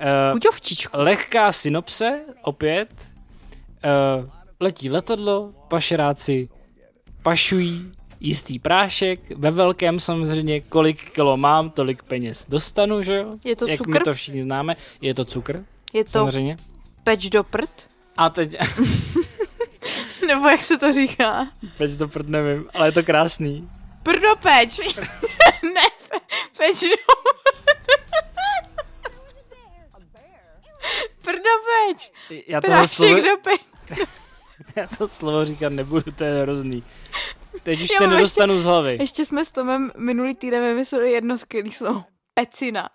Uh, 0.00 0.32
Chuťovčičku. 0.32 0.96
Lehká 0.96 1.52
synopse, 1.52 2.20
opět. 2.42 2.88
Uh, 4.20 4.30
letí 4.60 4.90
letadlo, 4.90 5.52
pašeráci 5.68 6.48
pašují 7.22 7.92
jistý 8.20 8.58
prášek, 8.58 9.20
ve 9.36 9.50
velkém 9.50 10.00
samozřejmě, 10.00 10.60
kolik 10.60 11.10
kilo 11.10 11.36
mám, 11.36 11.70
tolik 11.70 12.02
peněz 12.02 12.46
dostanu, 12.48 13.02
že 13.02 13.16
jo? 13.16 13.36
Je 13.44 13.56
to 13.56 13.66
Jak 13.66 13.78
cukr? 13.78 13.90
my 13.90 14.00
to 14.00 14.14
všichni 14.14 14.42
známe, 14.42 14.76
je 15.00 15.14
to 15.14 15.24
cukr. 15.24 15.64
Je 15.92 16.04
to 16.04 16.10
samozřejmě 16.10 16.56
peč 17.04 17.28
do 17.28 17.44
prd? 17.44 17.88
A 18.16 18.30
teď... 18.30 18.56
Nebo 20.26 20.48
jak 20.48 20.62
se 20.62 20.78
to 20.78 20.92
říká? 20.92 21.48
Peč 21.76 21.90
do 21.90 22.08
prd 22.08 22.28
nevím, 22.28 22.68
ale 22.74 22.88
je 22.88 22.92
to 22.92 23.02
krásný. 23.02 23.68
Prdo 24.02 24.36
peč. 24.42 24.78
ne, 25.74 25.86
peč 26.56 26.80
do 26.80 26.88
Prdo 26.88 27.59
peč. 31.36 32.12
Já 32.46 32.60
toho 32.60 32.88
slovo... 32.88 33.14
do 33.14 33.36
peč. 33.42 33.60
Já 34.76 34.86
to 34.86 35.08
slovo 35.08 35.44
říkat 35.44 35.72
nebudu, 35.72 36.12
to 36.12 36.24
je 36.24 36.42
hrozný. 36.42 36.84
Teď 37.62 37.82
už 37.82 37.88
to 37.98 38.06
nedostanu 38.06 38.52
ještě, 38.52 38.62
z 38.62 38.64
hlavy. 38.64 38.96
Ještě 39.00 39.24
jsme 39.24 39.44
s 39.44 39.50
Tomem 39.50 39.92
minulý 39.96 40.34
týden 40.34 40.64
vymysleli 40.64 41.12
jedno 41.12 41.38
skvělý 41.38 41.72
slovo. 41.72 42.04
Pecina. 42.34 42.88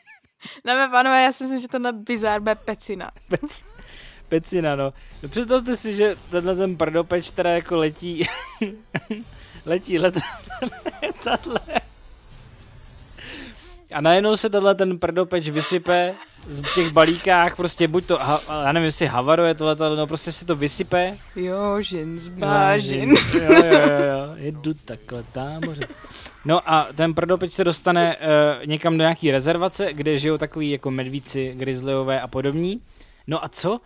Dáme 0.64 0.88
pánové, 0.88 1.22
já 1.22 1.32
si 1.32 1.44
myslím, 1.44 1.60
že 1.60 1.68
to 1.68 1.78
na 1.78 1.92
bizár 1.92 2.40
bude 2.40 2.54
pecina. 2.54 3.10
Pec, 3.28 3.64
pecina, 4.28 4.76
no. 4.76 4.92
no. 5.22 5.28
Představte 5.28 5.76
si, 5.76 5.94
že 5.94 6.16
tenhle 6.30 6.56
ten 6.56 6.76
prdopeč 6.76 7.30
teda 7.30 7.50
jako 7.50 7.76
letí, 7.76 8.26
letí 9.66 9.98
let, 9.98 10.14
letadle. 11.02 11.60
A 13.92 14.00
najednou 14.00 14.36
se 14.36 14.50
tenhle 14.50 14.74
ten 14.74 14.98
prdopeč 14.98 15.48
vysype 15.48 16.14
v 16.46 16.74
těch 16.74 16.90
balíkách, 16.90 17.56
prostě 17.56 17.88
buď 17.88 18.04
to, 18.06 18.18
já 18.48 18.72
nevím, 18.72 18.84
jestli 18.84 19.06
havaruje 19.06 19.54
to 19.54 19.66
letadlo, 19.66 19.96
no 19.96 20.06
prostě 20.06 20.32
si 20.32 20.44
to 20.44 20.56
vysype. 20.56 21.18
Jo, 21.36 21.80
žin 21.80 22.20
z 22.20 22.28
bážin. 22.28 23.10
Jo, 23.10 23.42
jo, 23.42 23.64
jo, 23.64 24.04
jo, 24.04 24.32
jedu 24.34 24.74
takhle 24.74 25.24
támoře. 25.32 25.88
No 26.44 26.70
a 26.70 26.88
ten 26.94 27.14
prdopeč 27.14 27.52
se 27.52 27.64
dostane 27.64 28.16
uh, 28.16 28.66
někam 28.66 28.98
do 28.98 29.02
nějaký 29.02 29.30
rezervace, 29.30 29.92
kde 29.92 30.18
žijou 30.18 30.38
takový 30.38 30.70
jako 30.70 30.90
medvíci, 30.90 31.52
grizzlyové 31.56 32.20
a 32.20 32.28
podobní. 32.28 32.80
No 33.26 33.44
a 33.44 33.48
co? 33.48 33.80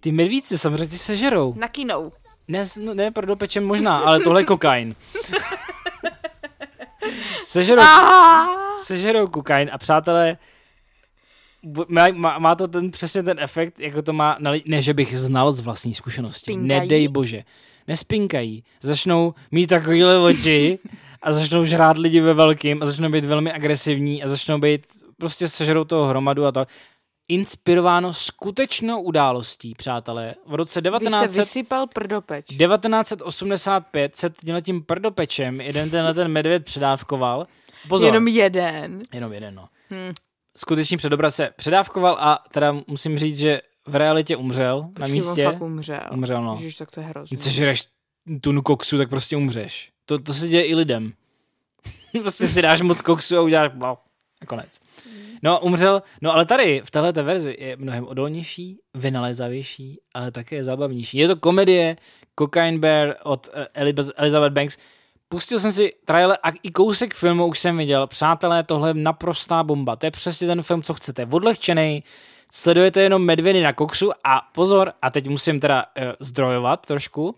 Ty 0.00 0.12
medvíci 0.12 0.58
samozřejmě 0.58 0.86
ti 0.86 0.98
sežerou. 0.98 1.54
Nakinou. 1.58 2.12
Ne, 2.48 2.64
no, 2.84 2.94
ne 2.94 3.10
prdopečem 3.10 3.66
možná, 3.66 3.98
ale 3.98 4.20
tohle 4.20 4.40
je 4.40 4.44
kokain. 4.44 4.94
Sežerou, 7.44 7.82
sežerou 8.76 9.26
kokain 9.26 9.70
a 9.72 9.78
přátelé, 9.78 10.38
má, 11.88 12.08
má, 12.12 12.38
má 12.38 12.54
to 12.54 12.68
ten 12.68 12.90
přesně 12.90 13.22
ten 13.22 13.38
efekt, 13.40 13.80
jako 13.80 14.02
to 14.02 14.12
má, 14.12 14.38
ne, 14.66 14.82
že 14.82 14.94
bych 14.94 15.18
znal 15.18 15.52
z 15.52 15.60
vlastní 15.60 15.94
zkušenosti, 15.94 16.52
Spinkají. 16.52 16.80
nedej 16.80 17.08
bože, 17.08 17.42
nespinkají, 17.88 18.64
začnou 18.82 19.34
mít 19.50 19.66
takovýhle 19.66 20.18
oči 20.18 20.78
a 21.22 21.32
začnou 21.32 21.64
žrát 21.64 21.98
lidi 21.98 22.20
ve 22.20 22.34
velkým 22.34 22.82
a 22.82 22.86
začnou 22.86 23.08
být 23.08 23.24
velmi 23.24 23.52
agresivní 23.52 24.22
a 24.22 24.28
začnou 24.28 24.58
být, 24.58 24.86
prostě 25.16 25.48
sežerou 25.48 25.84
toho 25.84 26.06
hromadu 26.06 26.46
a 26.46 26.52
to. 26.52 26.66
Inspirováno 27.30 28.14
skutečnou 28.14 29.02
událostí, 29.02 29.74
přátelé. 29.74 30.34
V 30.46 30.54
roce 30.54 30.80
19... 30.80 31.32
se 31.32 31.40
vysypal 31.40 31.86
prdopeč. 31.86 32.46
1985 32.46 34.16
se 34.16 34.30
tím 34.62 34.82
prdopečem 34.82 35.60
jeden 35.60 35.90
tenhle 35.90 36.14
ten 36.14 36.28
medvěd 36.28 36.64
předávkoval. 36.64 37.46
Pozor. 37.88 38.06
Jenom 38.06 38.28
jeden. 38.28 39.02
Jenom 39.14 39.32
jeden, 39.32 39.54
no. 39.54 39.68
Hmm. 39.90 40.14
Skutečný 40.56 40.96
předobraz 40.96 41.34
se 41.34 41.50
předávkoval 41.56 42.16
a 42.20 42.44
teda 42.52 42.76
musím 42.86 43.18
říct, 43.18 43.38
že 43.38 43.60
v 43.86 43.94
realitě 43.94 44.36
umřel 44.36 44.82
Počkej, 44.82 45.00
na 45.00 45.14
místě. 45.14 45.46
On 45.46 45.52
fakt 45.52 45.62
umřel. 45.62 46.00
Umřel, 46.12 46.42
no. 46.42 46.52
Ježiš, 46.54 46.74
tak 46.74 46.90
to 46.90 47.00
je 47.00 47.06
hrozný. 47.06 47.36
Když 47.36 47.54
žereš 47.54 47.82
tunu 48.40 48.62
koksu, 48.62 48.98
tak 48.98 49.10
prostě 49.10 49.36
umřeš. 49.36 49.90
To, 50.04 50.18
to 50.18 50.34
se 50.34 50.48
děje 50.48 50.66
i 50.66 50.74
lidem. 50.74 51.12
prostě 52.22 52.48
si 52.48 52.62
dáš 52.62 52.80
moc 52.80 53.02
koksu 53.02 53.36
a 53.36 53.40
uděláš 53.40 53.70
a 54.40 54.46
konec. 54.46 54.80
No, 55.42 55.60
umřel, 55.60 56.02
no 56.22 56.32
ale 56.32 56.46
tady 56.46 56.82
v 56.84 56.90
této 56.90 57.24
verzi 57.24 57.56
je 57.60 57.76
mnohem 57.76 58.06
odolnější, 58.06 58.78
vynalézavější, 58.94 59.98
ale 60.14 60.30
také 60.30 60.64
zábavnější. 60.64 61.18
Je 61.18 61.28
to 61.28 61.36
komedie 61.36 61.96
Cocaine 62.38 62.78
Bear 62.78 63.16
od 63.22 63.48
uh, 63.48 64.04
Elizabeth 64.16 64.52
Banks. 64.52 64.76
Pustil 65.28 65.58
jsem 65.58 65.72
si 65.72 65.92
trailer 66.04 66.38
a 66.42 66.48
i 66.62 66.70
kousek 66.70 67.14
filmu 67.14 67.46
už 67.46 67.58
jsem 67.58 67.76
viděl. 67.76 68.06
Přátelé, 68.06 68.62
tohle 68.62 68.90
je 68.90 68.94
naprostá 68.94 69.62
bomba. 69.62 69.96
To 69.96 70.06
je 70.06 70.10
přesně 70.10 70.46
ten 70.46 70.62
film, 70.62 70.82
co 70.82 70.94
chcete. 70.94 71.26
Odlehčený, 71.30 72.04
sledujete 72.52 73.00
jenom 73.00 73.24
medvědy 73.24 73.62
na 73.62 73.72
koksu 73.72 74.10
a 74.24 74.40
pozor, 74.54 74.92
a 75.02 75.10
teď 75.10 75.28
musím 75.28 75.60
teda 75.60 75.84
uh, 75.84 76.04
zdrojovat 76.20 76.86
trošku. 76.86 77.36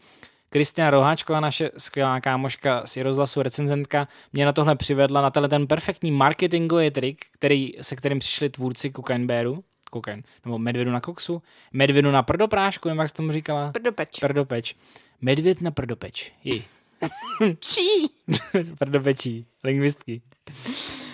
Kristina 0.52 0.90
Roháčková, 0.90 1.40
naše 1.40 1.70
skvělá 1.76 2.20
kámoška 2.20 2.82
z 2.86 2.96
rozhlasu 2.96 3.42
recenzentka, 3.42 4.08
mě 4.32 4.44
na 4.44 4.52
tohle 4.52 4.76
přivedla 4.76 5.22
na 5.22 5.30
tenhle 5.30 5.48
ten 5.48 5.66
perfektní 5.66 6.10
marketingový 6.10 6.90
trik, 6.90 7.24
který, 7.30 7.72
se 7.80 7.96
kterým 7.96 8.18
přišli 8.18 8.50
tvůrci 8.50 8.92
Cocaine 8.92 9.26
Bearu, 9.26 9.64
kokain, 9.90 10.22
nebo 10.44 10.58
medvědu 10.58 10.90
na 10.90 11.00
koksu, 11.00 11.42
medvědu 11.72 12.10
na 12.10 12.22
prdoprášku, 12.22 12.88
nebo 12.88 13.02
jak 13.02 13.08
jsi 13.08 13.14
tomu 13.14 13.32
říkala? 13.32 13.72
Prdopeč. 13.72 14.20
Prdopeč. 14.20 14.74
Medvěd 15.20 15.60
na 15.60 15.70
prdopeč. 15.70 16.32
Jí. 16.44 16.64
Čí? 17.58 18.10
Prdopečí. 18.78 19.46
Lingvistky. 19.64 20.22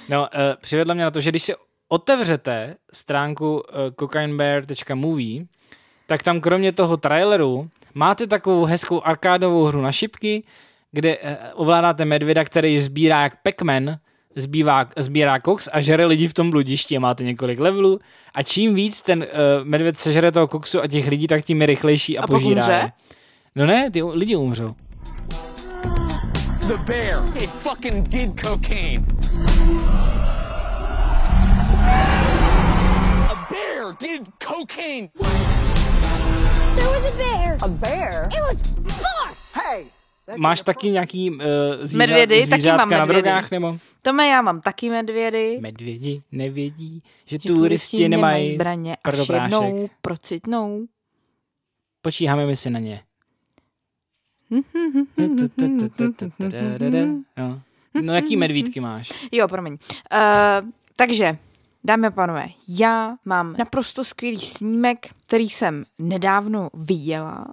No, 0.09 0.21
uh, 0.21 0.29
přivedla 0.61 0.95
mě 0.95 1.05
na 1.05 1.11
to, 1.11 1.21
že 1.21 1.31
když 1.31 1.43
si 1.43 1.55
otevřete 1.89 2.77
stránku 2.93 3.55
uh, 3.55 3.63
cocainebear.movie, 4.01 5.45
tak 6.07 6.23
tam 6.23 6.41
kromě 6.41 6.73
toho 6.73 6.97
traileru 6.97 7.71
máte 7.95 8.27
takovou 8.27 8.65
hezkou 8.65 9.07
arkádovou 9.07 9.65
hru 9.65 9.83
na 9.83 9.93
šipky, 9.93 10.43
kde 10.93 11.19
uh, 11.19 11.31
ovládáte 11.55 12.05
medvěda, 12.05 12.45
který 12.45 12.81
sbírá 12.81 13.23
jak 13.23 13.43
Pac-Man, 13.43 13.97
zbývá, 14.37 14.87
sbírá 14.97 15.39
koks 15.39 15.69
a 15.73 15.81
žere 15.81 16.07
lidi 16.07 16.29
v 16.29 16.35
tom 16.35 16.51
bludišti 16.51 16.97
a 16.97 17.01
máte 17.01 17.25
několik 17.25 17.61
levelů 17.61 18.01
a 18.35 18.43
čím 18.43 18.75
víc 18.75 19.03
ten 19.03 19.19
uh, 19.19 19.27
medvěd 19.65 19.99
sežere 19.99 20.33
toho 20.33 20.47
koksu 20.47 20.83
a 20.83 20.87
těch 20.87 21.07
lidí, 21.07 21.27
tak 21.27 21.45
tím 21.45 21.61
je 21.61 21.67
rychlejší 21.67 22.19
a, 22.19 22.25
a 22.25 22.27
požírá. 22.27 22.63
Umře? 22.63 22.93
No 23.55 23.67
ne, 23.67 23.91
ty 23.91 24.03
lidi 24.03 24.37
umřou. 24.37 24.75
The 26.67 26.77
bear, 26.87 27.23
it 27.37 27.51
fucking 27.51 28.09
did 28.09 28.41
cocaine. 28.41 29.07
A 33.29 33.49
bear 33.51 33.97
did 34.01 34.29
cocaine. 34.39 35.09
Máš 40.37 40.63
taky 40.63 40.91
nějaký 40.91 41.31
uh, 41.31 41.37
zvířat, 41.83 41.99
medvědy, 41.99 42.47
taky 42.47 42.67
mám 42.67 42.91
na 42.91 43.05
drogách, 43.05 43.51
nebo? 43.51 43.79
Tome, 44.03 44.27
já 44.27 44.43
mám 44.43 44.61
taky 44.61 44.91
medvědy. 44.91 45.59
Medvědi 45.61 46.23
nevědí, 46.33 47.03
že, 47.27 47.37
že 47.43 47.49
turisti 47.49 48.09
nemají 48.09 48.55
zbraně, 48.55 48.97
až 49.05 49.29
jednou 49.29 49.89
procitnou. 50.03 50.87
Počíháme 52.03 52.47
my 52.47 52.57
si 52.57 52.71
na 52.71 52.81
ně. 52.81 53.03
No, 58.03 58.15
jaký 58.15 58.37
medvídky 58.37 58.81
máš? 58.81 59.29
Jo, 59.33 59.49
promiň. 59.49 59.73
Uh, 59.73 59.79
takže 60.97 61.39
Dámy 61.85 62.07
a 62.07 62.11
pánové, 62.11 62.49
já 62.69 63.17
mám 63.25 63.55
naprosto 63.59 64.05
skvělý 64.05 64.41
snímek, 64.41 65.07
který 65.27 65.51
jsem 65.51 65.85
nedávno 65.99 66.71
viděla 66.75 67.47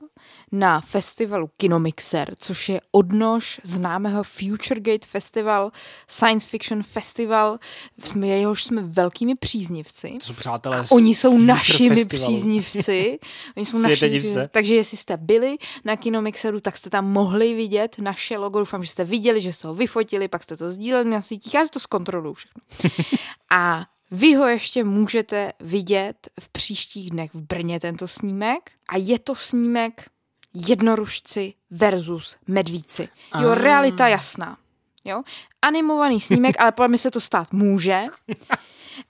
na 0.51 0.81
festivalu 0.81 1.49
Kinomixer, 1.57 2.35
což 2.35 2.69
je 2.69 2.81
odnož 2.91 3.61
známého 3.63 4.23
Futuregate 4.23 5.07
Festival, 5.07 5.71
Science 6.07 6.47
Fiction 6.47 6.83
Festival, 6.83 7.59
jsme, 7.99 8.27
jehož 8.27 8.63
jsme 8.63 8.81
velkými 8.81 9.35
příznivci. 9.35 10.11
To 10.19 10.25
jsou 10.25 10.33
přátelé 10.33 10.83
Oni 10.91 11.15
jsou 11.15 11.37
našimi 11.37 11.95
festivalu. 11.95 12.33
příznivci. 12.33 13.19
Oni 13.57 13.65
jsou 13.65 13.77
našimi 13.77 14.19
příznivci. 14.19 14.49
Takže 14.51 14.75
jestli 14.75 14.97
jste 14.97 15.17
byli 15.17 15.57
na 15.85 15.95
Kinomixeru, 15.95 16.59
tak 16.59 16.77
jste 16.77 16.89
tam 16.89 17.11
mohli 17.11 17.53
vidět 17.53 17.95
naše 17.99 18.37
logo. 18.37 18.59
Doufám, 18.59 18.83
že 18.83 18.89
jste 18.89 19.03
viděli, 19.03 19.41
že 19.41 19.53
jste 19.53 19.67
ho 19.67 19.73
vyfotili, 19.73 20.27
pak 20.27 20.43
jste 20.43 20.57
to 20.57 20.69
sdíleli 20.69 21.09
na 21.09 21.21
sítích. 21.21 21.53
Já 21.53 21.65
si 21.65 21.71
to 21.71 21.79
zkontroluju 21.79 22.33
všechno. 22.33 22.61
a 23.51 23.85
vy 24.15 24.35
ho 24.35 24.47
ještě 24.47 24.83
můžete 24.83 25.53
vidět 25.59 26.29
v 26.39 26.49
příštích 26.49 27.09
dnech 27.09 27.33
v 27.33 27.41
Brně, 27.41 27.79
tento 27.79 28.07
snímek. 28.07 28.71
A 28.89 28.97
je 28.97 29.19
to 29.19 29.35
snímek 29.35 30.09
jednorušci 30.53 31.53
versus 31.71 32.37
medvíci. 32.47 33.09
Jo, 33.41 33.49
ah. 33.49 33.55
realita 33.55 34.07
jasná. 34.07 34.57
Jo? 35.05 35.23
Animovaný 35.61 36.21
snímek, 36.21 36.55
ale 36.59 36.71
podle 36.71 36.87
mě 36.87 36.97
se 36.97 37.11
to 37.11 37.21
stát 37.21 37.53
může. 37.53 38.03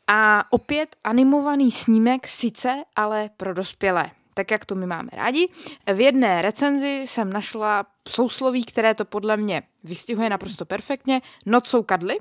A 0.08 0.46
opět 0.50 0.96
animovaný 1.04 1.72
snímek 1.72 2.28
sice, 2.28 2.84
ale 2.96 3.30
pro 3.38 3.54
dospělé. 3.54 4.12
Tak 4.34 4.52
jak 4.52 4.66
to 4.66 4.76
my 4.76 4.86
máme 4.86 5.10
rádi. 5.14 5.50
V 5.94 6.02
jedné 6.02 6.42
recenzi 6.42 7.02
jsem 7.06 7.34
našla 7.34 7.86
sousloví, 8.08 8.66
které 8.66 8.96
to 8.96 9.06
podle 9.06 9.38
mě 9.38 9.64
vystihuje 9.84 10.30
naprosto 10.30 10.66
perfektně. 10.66 11.22
Noc 11.46 11.68
jsou 11.68 11.84
kadly, 11.84 12.18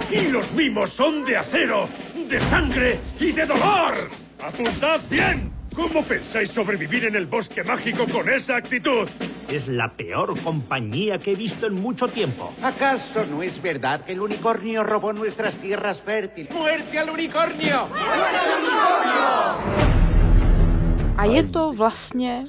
Aquí 0.00 0.28
los 0.28 0.52
mimos 0.52 0.90
son 0.90 1.24
de 1.24 1.36
acero, 1.36 1.88
de 2.28 2.40
sangre 2.40 2.98
y 3.18 3.32
de 3.32 3.44
dolor. 3.46 3.94
¡Apuntad 4.42 5.00
bien! 5.10 5.52
¿Cómo 5.74 6.02
pensáis 6.02 6.50
sobrevivir 6.50 7.04
en 7.04 7.16
el 7.16 7.26
bosque 7.26 7.62
mágico 7.62 8.06
con 8.06 8.28
esa 8.28 8.56
actitud? 8.56 9.08
Es 9.50 9.68
la 9.68 9.92
peor 9.92 10.38
compañía 10.40 11.18
que 11.18 11.32
he 11.32 11.34
visto 11.34 11.66
en 11.66 11.74
mucho 11.74 12.08
tiempo. 12.08 12.54
¿Acaso 12.62 13.26
no 13.26 13.42
es 13.42 13.60
verdad 13.60 14.04
que 14.04 14.12
el 14.12 14.20
unicornio 14.20 14.82
robó 14.82 15.12
nuestras 15.12 15.56
tierras 15.56 16.00
fértiles? 16.02 16.52
¡Muerte 16.54 16.98
al 16.98 17.10
unicornio! 17.10 17.88
¡Muerte 17.88 18.36
al 18.36 18.58
unicornio! 18.60 19.88
A 21.16 21.26
je 21.26 21.42
to 21.42 21.72
vlastně 21.72 22.46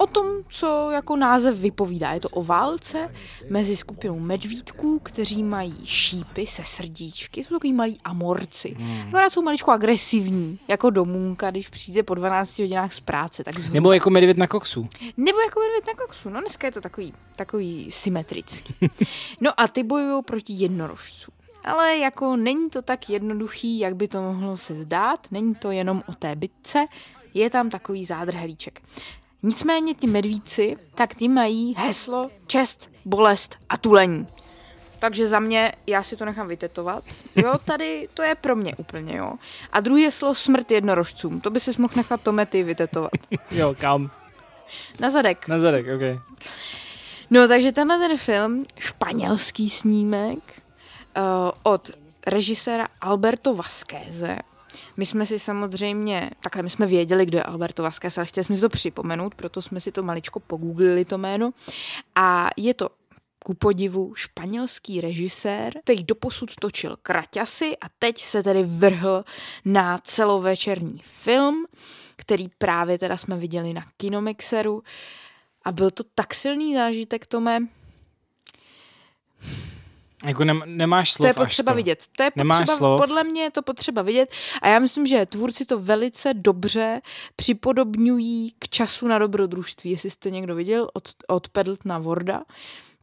o 0.00 0.06
tom, 0.06 0.26
co 0.48 0.90
jako 0.90 1.16
název 1.16 1.58
vypovídá. 1.58 2.12
Je 2.12 2.20
to 2.20 2.28
o 2.28 2.42
válce 2.42 3.14
mezi 3.50 3.76
skupinou 3.76 4.18
medvídků, 4.18 4.98
kteří 4.98 5.42
mají 5.42 5.76
šípy 5.84 6.46
se 6.46 6.62
srdíčky, 6.64 7.44
jsou 7.44 7.54
takový 7.54 7.72
malí 7.72 7.98
amorci. 8.04 8.74
Hmm. 8.78 9.08
Akorát 9.08 9.30
jsou 9.30 9.42
maličko 9.42 9.70
agresivní, 9.70 10.58
jako 10.68 10.90
domůnka, 10.90 11.50
když 11.50 11.68
přijde 11.68 12.02
po 12.02 12.14
12 12.14 12.58
hodinách 12.58 12.92
z 12.92 13.00
práce. 13.00 13.44
Tak 13.44 13.54
zhruba. 13.54 13.74
Nebo 13.74 13.92
jako 13.92 14.10
medvěd 14.10 14.36
na 14.36 14.46
koksu. 14.46 14.88
Nebo 15.16 15.40
jako 15.40 15.60
medvěd 15.60 15.86
na 15.86 15.94
koksu. 15.94 16.30
No 16.30 16.40
dneska 16.40 16.66
je 16.66 16.72
to 16.72 16.80
takový, 16.80 17.14
takový 17.36 17.90
symetrický. 17.90 18.74
no 19.40 19.60
a 19.60 19.68
ty 19.68 19.82
bojují 19.82 20.22
proti 20.22 20.52
jednorožcům. 20.52 21.34
Ale 21.64 21.96
jako 21.96 22.36
není 22.36 22.70
to 22.70 22.82
tak 22.82 23.10
jednoduchý, 23.10 23.78
jak 23.78 23.96
by 23.96 24.08
to 24.08 24.22
mohlo 24.22 24.56
se 24.56 24.74
zdát, 24.74 25.26
není 25.30 25.54
to 25.54 25.70
jenom 25.70 26.02
o 26.08 26.12
té 26.12 26.36
bitce, 26.36 26.86
je 27.34 27.50
tam 27.50 27.70
takový 27.70 28.04
zádrhelíček. 28.04 28.82
Nicméně 29.42 29.94
ti 29.94 30.06
medvíci, 30.06 30.76
tak 30.94 31.14
ty 31.14 31.28
mají 31.28 31.74
heslo 31.78 32.30
čest, 32.46 32.90
bolest 33.04 33.56
a 33.68 33.76
tulení. 33.76 34.26
Takže 34.98 35.26
za 35.26 35.40
mě, 35.40 35.72
já 35.86 36.02
si 36.02 36.16
to 36.16 36.24
nechám 36.24 36.48
vytetovat. 36.48 37.04
Jo, 37.36 37.54
tady 37.64 38.08
to 38.14 38.22
je 38.22 38.34
pro 38.34 38.56
mě 38.56 38.76
úplně, 38.76 39.16
jo. 39.16 39.32
A 39.72 39.80
druhý 39.80 40.04
heslo 40.04 40.34
smrt 40.34 40.70
jednorožcům. 40.70 41.40
To 41.40 41.50
by 41.50 41.60
si 41.60 41.70
mohl 41.78 41.94
nechat 41.96 42.22
Tomety 42.22 42.62
vytetovat. 42.62 43.10
jo, 43.50 43.74
kam? 43.78 44.10
Na 45.00 45.10
zadek. 45.10 45.48
Na 45.48 45.58
zadek, 45.58 45.86
ok. 45.96 46.22
No, 47.30 47.48
takže 47.48 47.72
tenhle 47.72 47.98
ten 47.98 48.16
film, 48.16 48.64
španělský 48.78 49.70
snímek, 49.70 50.38
uh, 51.16 51.22
od 51.62 51.90
režiséra 52.26 52.88
Alberto 53.00 53.54
Vasqueze, 53.54 54.38
my 54.96 55.06
jsme 55.06 55.26
si 55.26 55.38
samozřejmě, 55.38 56.30
takhle 56.42 56.62
my 56.62 56.70
jsme 56.70 56.86
věděli, 56.86 57.26
kdo 57.26 57.38
je 57.38 57.42
Alberto 57.42 57.82
Vázquez, 57.82 58.18
ale 58.18 58.26
chtěli 58.26 58.44
jsme 58.44 58.56
si 58.56 58.60
to 58.60 58.68
připomenout, 58.68 59.34
proto 59.34 59.62
jsme 59.62 59.80
si 59.80 59.92
to 59.92 60.02
maličko 60.02 60.40
pogooglili 60.40 61.04
to 61.04 61.18
jméno. 61.18 61.50
A 62.14 62.48
je 62.56 62.74
to 62.74 62.88
ku 63.44 63.54
podivu 63.54 64.14
španělský 64.14 65.00
režisér, 65.00 65.72
který 65.84 66.04
doposud 66.04 66.50
točil 66.60 66.96
Kraťasy 67.02 67.76
a 67.76 67.86
teď 67.98 68.20
se 68.20 68.42
tedy 68.42 68.62
vrhl 68.62 69.24
na 69.64 69.98
celovečerní 69.98 71.00
film, 71.02 71.66
který 72.16 72.48
právě 72.58 72.98
teda 72.98 73.16
jsme 73.16 73.36
viděli 73.36 73.72
na 73.72 73.84
Kinomixeru. 73.96 74.82
A 75.64 75.72
byl 75.72 75.90
to 75.90 76.02
tak 76.14 76.34
silný 76.34 76.74
zážitek, 76.74 77.26
Tome, 77.26 77.60
jako 80.24 80.44
nem, 80.44 80.62
nemáš 80.66 81.12
slov. 81.12 81.24
To 81.24 81.28
je 81.28 81.46
potřeba 81.46 81.72
vidět. 81.72 82.02
To 82.16 82.22
je 82.22 82.30
nemáš 82.36 82.58
potřeba, 82.58 82.76
slov. 82.76 83.00
podle 83.00 83.24
mě 83.24 83.42
je 83.42 83.50
to 83.50 83.62
potřeba 83.62 84.02
vidět 84.02 84.30
a 84.62 84.68
já 84.68 84.78
myslím, 84.78 85.06
že 85.06 85.26
tvůrci 85.26 85.64
to 85.64 85.78
velice 85.78 86.34
dobře 86.34 87.00
připodobňují 87.36 88.54
k 88.58 88.68
času 88.68 89.08
na 89.08 89.18
dobrodružství. 89.18 89.90
Jestli 89.90 90.10
jste 90.10 90.30
někdo 90.30 90.54
viděl 90.54 90.88
od, 90.94 91.08
od 91.28 91.48
Pedltna 91.48 91.98
Vorda, 91.98 92.42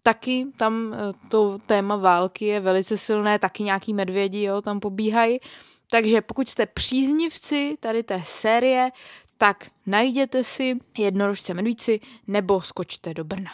taky 0.04 0.46
tam 0.58 0.94
eh, 0.94 1.28
to 1.30 1.58
téma 1.66 1.96
války 1.96 2.46
je 2.46 2.60
velice 2.60 2.98
silné, 2.98 3.40
taky 3.40 3.64
nějaký 3.64 3.94
medvědi 3.94 4.44
jo, 4.44 4.62
tam 4.62 4.80
pobíhají. 4.80 5.40
Takže 5.92 6.22
pokud 6.22 6.50
jste 6.50 6.66
příznivci 6.66 7.78
tady 7.80 8.04
té 8.04 8.22
série, 8.26 8.92
tak 9.38 9.68
najděte 9.86 10.44
si 10.44 10.76
jednorožce 10.98 11.54
medvíci 11.54 12.00
nebo 12.28 12.62
skočte 12.62 13.14
do 13.14 13.24
Brna. 13.24 13.52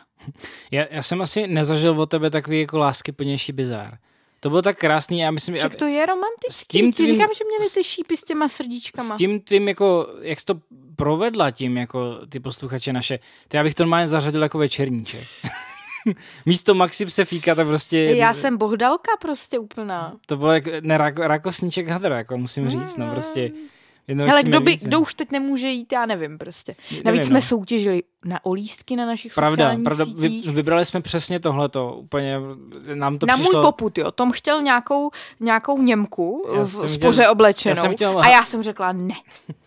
Já, 0.72 0.86
já 0.92 1.02
jsem 1.02 1.22
asi 1.22 1.48
nezažil 1.48 2.02
od 2.02 2.10
tebe 2.10 2.30
takový 2.30 2.60
jako 2.60 2.78
lásky 2.78 3.12
plnější 3.12 3.52
bizár. 3.52 3.98
To 4.40 4.50
bylo 4.50 4.62
tak 4.62 4.78
krásný, 4.78 5.20
já 5.20 5.32
myslím... 5.32 5.56
Však 5.56 5.76
to 5.76 5.86
je 5.86 6.06
romantický, 6.06 6.54
s 6.54 6.68
tím 6.68 6.94
tvým, 6.94 7.08
říkám, 7.08 7.30
že 7.38 7.44
měli 7.44 7.72
ty 7.74 7.84
šípy 7.84 8.18
s 8.18 8.24
těma 8.24 8.48
srdíčkama. 8.48 9.16
S 9.16 9.18
tím 9.18 9.40
tvým 9.40 9.68
jako, 9.68 10.08
jak 10.22 10.40
jsi 10.40 10.46
to 10.46 10.56
provedla 10.96 11.52
tím, 11.52 11.78
jako 11.78 12.20
ty 12.30 12.40
posluchače 12.40 12.94
naše, 12.94 13.20
to 13.48 13.58
já 13.58 13.64
bych 13.64 13.76
to 13.76 13.84
normálně 13.84 14.08
zařadil 14.08 14.44
jako 14.44 14.58
večerníček. 14.58 15.24
Místo 16.46 16.74
Maxi 16.74 17.06
Psefíka 17.06 17.56
to 17.56 17.66
prostě... 17.66 18.00
Já 18.00 18.34
jsem 18.34 18.58
bohdalka 18.58 19.12
prostě 19.22 19.60
úplná. 19.60 20.16
To 20.26 20.38
bylo 20.38 20.52
jako 20.52 20.70
ne, 20.82 20.98
rakosníček 21.18 21.88
hadr, 21.88 22.12
jako 22.12 22.38
musím 22.38 22.70
říct, 22.70 22.98
no 22.98 23.12
prostě... 23.12 23.52
Jednou 24.08 24.26
Hele, 24.26 24.44
kdo, 24.44 24.62
by, 24.62 24.78
kdo 24.78 25.00
už 25.00 25.14
teď 25.14 25.32
nemůže 25.32 25.68
jít, 25.68 25.92
já 25.92 26.06
nevím 26.06 26.38
prostě. 26.38 26.76
Navíc 26.92 27.06
nevím, 27.06 27.24
jsme 27.24 27.36
no. 27.36 27.42
soutěžili 27.42 28.04
na 28.26 28.46
olístky 28.46 28.96
na 28.96 29.06
našich 29.06 29.34
pravda, 29.34 29.52
sociálních 29.52 29.84
pravda, 29.84 30.06
sítích. 30.06 30.46
Vy, 30.46 30.52
vybrali 30.52 30.86
jsme 30.86 31.02
přesně 31.02 31.40
tohleto, 31.40 31.96
úplně 31.96 32.38
nám 32.94 33.18
to 33.18 33.26
Na 33.26 33.34
přišlo... 33.34 33.52
můj 33.54 33.62
poput, 33.62 33.98
jo. 33.98 34.12
Tom 34.12 34.32
chtěl 34.32 34.62
nějakou, 34.62 35.10
nějakou 35.40 35.82
Němku 35.82 36.46
já 36.56 36.64
v 36.64 36.68
spoře 36.68 37.22
chtěl, 37.22 37.32
oblečenou 37.32 37.76
já 37.76 37.82
jsem 37.82 37.94
chtěl... 37.96 38.20
a 38.20 38.30
já 38.30 38.46
jsem 38.46 38.64
řekla 38.64 38.92
ne. 38.92 39.16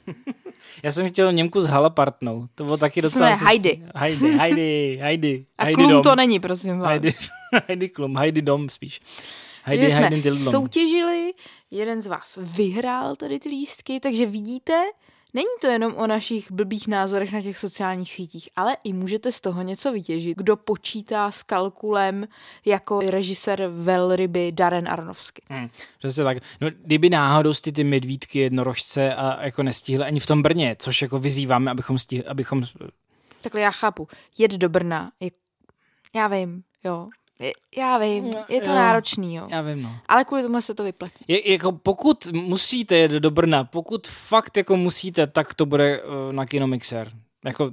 já 0.82 0.92
jsem 0.92 1.10
chtěl 1.10 1.32
Němku 1.32 1.60
s 1.60 1.68
halapartnou, 1.68 2.46
to 2.54 2.64
bylo 2.64 2.76
taky 2.76 3.02
docela... 3.02 3.36
Se 3.36 3.44
Heidi. 3.44 3.82
Heidi, 3.94 4.30
Heidi, 4.30 4.98
Heidi. 5.02 5.46
A 5.58 5.64
Heidi 5.64 5.76
Klum 5.76 5.90
dom. 5.90 6.02
to 6.02 6.16
není, 6.16 6.40
prosím 6.40 6.78
vás. 6.78 6.88
Heidi, 6.88 7.14
Heidi 7.68 7.88
Klum, 7.88 8.16
Heidi 8.16 8.42
Dom 8.42 8.68
spíš. 8.68 9.00
Heidi, 9.68 9.90
jsme 9.90 10.08
Heidi 10.08 10.36
soutěžili, 10.36 11.32
jeden 11.70 12.02
z 12.02 12.06
vás 12.06 12.38
vyhrál 12.56 13.16
tady 13.16 13.38
ty 13.38 13.48
lístky, 13.48 14.00
takže 14.00 14.26
vidíte, 14.26 14.82
Není 15.34 15.48
to 15.60 15.66
jenom 15.66 15.94
o 15.94 16.06
našich 16.06 16.52
blbých 16.52 16.88
názorech 16.88 17.32
na 17.32 17.42
těch 17.42 17.58
sociálních 17.58 18.12
sítích, 18.12 18.48
ale 18.56 18.76
i 18.84 18.92
můžete 18.92 19.32
z 19.32 19.40
toho 19.40 19.62
něco 19.62 19.92
vytěžit. 19.92 20.38
Kdo 20.38 20.56
počítá 20.56 21.30
s 21.30 21.42
kalkulem 21.42 22.26
jako 22.64 23.00
režisér 23.00 23.70
velryby 23.74 24.52
Darren 24.52 24.88
Aronofsky. 24.88 25.42
Hmm, 25.48 25.68
přesně 25.98 26.24
tak. 26.24 26.38
No, 26.60 26.70
kdyby 26.70 27.10
náhodou 27.10 27.52
ty, 27.62 27.72
ty 27.72 27.84
medvídky 27.84 28.38
jednorožce 28.38 29.14
a 29.14 29.44
jako 29.44 29.62
nestihli 29.62 30.04
ani 30.04 30.20
v 30.20 30.26
tom 30.26 30.42
Brně, 30.42 30.76
což 30.78 31.02
jako 31.02 31.18
vyzýváme, 31.18 31.70
abychom 31.70 31.98
stihli, 31.98 32.24
abychom... 32.24 32.62
Takhle 33.40 33.60
já 33.60 33.70
chápu. 33.70 34.08
Jet 34.38 34.52
do 34.52 34.68
Brna, 34.68 35.12
je... 35.20 35.30
já 36.14 36.28
vím, 36.28 36.62
jo, 36.84 37.08
já 37.76 37.98
vím, 37.98 38.24
je 38.48 38.60
to 38.60 38.70
jo, 38.70 38.76
náročný, 38.76 39.34
jo. 39.34 39.46
Já 39.50 39.62
vím, 39.62 39.82
no. 39.82 39.96
Ale 40.08 40.24
kvůli 40.24 40.42
tomu 40.42 40.62
se 40.62 40.74
to 40.74 40.84
vyplatí. 40.84 41.24
Je, 41.28 41.52
jako 41.52 41.72
pokud 41.72 42.26
musíte 42.32 42.96
jet 42.96 43.10
do 43.10 43.30
Brna, 43.30 43.64
pokud 43.64 44.06
fakt 44.06 44.56
jako 44.56 44.76
musíte, 44.76 45.26
tak 45.26 45.54
to 45.54 45.66
bude 45.66 46.02
uh, 46.02 46.32
na 46.32 46.46
Kinomixer. 46.46 47.12
Jako, 47.44 47.70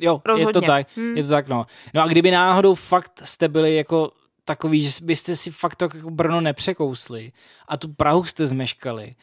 jo, 0.00 0.22
Rozhodně. 0.24 0.48
je 0.48 0.52
to 0.52 0.60
tak, 0.60 0.86
hmm. 0.96 1.16
je 1.16 1.22
to 1.22 1.28
tak, 1.28 1.48
no. 1.48 1.66
No 1.94 2.02
a 2.02 2.06
kdyby 2.06 2.30
náhodou 2.30 2.74
fakt 2.74 3.22
jste 3.24 3.48
byli 3.48 3.76
jako 3.76 4.12
takový, 4.44 4.84
že 4.84 4.90
byste 5.02 5.36
si 5.36 5.50
fakt 5.50 5.74
to 5.74 5.84
jako 5.84 6.10
Brno 6.10 6.40
nepřekousli 6.40 7.32
a 7.68 7.76
tu 7.76 7.88
Prahu 7.88 8.24
jste 8.24 8.46
zmeškali, 8.46 9.14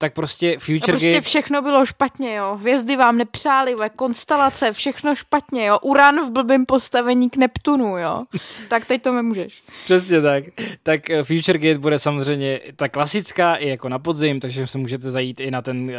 tak 0.00 0.14
prostě 0.14 0.58
Future 0.58 0.78
a 0.78 0.86
prostě 0.86 1.12
Gate... 1.12 1.20
všechno 1.20 1.62
bylo 1.62 1.86
špatně, 1.86 2.34
jo. 2.34 2.56
Hvězdy 2.60 2.96
vám 2.96 3.16
nepřáli, 3.16 3.74
ve 3.74 3.88
konstelace, 3.88 4.72
všechno 4.72 5.14
špatně, 5.14 5.66
jo. 5.66 5.78
Uran 5.82 6.26
v 6.26 6.30
blbém 6.30 6.66
postavení 6.66 7.30
k 7.30 7.36
Neptunu, 7.36 7.98
jo. 7.98 8.24
tak 8.68 8.84
teď 8.84 9.02
to 9.02 9.12
nemůžeš. 9.12 9.62
Přesně 9.84 10.20
tak. 10.20 10.44
Tak 10.82 11.10
eh, 11.10 11.22
Future 11.22 11.58
Gate 11.58 11.78
bude 11.78 11.98
samozřejmě 11.98 12.60
ta 12.76 12.88
klasická 12.88 13.54
i 13.54 13.68
jako 13.68 13.88
na 13.88 13.98
podzim, 13.98 14.40
takže 14.40 14.66
se 14.66 14.78
můžete 14.78 15.10
zajít 15.10 15.40
i 15.40 15.50
na 15.50 15.62
ten 15.62 15.84
uh, 15.84 15.90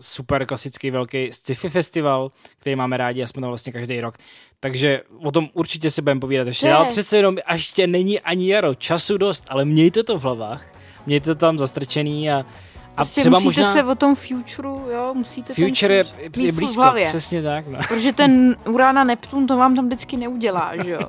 super 0.00 0.46
klasický 0.46 0.90
velký 0.90 1.32
sci-fi 1.32 1.68
festival, 1.68 2.32
který 2.58 2.76
máme 2.76 2.96
rádi 2.96 3.22
a 3.22 3.26
jsme 3.26 3.40
tam 3.40 3.50
vlastně 3.50 3.72
každý 3.72 4.00
rok. 4.00 4.14
Takže 4.60 5.02
o 5.22 5.32
tom 5.32 5.48
určitě 5.52 5.90
si 5.90 6.02
budeme 6.02 6.20
povídat 6.20 6.46
ještě. 6.46 6.72
Ale 6.72 6.88
přece 6.88 7.16
jenom 7.16 7.36
ještě 7.52 7.86
není 7.86 8.20
ani 8.20 8.52
jaro, 8.52 8.74
času 8.74 9.18
dost, 9.18 9.44
ale 9.48 9.64
mějte 9.64 10.02
to 10.02 10.18
v 10.18 10.22
hlavách, 10.22 10.66
mějte 11.06 11.24
to 11.24 11.34
tam 11.34 11.58
zastrčený 11.58 12.30
a 12.30 12.46
a 12.96 13.04
prostě 13.04 13.20
třeba 13.20 13.38
musíte 13.38 13.60
možná... 13.60 13.72
se 13.72 13.84
o 13.84 13.94
tom 13.94 14.14
futureu, 14.14 14.82
jo, 14.90 15.14
musíte 15.14 15.54
Future 15.54 15.94
je, 15.94 16.04
je 16.36 16.52
blízko, 16.52 16.80
hlavě. 16.82 17.06
přesně 17.06 17.42
tak. 17.42 17.66
No. 17.68 17.78
Protože 17.88 18.12
ten 18.12 18.56
Urán 18.66 18.98
a 18.98 19.04
Neptun 19.04 19.46
to 19.46 19.56
vám 19.56 19.76
tam 19.76 19.86
vždycky 19.86 20.16
neudělá, 20.16 20.72
že 20.84 20.90
jo. 20.90 21.00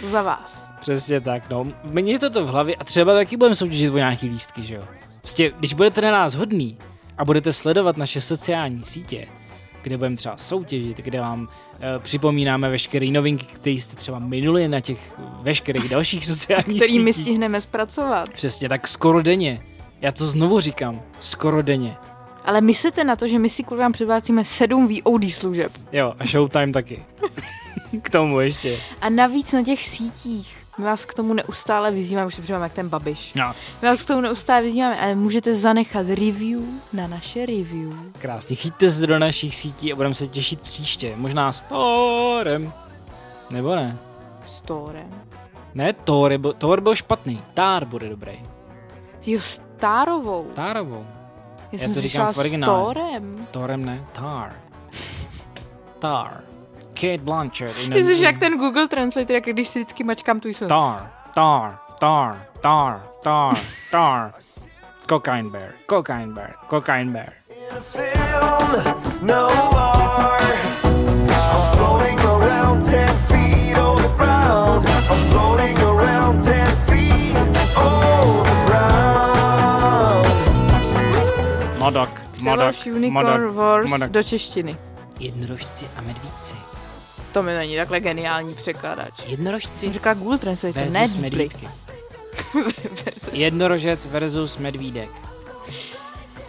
To 0.00 0.06
za 0.08 0.22
vás. 0.22 0.66
Přesně 0.80 1.20
tak, 1.20 1.50
no. 1.50 1.66
Mějte 1.84 2.30
to 2.30 2.44
v 2.44 2.48
hlavě 2.48 2.76
a 2.76 2.84
třeba 2.84 3.14
taky 3.14 3.36
budeme 3.36 3.54
soutěžit 3.54 3.92
o 3.94 3.96
nějaký 3.96 4.28
lístky, 4.28 4.64
že 4.64 4.74
jo. 4.74 4.82
Prostě, 5.20 5.52
když 5.58 5.74
budete 5.74 6.00
na 6.00 6.10
nás 6.10 6.34
hodný 6.34 6.78
a 7.18 7.24
budete 7.24 7.52
sledovat 7.52 7.96
naše 7.96 8.20
sociální 8.20 8.84
sítě, 8.84 9.26
kde 9.82 9.96
budeme 9.96 10.16
třeba 10.16 10.36
soutěžit, 10.36 10.96
kde 10.96 11.20
vám 11.20 11.48
e, 11.80 11.98
připomínáme 11.98 12.70
veškeré 12.70 13.06
novinky, 13.06 13.46
které 13.46 13.74
jste 13.76 13.96
třeba 13.96 14.18
minuli 14.18 14.68
na 14.68 14.80
těch 14.80 15.18
veškerých 15.42 15.88
dalších 15.88 16.26
sociálních 16.26 16.64
Který 16.76 16.92
sítích. 16.92 17.04
my 17.04 17.12
stihneme 17.12 17.60
zpracovat. 17.60 18.30
Přesně 18.30 18.68
tak, 18.68 18.88
skoro 18.88 19.22
denně. 19.22 19.62
Já 20.00 20.12
to 20.12 20.26
znovu 20.26 20.60
říkám, 20.60 21.02
skoro 21.20 21.62
denně. 21.62 21.96
Ale 22.44 22.60
myslíte 22.60 23.04
na 23.04 23.16
to, 23.16 23.28
že 23.28 23.38
my 23.38 23.48
si 23.48 23.64
kvůli 23.64 23.80
vám 23.80 23.92
předvácíme 23.92 24.44
sedm 24.44 24.88
VOD 24.88 25.24
služeb. 25.30 25.72
Jo, 25.92 26.14
a 26.18 26.26
Showtime 26.26 26.72
taky. 26.72 27.04
k 28.02 28.10
tomu 28.10 28.40
ještě. 28.40 28.78
A 29.00 29.08
navíc 29.10 29.52
na 29.52 29.62
těch 29.62 29.86
sítích 29.88 30.60
my 30.80 30.86
vás 30.86 31.04
k 31.04 31.14
tomu 31.14 31.34
neustále 31.34 31.90
vyzýváme, 31.90 32.26
už 32.26 32.34
se 32.34 32.42
přijímáme 32.42 32.64
jak 32.64 32.72
ten 32.72 32.88
babiš. 32.88 33.32
No. 33.34 33.54
My 33.82 33.88
vás 33.88 34.02
k 34.02 34.06
tomu 34.06 34.20
neustále 34.20 34.62
vyzýváme, 34.62 35.00
ale 35.00 35.14
můžete 35.14 35.54
zanechat 35.54 36.06
review 36.08 36.60
na 36.92 37.06
naše 37.06 37.46
review. 37.46 37.92
Krásně, 38.18 38.56
chyťte 38.56 38.90
se 38.90 39.06
do 39.06 39.18
našich 39.18 39.54
sítí 39.56 39.92
a 39.92 39.96
budeme 39.96 40.14
se 40.14 40.26
těšit 40.26 40.60
příště. 40.60 41.12
Možná 41.16 41.52
s 41.52 41.62
Torem. 41.62 42.72
Nebo 43.50 43.74
ne? 43.74 43.98
S 44.46 44.60
Torem? 44.60 45.22
Ne, 45.74 45.92
Thor, 45.92 46.38
byl, 46.38 46.52
Thor 46.52 46.80
byl 46.80 46.94
špatný. 46.94 47.42
Tár 47.54 47.84
bude 47.84 48.08
dobrý. 48.08 48.32
Jo, 49.26 49.40
s 49.40 49.60
Tárovou. 49.80 50.42
Tárovou. 50.54 51.06
Já, 51.58 51.66
Já 51.72 51.78
jsem 51.78 51.94
to 51.94 52.00
říkám 52.00 52.32
v 52.32 52.38
originále. 52.38 52.72
s 52.72 52.84
Torem. 52.84 53.46
Torem 53.50 53.84
ne, 53.84 54.04
Tar. 54.12 54.52
Tar. 55.98 56.40
Kate 56.94 57.18
Blanchett. 57.18 57.76
Ty 57.92 58.04
jsi 58.04 58.22
jak 58.22 58.38
ten 58.38 58.58
Google 58.58 58.88
Translator, 58.88 59.34
jak 59.34 59.44
když 59.44 59.68
si 59.68 59.78
vždycky 59.78 60.04
mačkám 60.04 60.40
tu 60.40 60.48
jsou. 60.48 60.66
Tar, 60.66 61.10
tar, 61.34 61.78
tar, 61.98 62.46
tar, 62.60 63.02
tar, 63.22 63.56
tar. 63.90 64.32
Cocaine 65.08 65.50
Bear, 65.50 65.72
Cocaine 65.90 66.32
Bear, 66.32 66.54
Cocaine 66.70 67.10
Bear. 67.12 67.32
No 69.22 69.48
I'm 69.48 70.89
Modok, 82.42 82.74
Unicorn 82.94 83.54
Wars 83.54 83.90
Modok. 83.90 84.10
do 84.10 84.22
češtiny. 84.22 84.76
Jednorožci 85.20 85.88
a 85.96 86.00
medvídci. 86.00 86.54
To 87.32 87.42
mi 87.42 87.54
není 87.54 87.76
takhle 87.76 88.00
geniální 88.00 88.54
překladač. 88.54 89.14
Jednorožci 89.26 89.68
Jsem 89.78 89.92
říkala 89.92 90.14
Google 90.14 90.38
Translator, 90.38 90.82
ne 90.82 90.88
versus 90.90 91.14
Deeply. 91.14 91.30
medvídky. 91.38 91.68
Versus. 93.04 93.30
Jednorožec 93.32 94.06
versus 94.06 94.56
medvídek. 94.58 95.10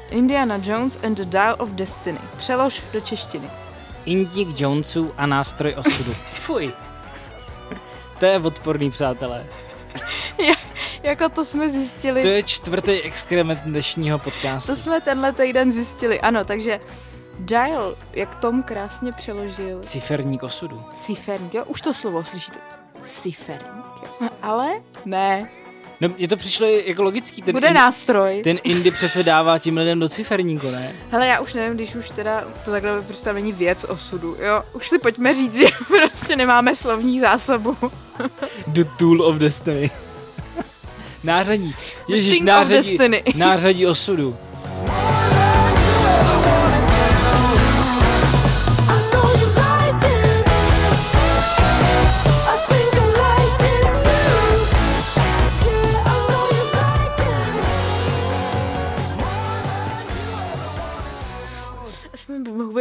Indiana 0.10 0.60
Jones 0.64 1.00
and 1.04 1.14
the 1.18 1.26
Dial 1.26 1.56
of 1.60 1.70
Destiny. 1.70 2.20
Přelož 2.38 2.84
do 2.94 3.00
češtiny. 3.02 3.50
Indík 4.06 4.60
Jonesů 4.62 5.12
a 5.18 5.26
nástroj 5.26 5.76
osudu. 5.78 6.14
Fuj. 6.24 6.72
To 8.20 8.26
je 8.26 8.40
odporný, 8.40 8.92
přátelé. 8.92 9.46
Jako 11.04 11.30
to 11.30 11.46
jsme 11.46 11.70
zjistili. 11.70 12.22
To 12.22 12.28
je 12.28 12.44
čtvrtý 12.44 12.92
exkrement 13.02 13.60
dnešního 13.64 14.20
podcastu. 14.20 14.76
To 14.76 14.82
jsme 14.82 15.02
tenhle 15.02 15.32
týden 15.34 15.72
zjistili. 15.72 16.20
Ano, 16.22 16.46
takže 16.46 16.80
Dial, 17.40 17.96
jak 18.14 18.36
Tom 18.36 18.64
krásně 18.64 19.12
přeložil. 19.12 19.80
Ciferník 19.82 20.44
osudu. 20.44 20.84
Ciferník, 20.96 21.54
jo? 21.54 21.64
Už 21.66 21.82
to 21.82 21.94
slovo 21.94 22.24
slyšíte. 22.24 22.60
Ciferník, 23.00 23.86
jo? 24.22 24.30
Ale 24.42 24.70
ne. 25.06 25.50
No, 26.02 26.10
mně 26.18 26.28
to 26.28 26.38
přišlo 26.38 26.68
jako 26.68 27.04
logický. 27.04 27.42
Ten 27.42 27.54
Bude 27.56 27.68
in- 27.68 27.74
nástroj. 27.74 28.42
Ten 28.44 28.58
Indy 28.64 28.92
přece 28.92 29.24
dává 29.24 29.58
tím 29.60 29.78
lidem 29.78 30.00
do 30.00 30.10
ciferníku, 30.10 30.72
ne? 30.72 30.92
Hele, 31.12 31.28
já 31.28 31.40
už 31.40 31.54
nevím, 31.54 31.74
když 31.76 31.96
už 31.96 32.10
teda 32.12 32.48
to 32.66 32.72
takhle 32.72 33.02
prostě 33.02 33.26
tam 33.26 33.36
není 33.36 33.52
věc 33.52 33.84
osudu, 33.84 34.38
jo? 34.40 34.64
Už 34.74 34.90
si 34.90 35.00
pojďme 35.00 35.34
říct, 35.34 35.56
že 35.58 35.66
prostě 35.88 36.36
nemáme 36.36 36.76
slovní 36.76 37.20
zásobu. 37.20 37.78
The 38.68 38.84
Tool 38.98 39.22
of 39.22 39.36
Destiny. 39.36 39.92
Nářadí. 41.24 41.76
Ježíš, 42.08 42.42
nářadí, 42.42 42.98
nářadí 43.36 43.86
osudu. 43.88 44.38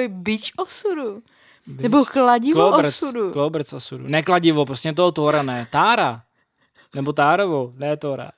Bič 0.08 0.52
osudu. 0.56 1.22
Nebo 1.66 2.04
kladivo 2.04 2.60
Klobrc, 2.60 2.88
osudu. 3.02 3.32
klobrc 3.32 3.72
osudu. 3.72 4.04
Ne 4.08 4.22
kladivo, 4.22 4.66
prostě 4.66 4.92
toho 4.92 5.12
Tora, 5.12 5.42
ne. 5.42 5.66
Tára. 5.72 6.22
Nebo 6.94 7.12
Tárovo, 7.12 7.72
ne 7.76 7.96
Tora. 7.96 8.30